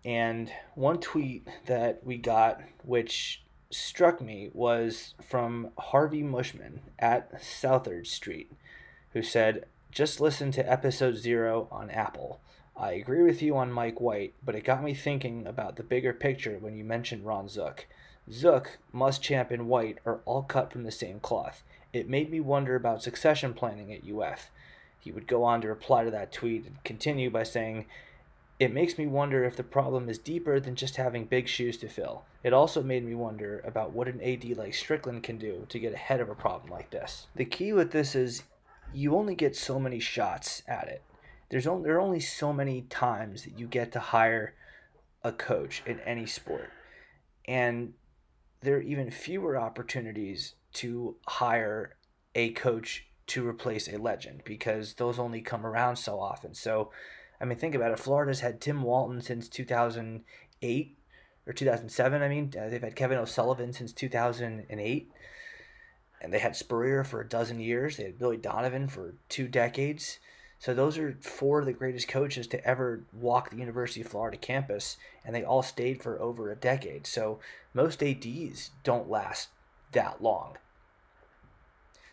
And 0.05 0.51
one 0.75 0.99
tweet 0.99 1.47
that 1.67 2.05
we 2.05 2.17
got, 2.17 2.61
which 2.83 3.45
struck 3.71 4.21
me 4.21 4.51
was 4.53 5.15
from 5.25 5.71
Harvey 5.79 6.23
Mushman 6.23 6.81
at 6.99 7.43
Southard 7.43 8.09
Street, 8.09 8.51
who 9.13 9.23
said, 9.23 9.67
Just 9.93 10.21
listen 10.21 10.51
to 10.53 10.71
episode 10.71 11.17
zero 11.17 11.69
on 11.71 11.91
Apple. 11.91 12.41
I 12.79 12.93
agree 12.93 13.23
with 13.23 13.41
you 13.41 13.57
on 13.57 13.73
Mike 13.73 14.03
White, 14.03 14.35
but 14.45 14.55
it 14.55 14.65
got 14.65 14.85
me 14.85 14.93
thinking 14.93 15.47
about 15.47 15.77
the 15.77 15.83
bigger 15.83 16.13
picture 16.13 16.59
when 16.61 16.77
you 16.77 16.85
mentioned 16.85 17.25
Ron 17.25 17.49
Zook. 17.49 17.87
Zook, 18.31 18.79
Muschamp, 18.93 19.51
and 19.51 19.67
White 19.67 19.99
are 20.05 20.21
all 20.27 20.43
cut 20.43 20.73
from 20.73 20.83
the 20.83 20.93
same 20.93 21.19
cloth. 21.19 21.63
It 21.95 22.07
made 22.07 22.31
me 22.31 22.39
wonder 22.39 22.75
about 22.75 23.03
succession 23.03 23.55
planning 23.55 23.95
at 23.95 24.07
UF. 24.07 24.51
He 25.01 25.11
would 25.11 25.27
go 25.27 25.43
on 25.43 25.63
to 25.63 25.69
reply 25.69 26.05
to 26.05 26.11
that 26.11 26.33
tweet 26.33 26.67
and 26.67 26.85
continue 26.85 27.31
by 27.31 27.45
saying, 27.45 27.87
It 28.59 28.75
makes 28.75 28.99
me 28.99 29.07
wonder 29.07 29.43
if 29.45 29.57
the 29.57 29.63
problem 29.63 30.11
is 30.11 30.19
deeper 30.19 30.61
than 30.61 30.77
just 30.77 30.97
having 30.97 31.25
big 31.25 31.49
shoes 31.49 31.79
to 31.79 31.89
fill. 31.89 32.25
It 32.45 32.53
also 32.53 32.83
made 32.83 33.07
me 33.07 33.15
wonder 33.15 33.63
about 33.65 33.93
what 33.93 34.09
an 34.09 34.21
AD 34.21 34.45
like 34.59 34.73
Stricklin 34.73 35.23
can 35.23 35.39
do 35.39 35.65
to 35.71 35.79
get 35.79 35.95
ahead 35.95 36.21
of 36.21 36.29
a 36.29 36.35
problem 36.35 36.71
like 36.71 36.91
this. 36.91 37.27
The 37.35 37.47
key 37.47 37.73
with 37.73 37.93
this 37.93 38.15
is 38.15 38.43
you 38.93 39.17
only 39.17 39.35
get 39.35 39.57
so 39.57 39.81
many 39.81 39.99
shots 39.99 40.63
at 40.69 40.89
it 40.89 41.03
there's 41.49 41.67
only 41.67 41.85
there 41.85 41.97
are 41.97 42.01
only 42.01 42.21
so 42.21 42.53
many 42.53 42.83
times 42.83 43.45
that 43.45 43.59
you 43.59 43.67
get 43.67 43.93
to 43.93 44.01
hire 44.01 44.55
a 45.23 45.33
coach 45.33 45.83
in 45.87 46.01
any 46.01 46.27
sport, 46.27 46.71
and 47.47 47.95
there 48.61 48.77
are 48.77 48.83
even 48.83 49.11
fewer 49.11 49.59
opportunities 49.59 50.55
to 50.75 51.17
hire 51.27 51.97
a 52.35 52.51
coach 52.51 53.07
to 53.27 53.47
replace 53.47 53.89
a 53.89 53.97
legend 53.99 54.43
because 54.45 54.95
those 54.95 55.19
only 55.19 55.41
come 55.41 55.67
around 55.67 55.97
so 55.97 56.21
often. 56.21 56.55
So, 56.55 56.91
I 57.41 57.45
mean, 57.45 57.59
think 57.59 57.75
about 57.75 57.93
it. 57.93 57.99
Florida's 57.99 58.41
had 58.41 58.61
Tim 58.61 58.83
Walton 58.83 59.21
since 59.21 59.49
2008 59.49 60.99
or 61.47 61.53
2007. 61.53 62.23
I 62.23 62.29
mean, 62.29 62.53
uh, 62.59 62.69
they've 62.69 62.83
had 62.83 62.97
Kevin 62.97 63.19
O'Sullivan 63.19 63.73
since 63.73 63.93
2008. 63.93 65.11
And 66.21 66.33
they 66.33 66.39
had 66.39 66.57
Spurrier 66.57 67.05
for 67.05 67.21
a 67.21 67.29
dozen 67.29 67.61
years. 67.61 67.97
They 67.97 68.05
had 68.05 68.19
Billy 68.19 68.37
Donovan 68.37 68.89
for 68.89 69.17
two 69.29 69.49
decades. 69.49 70.19
So 70.59 70.75
those 70.75 70.99
are 70.99 71.17
four 71.21 71.61
of 71.61 71.67
the 71.67 71.73
greatest 71.73 72.09
coaches 72.09 72.47
to 72.49 72.65
ever 72.67 73.03
walk 73.13 73.51
the 73.51 73.59
University 73.59 74.01
of 74.01 74.09
Florida 74.09 74.37
campus, 74.37 74.97
and 75.25 75.35
they 75.35 75.45
all 75.45 75.63
stayed 75.63 76.03
for 76.03 76.21
over 76.21 76.51
a 76.51 76.57
decade. 76.57 77.07
So 77.07 77.39
most 77.75 78.03
ADs 78.03 78.71
don't 78.83 79.11
last 79.11 79.51
that 79.93 80.23
long. 80.23 80.57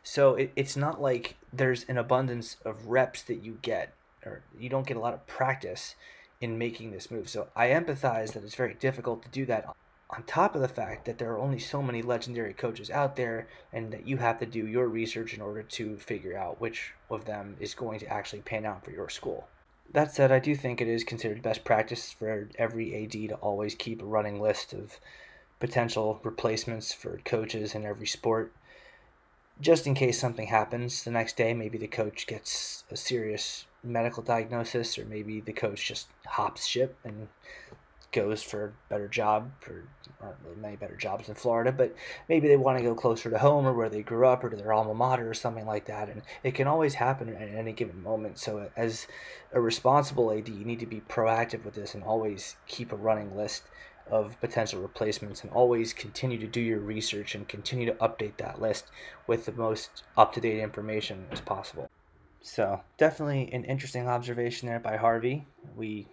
So 0.04 0.36
it, 0.36 0.52
it's 0.56 0.76
not 0.76 1.02
like 1.02 1.36
there's 1.52 1.86
an 1.88 1.98
abundance 1.98 2.58
of 2.66 2.88
reps 2.88 3.22
that 3.24 3.44
you 3.44 3.60
get, 3.62 3.94
or 4.26 4.42
you 4.60 4.70
don't 4.70 4.86
get 4.86 4.98
a 4.98 5.00
lot 5.00 5.14
of 5.14 5.26
practice 5.26 5.96
in 6.42 6.58
making 6.58 6.92
this 6.92 7.10
move. 7.10 7.30
So 7.30 7.48
I 7.56 7.68
empathize 7.68 8.34
that 8.34 8.44
it's 8.44 8.56
very 8.56 8.74
difficult 8.74 9.24
to 9.24 9.30
do 9.30 9.46
that 9.46 9.74
on 10.16 10.24
top 10.24 10.54
of 10.54 10.62
the 10.62 10.68
fact 10.68 11.06
that 11.06 11.18
there 11.18 11.32
are 11.32 11.40
only 11.40 11.58
so 11.58 11.82
many 11.82 12.02
legendary 12.02 12.54
coaches 12.54 12.92
out 12.92 13.16
there 13.16 13.48
and 13.72 13.92
that 13.92 14.08
you 14.08 14.18
have 14.18 14.40
to 14.40 14.46
do 14.46 14.68
your 14.68 14.88
research 14.88 15.34
in 15.34 15.42
order 15.42 15.64
to 15.64 15.98
figure 15.98 16.38
out 16.38 16.62
which 16.62 16.94
of 17.10 17.26
them 17.26 17.56
is 17.60 17.74
going 17.74 18.00
to 18.00 18.08
actually 18.08 18.42
pan 18.42 18.66
out 18.66 18.86
for 18.86 18.92
your 18.92 19.10
school. 19.10 19.48
That 19.92 20.14
said, 20.14 20.32
I 20.32 20.40
do 20.40 20.56
think 20.56 20.80
it 20.80 20.88
is 20.88 21.04
considered 21.04 21.42
best 21.42 21.64
practice 21.64 22.12
for 22.12 22.48
every 22.60 23.04
AD 23.04 23.12
to 23.12 23.36
always 23.36 23.76
keep 23.76 24.02
a 24.02 24.06
running 24.06 24.40
list 24.40 24.74
of 24.74 25.00
potential 25.60 26.20
replacements 26.24 26.94
for 26.94 27.20
coaches 27.26 27.74
in 27.74 27.86
every 27.86 28.08
sport. 28.08 28.54
Just 29.62 29.88
in 29.88 29.94
case 29.96 30.20
something 30.20 30.48
happens 30.48 31.04
the 31.04 31.12
next 31.12 31.38
day, 31.38 31.54
maybe 31.54 31.78
the 31.78 31.88
coach 31.88 32.28
gets 32.28 32.84
a 32.92 32.98
serious 32.98 33.66
medical 33.84 34.24
diagnosis, 34.24 34.98
or 34.98 35.06
maybe 35.06 35.40
the 35.40 35.54
coach 35.54 35.88
just 35.88 36.08
hops 36.26 36.66
ship 36.66 36.98
and 37.04 37.28
goes 38.14 38.42
for 38.42 38.66
a 38.66 38.72
better 38.90 39.08
job 39.08 39.52
for 39.60 39.84
really 40.46 40.56
many 40.62 40.76
better 40.76 40.96
jobs 40.96 41.28
in 41.28 41.36
Florida, 41.36 41.72
but 41.72 41.96
maybe 42.30 42.48
they 42.48 42.56
want 42.56 42.78
to 42.78 42.84
go 42.84 42.96
closer 42.96 43.30
to 43.30 43.38
home 43.38 43.66
or 43.66 43.74
where 43.74 43.90
they 43.90 44.02
grew 44.02 44.26
up 44.26 44.44
or 44.44 44.50
to 44.50 44.56
their 44.56 44.72
alma 44.72 44.94
mater 44.94 45.30
or 45.30 45.34
something 45.34 45.66
like 45.66 45.86
that. 45.86 46.10
And 46.10 46.22
it 46.44 46.56
can 46.56 46.68
always 46.68 46.94
happen 46.96 47.30
at 47.30 47.50
any 47.50 47.74
given 47.74 48.02
moment. 48.02 48.40
So, 48.40 48.70
as 48.78 49.08
a 49.52 49.60
responsible 49.60 50.32
AD, 50.32 50.48
you 50.48 50.64
need 50.64 50.80
to 50.80 50.86
be 50.86 51.02
proactive 51.02 51.66
with 51.66 51.74
this 51.74 51.94
and 51.94 52.04
always 52.04 52.56
keep 52.68 52.92
a 52.92 52.96
running 52.96 53.36
list 53.36 53.64
of 54.10 54.40
potential 54.42 54.82
replacements 54.82 55.44
and 55.44 55.52
always 55.52 55.94
continue 55.94 56.38
to 56.38 56.48
do 56.48 56.62
your 56.62 56.80
research 56.80 57.36
and 57.36 57.48
continue 57.48 57.86
to 57.86 57.94
update 57.94 58.38
that 58.38 58.62
list 58.62 58.86
with 59.28 59.46
the 59.46 59.52
most 59.52 60.04
up 60.18 60.34
to 60.34 60.42
date 60.42 60.60
information 60.60 61.26
as 61.32 61.42
possible. 61.42 61.90
So, 62.42 62.82
definitely 62.98 63.50
an 63.54 63.64
interesting 63.64 64.08
observation 64.08 64.68
there 64.68 64.80
by 64.80 64.98
Harvey. 64.98 65.48
We 65.76 66.08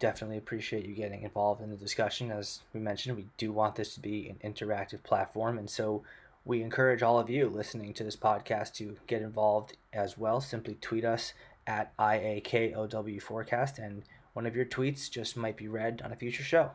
definitely 0.00 0.38
appreciate 0.38 0.86
you 0.86 0.94
getting 0.94 1.22
involved 1.22 1.62
in 1.62 1.70
the 1.70 1.76
discussion. 1.76 2.32
As 2.32 2.60
we 2.72 2.80
mentioned, 2.80 3.16
we 3.16 3.26
do 3.36 3.52
want 3.52 3.76
this 3.76 3.94
to 3.94 4.00
be 4.00 4.28
an 4.28 4.38
interactive 4.42 5.04
platform, 5.04 5.58
and 5.58 5.70
so 5.70 6.02
we 6.44 6.62
encourage 6.62 7.02
all 7.02 7.20
of 7.20 7.30
you 7.30 7.48
listening 7.48 7.94
to 7.94 8.02
this 8.02 8.16
podcast 8.16 8.72
to 8.74 8.96
get 9.06 9.22
involved 9.22 9.76
as 9.92 10.18
well. 10.18 10.40
Simply 10.40 10.76
tweet 10.80 11.04
us 11.04 11.34
at 11.66 11.96
IAKOW 11.98 13.22
Forecast, 13.22 13.78
and 13.78 14.02
one 14.32 14.46
of 14.46 14.56
your 14.56 14.64
tweets 14.64 15.10
just 15.10 15.36
might 15.36 15.56
be 15.56 15.68
read 15.68 16.00
on 16.04 16.12
a 16.12 16.16
future 16.16 16.42
show. 16.42 16.72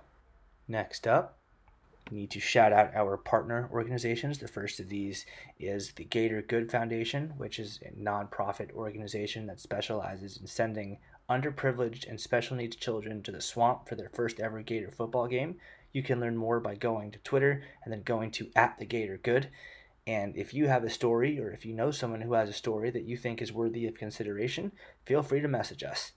Next 0.68 1.08
up, 1.08 1.38
we 2.12 2.18
need 2.18 2.32
to 2.32 2.40
shout 2.40 2.72
out 2.72 2.96
our 2.96 3.18
partner 3.18 3.68
organizations. 3.72 4.38
The 4.38 4.48
first 4.48 4.80
of 4.80 4.90
these 4.90 5.26
is 5.60 5.94
the 5.94 6.04
Gator 6.04 6.44
Good 6.44 6.70
Foundation, 6.70 7.34
which 7.38 7.58
is 7.58 7.80
a 7.84 8.00
nonprofit 8.00 8.72
organization 8.74 9.48
that 9.48 9.60
specializes 9.60 10.38
in 10.38 10.46
sending 10.46 11.00
underprivileged 11.30 12.08
and 12.08 12.20
special 12.20 12.56
needs 12.56 12.76
children 12.76 13.24
to 13.24 13.32
the 13.32 13.42
swamp 13.42 13.88
for 13.88 13.96
their 13.96 14.10
first 14.10 14.40
ever 14.40 14.62
Gator 14.62 14.92
football 14.92 15.28
game. 15.28 15.56
You 15.92 16.04
can 16.04 16.20
learn 16.20 16.38
more 16.38 16.60
by 16.60 16.76
going 16.76 17.12
to 17.12 17.20
Twitter 17.20 17.64
and 17.84 17.92
then 17.92 18.04
going 18.04 18.32
to 18.32 18.50
at 18.56 18.78
the 18.78 18.86
Gator 18.86 19.18
Good. 19.18 19.50
And 20.08 20.36
if 20.38 20.54
you 20.54 20.68
have 20.68 20.84
a 20.84 20.90
story 20.90 21.40
or 21.40 21.52
if 21.52 21.66
you 21.66 21.74
know 21.74 21.90
someone 21.90 22.22
who 22.22 22.34
has 22.34 22.50
a 22.50 22.54
story 22.54 22.92
that 22.92 23.06
you 23.06 23.18
think 23.18 23.42
is 23.42 23.52
worthy 23.52 23.88
of 23.88 23.96
consideration, 23.96 24.72
feel 25.06 25.24
free 25.24 25.42
to 25.42 25.48
message 25.48 25.84
us. 25.84 26.12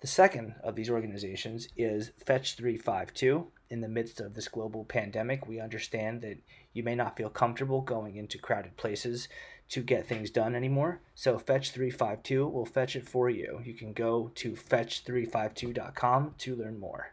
The 0.00 0.06
second 0.06 0.54
of 0.62 0.76
these 0.76 0.90
organizations 0.90 1.68
is 1.76 2.12
Fetch 2.24 2.56
352. 2.56 3.48
In 3.70 3.80
the 3.80 3.88
midst 3.88 4.20
of 4.20 4.34
this 4.34 4.48
global 4.48 4.84
pandemic, 4.84 5.48
we 5.48 5.60
understand 5.60 6.22
that 6.22 6.38
you 6.72 6.82
may 6.82 6.94
not 6.94 7.16
feel 7.16 7.30
comfortable 7.30 7.80
going 7.80 8.16
into 8.16 8.38
crowded 8.38 8.76
places 8.76 9.28
to 9.70 9.82
get 9.82 10.06
things 10.06 10.30
done 10.30 10.54
anymore. 10.54 11.00
So 11.14 11.38
Fetch 11.38 11.70
352 11.72 12.46
will 12.46 12.64
fetch 12.64 12.96
it 12.96 13.08
for 13.08 13.28
you. 13.28 13.60
You 13.64 13.74
can 13.74 13.92
go 13.92 14.30
to 14.36 14.52
fetch352.com 14.52 16.34
to 16.38 16.56
learn 16.56 16.80
more. 16.80 17.12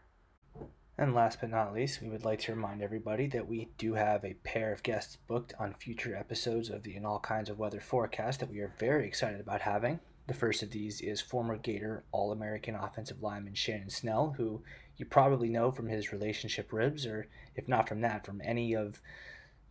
And 0.98 1.14
last 1.14 1.40
but 1.42 1.50
not 1.50 1.74
least, 1.74 2.00
we 2.00 2.08
would 2.08 2.24
like 2.24 2.40
to 2.40 2.54
remind 2.54 2.80
everybody 2.80 3.26
that 3.28 3.46
we 3.46 3.68
do 3.76 3.94
have 3.94 4.24
a 4.24 4.34
pair 4.44 4.72
of 4.72 4.82
guests 4.82 5.18
booked 5.28 5.52
on 5.58 5.74
future 5.74 6.16
episodes 6.16 6.70
of 6.70 6.84
the 6.84 6.96
In 6.96 7.04
All 7.04 7.18
Kinds 7.20 7.50
of 7.50 7.58
Weather 7.58 7.80
forecast 7.80 8.40
that 8.40 8.50
we 8.50 8.60
are 8.60 8.72
very 8.78 9.06
excited 9.06 9.40
about 9.40 9.60
having. 9.60 10.00
The 10.26 10.34
first 10.34 10.62
of 10.62 10.70
these 10.70 11.02
is 11.02 11.20
former 11.20 11.58
Gator 11.58 12.04
All 12.12 12.32
American 12.32 12.74
offensive 12.74 13.22
lineman 13.22 13.54
Shannon 13.54 13.90
Snell, 13.90 14.34
who 14.38 14.62
you 14.96 15.04
probably 15.04 15.50
know 15.50 15.70
from 15.70 15.88
his 15.88 16.12
relationship 16.12 16.72
ribs, 16.72 17.04
or 17.04 17.28
if 17.54 17.68
not 17.68 17.88
from 17.88 18.00
that, 18.00 18.24
from 18.24 18.40
any 18.42 18.74
of 18.74 19.02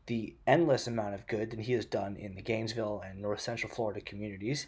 the 0.08 0.36
endless 0.46 0.88
amount 0.88 1.16
of 1.16 1.28
good 1.28 1.52
that 1.52 1.62
he 1.62 1.74
has 1.74 1.86
done 1.86 2.16
in 2.16 2.36
the 2.36 2.42
Gainesville 2.42 3.02
and 3.06 3.22
North 3.22 3.42
Central 3.42 3.72
Florida 3.72 4.02
communities. 4.02 4.68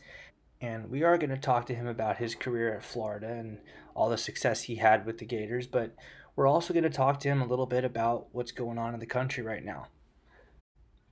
And 0.60 0.90
we 0.90 1.04
are 1.04 1.18
going 1.18 1.30
to 1.30 1.38
talk 1.38 1.68
to 1.68 1.76
him 1.76 1.86
about 1.86 2.18
his 2.18 2.34
career 2.34 2.74
at 2.74 2.84
Florida 2.84 3.28
and 3.28 3.60
all 3.94 4.10
the 4.10 4.18
success 4.18 4.64
he 4.64 4.78
had 4.78 5.06
with 5.06 5.20
the 5.20 5.26
Gators, 5.26 5.68
but 5.68 5.96
we're 6.36 6.48
also 6.48 6.74
going 6.74 6.84
to 6.84 6.90
talk 6.90 7.20
to 7.20 7.28
him 7.28 7.42
a 7.42 7.48
little 7.48 7.66
bit 7.66 7.84
about 7.84 8.28
what's 8.32 8.52
going 8.52 8.78
on 8.78 8.94
in 8.94 9.00
the 9.00 9.06
country 9.06 9.44
right 9.44 9.64
now. 9.64 9.88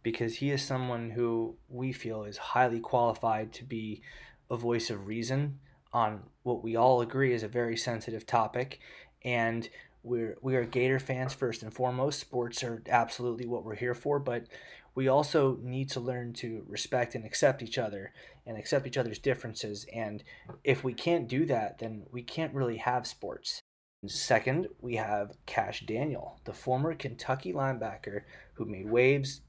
Because 0.01 0.35
he 0.35 0.51
is 0.51 0.63
someone 0.63 1.11
who 1.11 1.57
we 1.67 1.91
feel 1.91 2.23
is 2.23 2.37
highly 2.37 2.79
qualified 2.79 3.53
to 3.53 3.63
be 3.63 4.01
a 4.49 4.57
voice 4.57 4.89
of 4.89 5.07
reason 5.07 5.59
on 5.91 6.23
what 6.43 6.63
we 6.63 6.75
all 6.75 7.01
agree 7.01 7.33
is 7.33 7.41
a 7.41 7.47
very 7.47 7.77
sensitive 7.77 8.25
topic. 8.25 8.79
And 9.23 9.67
we're 10.05 10.37
we 10.41 10.55
are 10.55 10.63
Gator 10.65 10.99
fans 10.99 11.33
first 11.33 11.63
and 11.63 11.73
foremost. 11.73 12.19
Sports 12.19 12.63
are 12.63 12.83
absolutely 12.87 13.45
what 13.45 13.65
we're 13.65 13.75
here 13.75 13.95
for, 13.95 14.19
but 14.19 14.45
we 14.93 15.07
also 15.07 15.57
need 15.61 15.89
to 15.91 15.99
learn 15.99 16.33
to 16.33 16.63
respect 16.67 17.15
and 17.15 17.25
accept 17.25 17.61
each 17.61 17.77
other 17.77 18.13
and 18.45 18.57
accept 18.57 18.87
each 18.87 18.97
other's 18.97 19.19
differences. 19.19 19.85
And 19.93 20.23
if 20.63 20.83
we 20.83 20.93
can't 20.93 21.27
do 21.27 21.45
that, 21.47 21.79
then 21.79 22.05
we 22.11 22.21
can't 22.21 22.53
really 22.53 22.77
have 22.77 23.05
sports. 23.05 23.61
Second, 24.07 24.67
we 24.79 24.95
have 24.95 25.31
Kash 25.45 25.83
Daniel, 25.85 26.39
the 26.45 26.53
former 26.53 26.93
Kentucky 26.93 27.51
linebacker 27.51 28.21
who 28.53 28.65
made 28.65 28.89
waves 28.89 29.41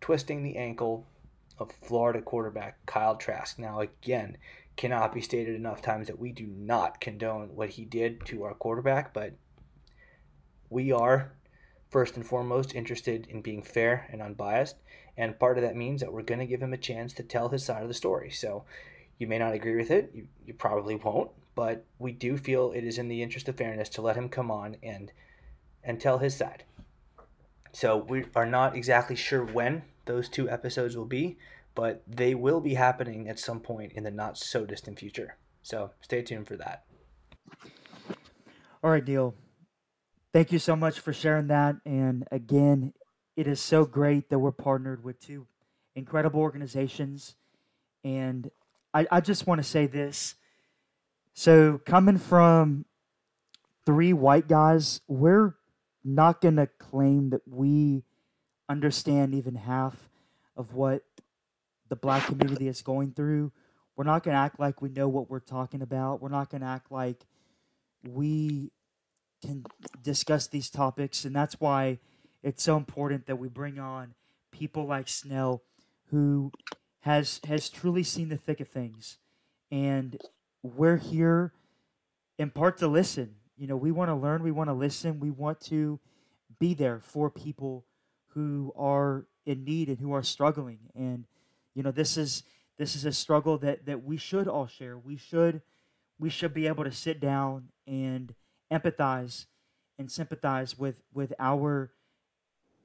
twisting 0.00 0.42
the 0.42 0.56
ankle 0.56 1.06
of 1.58 1.72
Florida 1.82 2.22
quarterback 2.22 2.84
Kyle 2.86 3.16
Trask. 3.16 3.58
Now, 3.58 3.80
again, 3.80 4.38
cannot 4.76 5.12
be 5.12 5.20
stated 5.20 5.54
enough 5.54 5.82
times 5.82 6.06
that 6.06 6.18
we 6.18 6.32
do 6.32 6.46
not 6.46 7.00
condone 7.00 7.54
what 7.54 7.70
he 7.70 7.84
did 7.84 8.24
to 8.26 8.44
our 8.44 8.54
quarterback, 8.54 9.12
but 9.12 9.34
we 10.72 10.90
are 10.90 11.32
first 11.90 12.16
and 12.16 12.26
foremost 12.26 12.74
interested 12.74 13.26
in 13.28 13.42
being 13.42 13.62
fair 13.62 14.08
and 14.10 14.22
unbiased. 14.22 14.76
And 15.16 15.38
part 15.38 15.58
of 15.58 15.64
that 15.64 15.76
means 15.76 16.00
that 16.00 16.12
we're 16.12 16.22
going 16.22 16.40
to 16.40 16.46
give 16.46 16.62
him 16.62 16.72
a 16.72 16.78
chance 16.78 17.12
to 17.14 17.22
tell 17.22 17.50
his 17.50 17.64
side 17.64 17.82
of 17.82 17.88
the 17.88 17.94
story. 17.94 18.30
So 18.30 18.64
you 19.18 19.26
may 19.26 19.38
not 19.38 19.52
agree 19.52 19.76
with 19.76 19.90
it, 19.90 20.10
you, 20.14 20.26
you 20.46 20.54
probably 20.54 20.94
won't, 20.94 21.30
but 21.54 21.84
we 21.98 22.12
do 22.12 22.38
feel 22.38 22.72
it 22.72 22.82
is 22.82 22.96
in 22.96 23.08
the 23.08 23.22
interest 23.22 23.46
of 23.48 23.56
fairness 23.56 23.90
to 23.90 24.02
let 24.02 24.16
him 24.16 24.28
come 24.28 24.50
on 24.50 24.76
and 24.82 25.12
and 25.84 26.00
tell 26.00 26.18
his 26.18 26.34
side. 26.36 26.64
So 27.72 27.96
we 27.96 28.24
are 28.34 28.46
not 28.46 28.76
exactly 28.76 29.16
sure 29.16 29.44
when 29.44 29.82
those 30.06 30.28
two 30.28 30.48
episodes 30.48 30.96
will 30.96 31.06
be, 31.06 31.38
but 31.74 32.02
they 32.06 32.34
will 32.34 32.60
be 32.60 32.74
happening 32.74 33.28
at 33.28 33.38
some 33.38 33.58
point 33.60 33.92
in 33.92 34.04
the 34.04 34.10
not 34.10 34.38
so 34.38 34.64
distant 34.64 34.98
future. 34.98 35.36
So 35.62 35.90
stay 36.00 36.22
tuned 36.22 36.46
for 36.46 36.56
that. 36.56 36.84
All 38.82 38.90
right, 38.90 39.06
Neil. 39.06 39.34
Thank 40.32 40.50
you 40.50 40.58
so 40.58 40.74
much 40.74 40.98
for 40.98 41.12
sharing 41.12 41.48
that. 41.48 41.76
And 41.84 42.26
again, 42.32 42.94
it 43.36 43.46
is 43.46 43.60
so 43.60 43.84
great 43.84 44.30
that 44.30 44.38
we're 44.38 44.50
partnered 44.50 45.04
with 45.04 45.20
two 45.20 45.46
incredible 45.94 46.40
organizations. 46.40 47.34
And 48.02 48.50
I, 48.94 49.06
I 49.10 49.20
just 49.20 49.46
want 49.46 49.58
to 49.58 49.62
say 49.62 49.86
this. 49.86 50.36
So, 51.34 51.80
coming 51.84 52.16
from 52.16 52.86
three 53.84 54.14
white 54.14 54.48
guys, 54.48 55.02
we're 55.06 55.54
not 56.02 56.40
going 56.40 56.56
to 56.56 56.66
claim 56.66 57.30
that 57.30 57.42
we 57.46 58.04
understand 58.70 59.34
even 59.34 59.54
half 59.54 60.08
of 60.56 60.72
what 60.72 61.02
the 61.90 61.96
black 61.96 62.24
community 62.24 62.68
is 62.68 62.80
going 62.80 63.12
through. 63.12 63.52
We're 63.96 64.04
not 64.04 64.22
going 64.22 64.34
to 64.34 64.40
act 64.40 64.58
like 64.58 64.80
we 64.80 64.88
know 64.88 65.08
what 65.08 65.28
we're 65.28 65.40
talking 65.40 65.82
about. 65.82 66.22
We're 66.22 66.30
not 66.30 66.48
going 66.48 66.62
to 66.62 66.66
act 66.66 66.90
like 66.90 67.26
we 68.02 68.70
can 69.42 69.64
discuss 70.02 70.46
these 70.46 70.70
topics. 70.70 71.24
And 71.24 71.34
that's 71.34 71.60
why 71.60 71.98
it's 72.42 72.62
so 72.62 72.76
important 72.76 73.26
that 73.26 73.36
we 73.36 73.48
bring 73.48 73.78
on 73.78 74.14
people 74.50 74.86
like 74.86 75.08
Snell 75.08 75.62
who 76.10 76.52
has 77.00 77.40
has 77.46 77.68
truly 77.68 78.02
seen 78.02 78.28
the 78.28 78.36
thick 78.36 78.60
of 78.60 78.68
things. 78.68 79.18
And 79.70 80.20
we're 80.62 80.98
here 80.98 81.52
in 82.38 82.50
part 82.50 82.78
to 82.78 82.86
listen. 82.86 83.36
You 83.56 83.66
know, 83.66 83.76
we 83.76 83.90
want 83.90 84.10
to 84.10 84.14
learn, 84.14 84.42
we 84.42 84.50
want 84.50 84.68
to 84.68 84.74
listen, 84.74 85.20
we 85.20 85.30
want 85.30 85.60
to 85.62 86.00
be 86.58 86.74
there 86.74 87.00
for 87.00 87.30
people 87.30 87.84
who 88.28 88.72
are 88.76 89.26
in 89.46 89.64
need 89.64 89.88
and 89.88 89.98
who 89.98 90.12
are 90.12 90.22
struggling. 90.22 90.78
And 90.94 91.26
you 91.74 91.82
know, 91.82 91.90
this 91.90 92.16
is 92.16 92.44
this 92.78 92.94
is 92.94 93.04
a 93.04 93.12
struggle 93.12 93.58
that 93.58 93.86
that 93.86 94.04
we 94.04 94.16
should 94.16 94.48
all 94.48 94.66
share. 94.66 94.96
We 94.98 95.16
should 95.16 95.62
we 96.18 96.30
should 96.30 96.54
be 96.54 96.66
able 96.66 96.84
to 96.84 96.92
sit 96.92 97.20
down 97.20 97.68
and 97.86 98.34
empathize 98.72 99.46
and 99.98 100.10
sympathize 100.10 100.78
with 100.78 101.02
with 101.12 101.32
our 101.38 101.92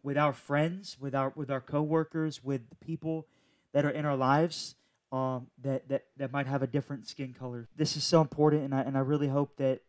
with 0.04 0.18
our 0.18 0.34
friends, 0.34 0.98
with 1.00 1.16
our 1.16 1.34
with 1.36 1.50
our 1.50 1.62
coworkers, 1.62 2.44
with 2.44 2.62
people 2.80 3.28
that 3.74 3.86
are 3.86 3.90
in 3.90 4.06
our 4.06 4.16
lives 4.16 4.76
um, 5.12 5.48
that 5.62 5.88
that 5.90 6.06
that 6.18 6.32
might 6.32 6.48
have 6.48 6.62
a 6.62 6.68
different 6.68 7.08
skin 7.08 7.34
color. 7.34 7.68
This 7.76 7.96
is 7.96 8.04
so 8.04 8.22
important, 8.22 8.64
and 8.64 8.76
I 8.76 8.82
and 8.82 8.98
I 8.98 9.02
really 9.02 9.28
hope 9.28 9.58
that 9.58 9.82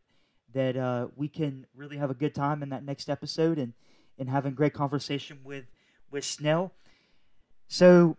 that 0.54 0.76
uh, 0.76 1.08
we 1.16 1.28
can 1.28 1.66
really 1.74 1.96
have 1.98 2.10
a 2.10 2.14
good 2.14 2.34
time 2.34 2.62
in 2.62 2.70
that 2.70 2.84
next 2.84 3.08
episode 3.08 3.58
and 3.58 3.72
and 4.18 4.28
having 4.28 4.54
great 4.54 4.74
conversation 4.74 5.38
with 5.44 5.64
with 6.10 6.24
Snell. 6.24 6.72
So 7.66 8.16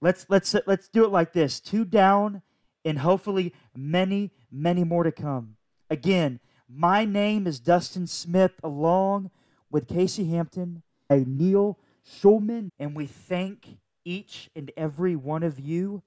let's 0.00 0.26
let's 0.28 0.54
let's 0.66 0.88
do 0.88 1.04
it 1.04 1.10
like 1.10 1.32
this: 1.32 1.60
two 1.60 1.84
down, 1.84 2.42
and 2.84 2.98
hopefully 2.98 3.52
many 3.76 4.30
many 4.50 4.84
more 4.84 5.02
to 5.02 5.12
come. 5.12 5.56
Again, 5.90 6.40
my 6.68 7.04
name 7.04 7.46
is 7.46 7.60
Dustin 7.60 8.06
Smith, 8.06 8.52
along 8.62 9.30
with 9.70 9.88
Casey 9.88 10.26
Hampton, 10.30 10.82
a 11.08 11.18
Neil 11.18 11.78
Schulman, 12.06 12.70
and 12.78 12.94
we 12.94 13.06
thank 13.06 13.78
each 14.04 14.50
and 14.54 14.70
every 14.76 15.16
one 15.16 15.42
of 15.42 15.58
you 15.58 16.02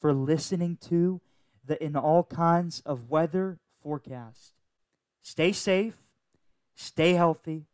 for 0.00 0.12
listening 0.12 0.78
to 0.88 1.20
the 1.64 1.82
In 1.82 1.96
All 1.96 2.24
Kinds 2.24 2.80
of 2.86 3.10
Weather 3.10 3.58
forecast. 3.82 4.52
Stay 5.22 5.52
safe, 5.52 5.96
stay 6.74 7.14
healthy. 7.14 7.66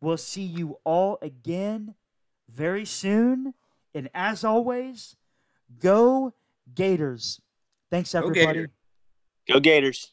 We'll 0.00 0.16
see 0.16 0.42
you 0.42 0.78
all 0.84 1.18
again 1.20 1.94
very 2.48 2.84
soon. 2.84 3.54
And 3.94 4.08
as 4.14 4.44
always, 4.44 5.16
go 5.80 6.34
Gators. 6.74 7.40
Thanks, 7.90 8.14
everybody. 8.14 8.66
Go 9.50 9.60
Gators. 9.60 10.12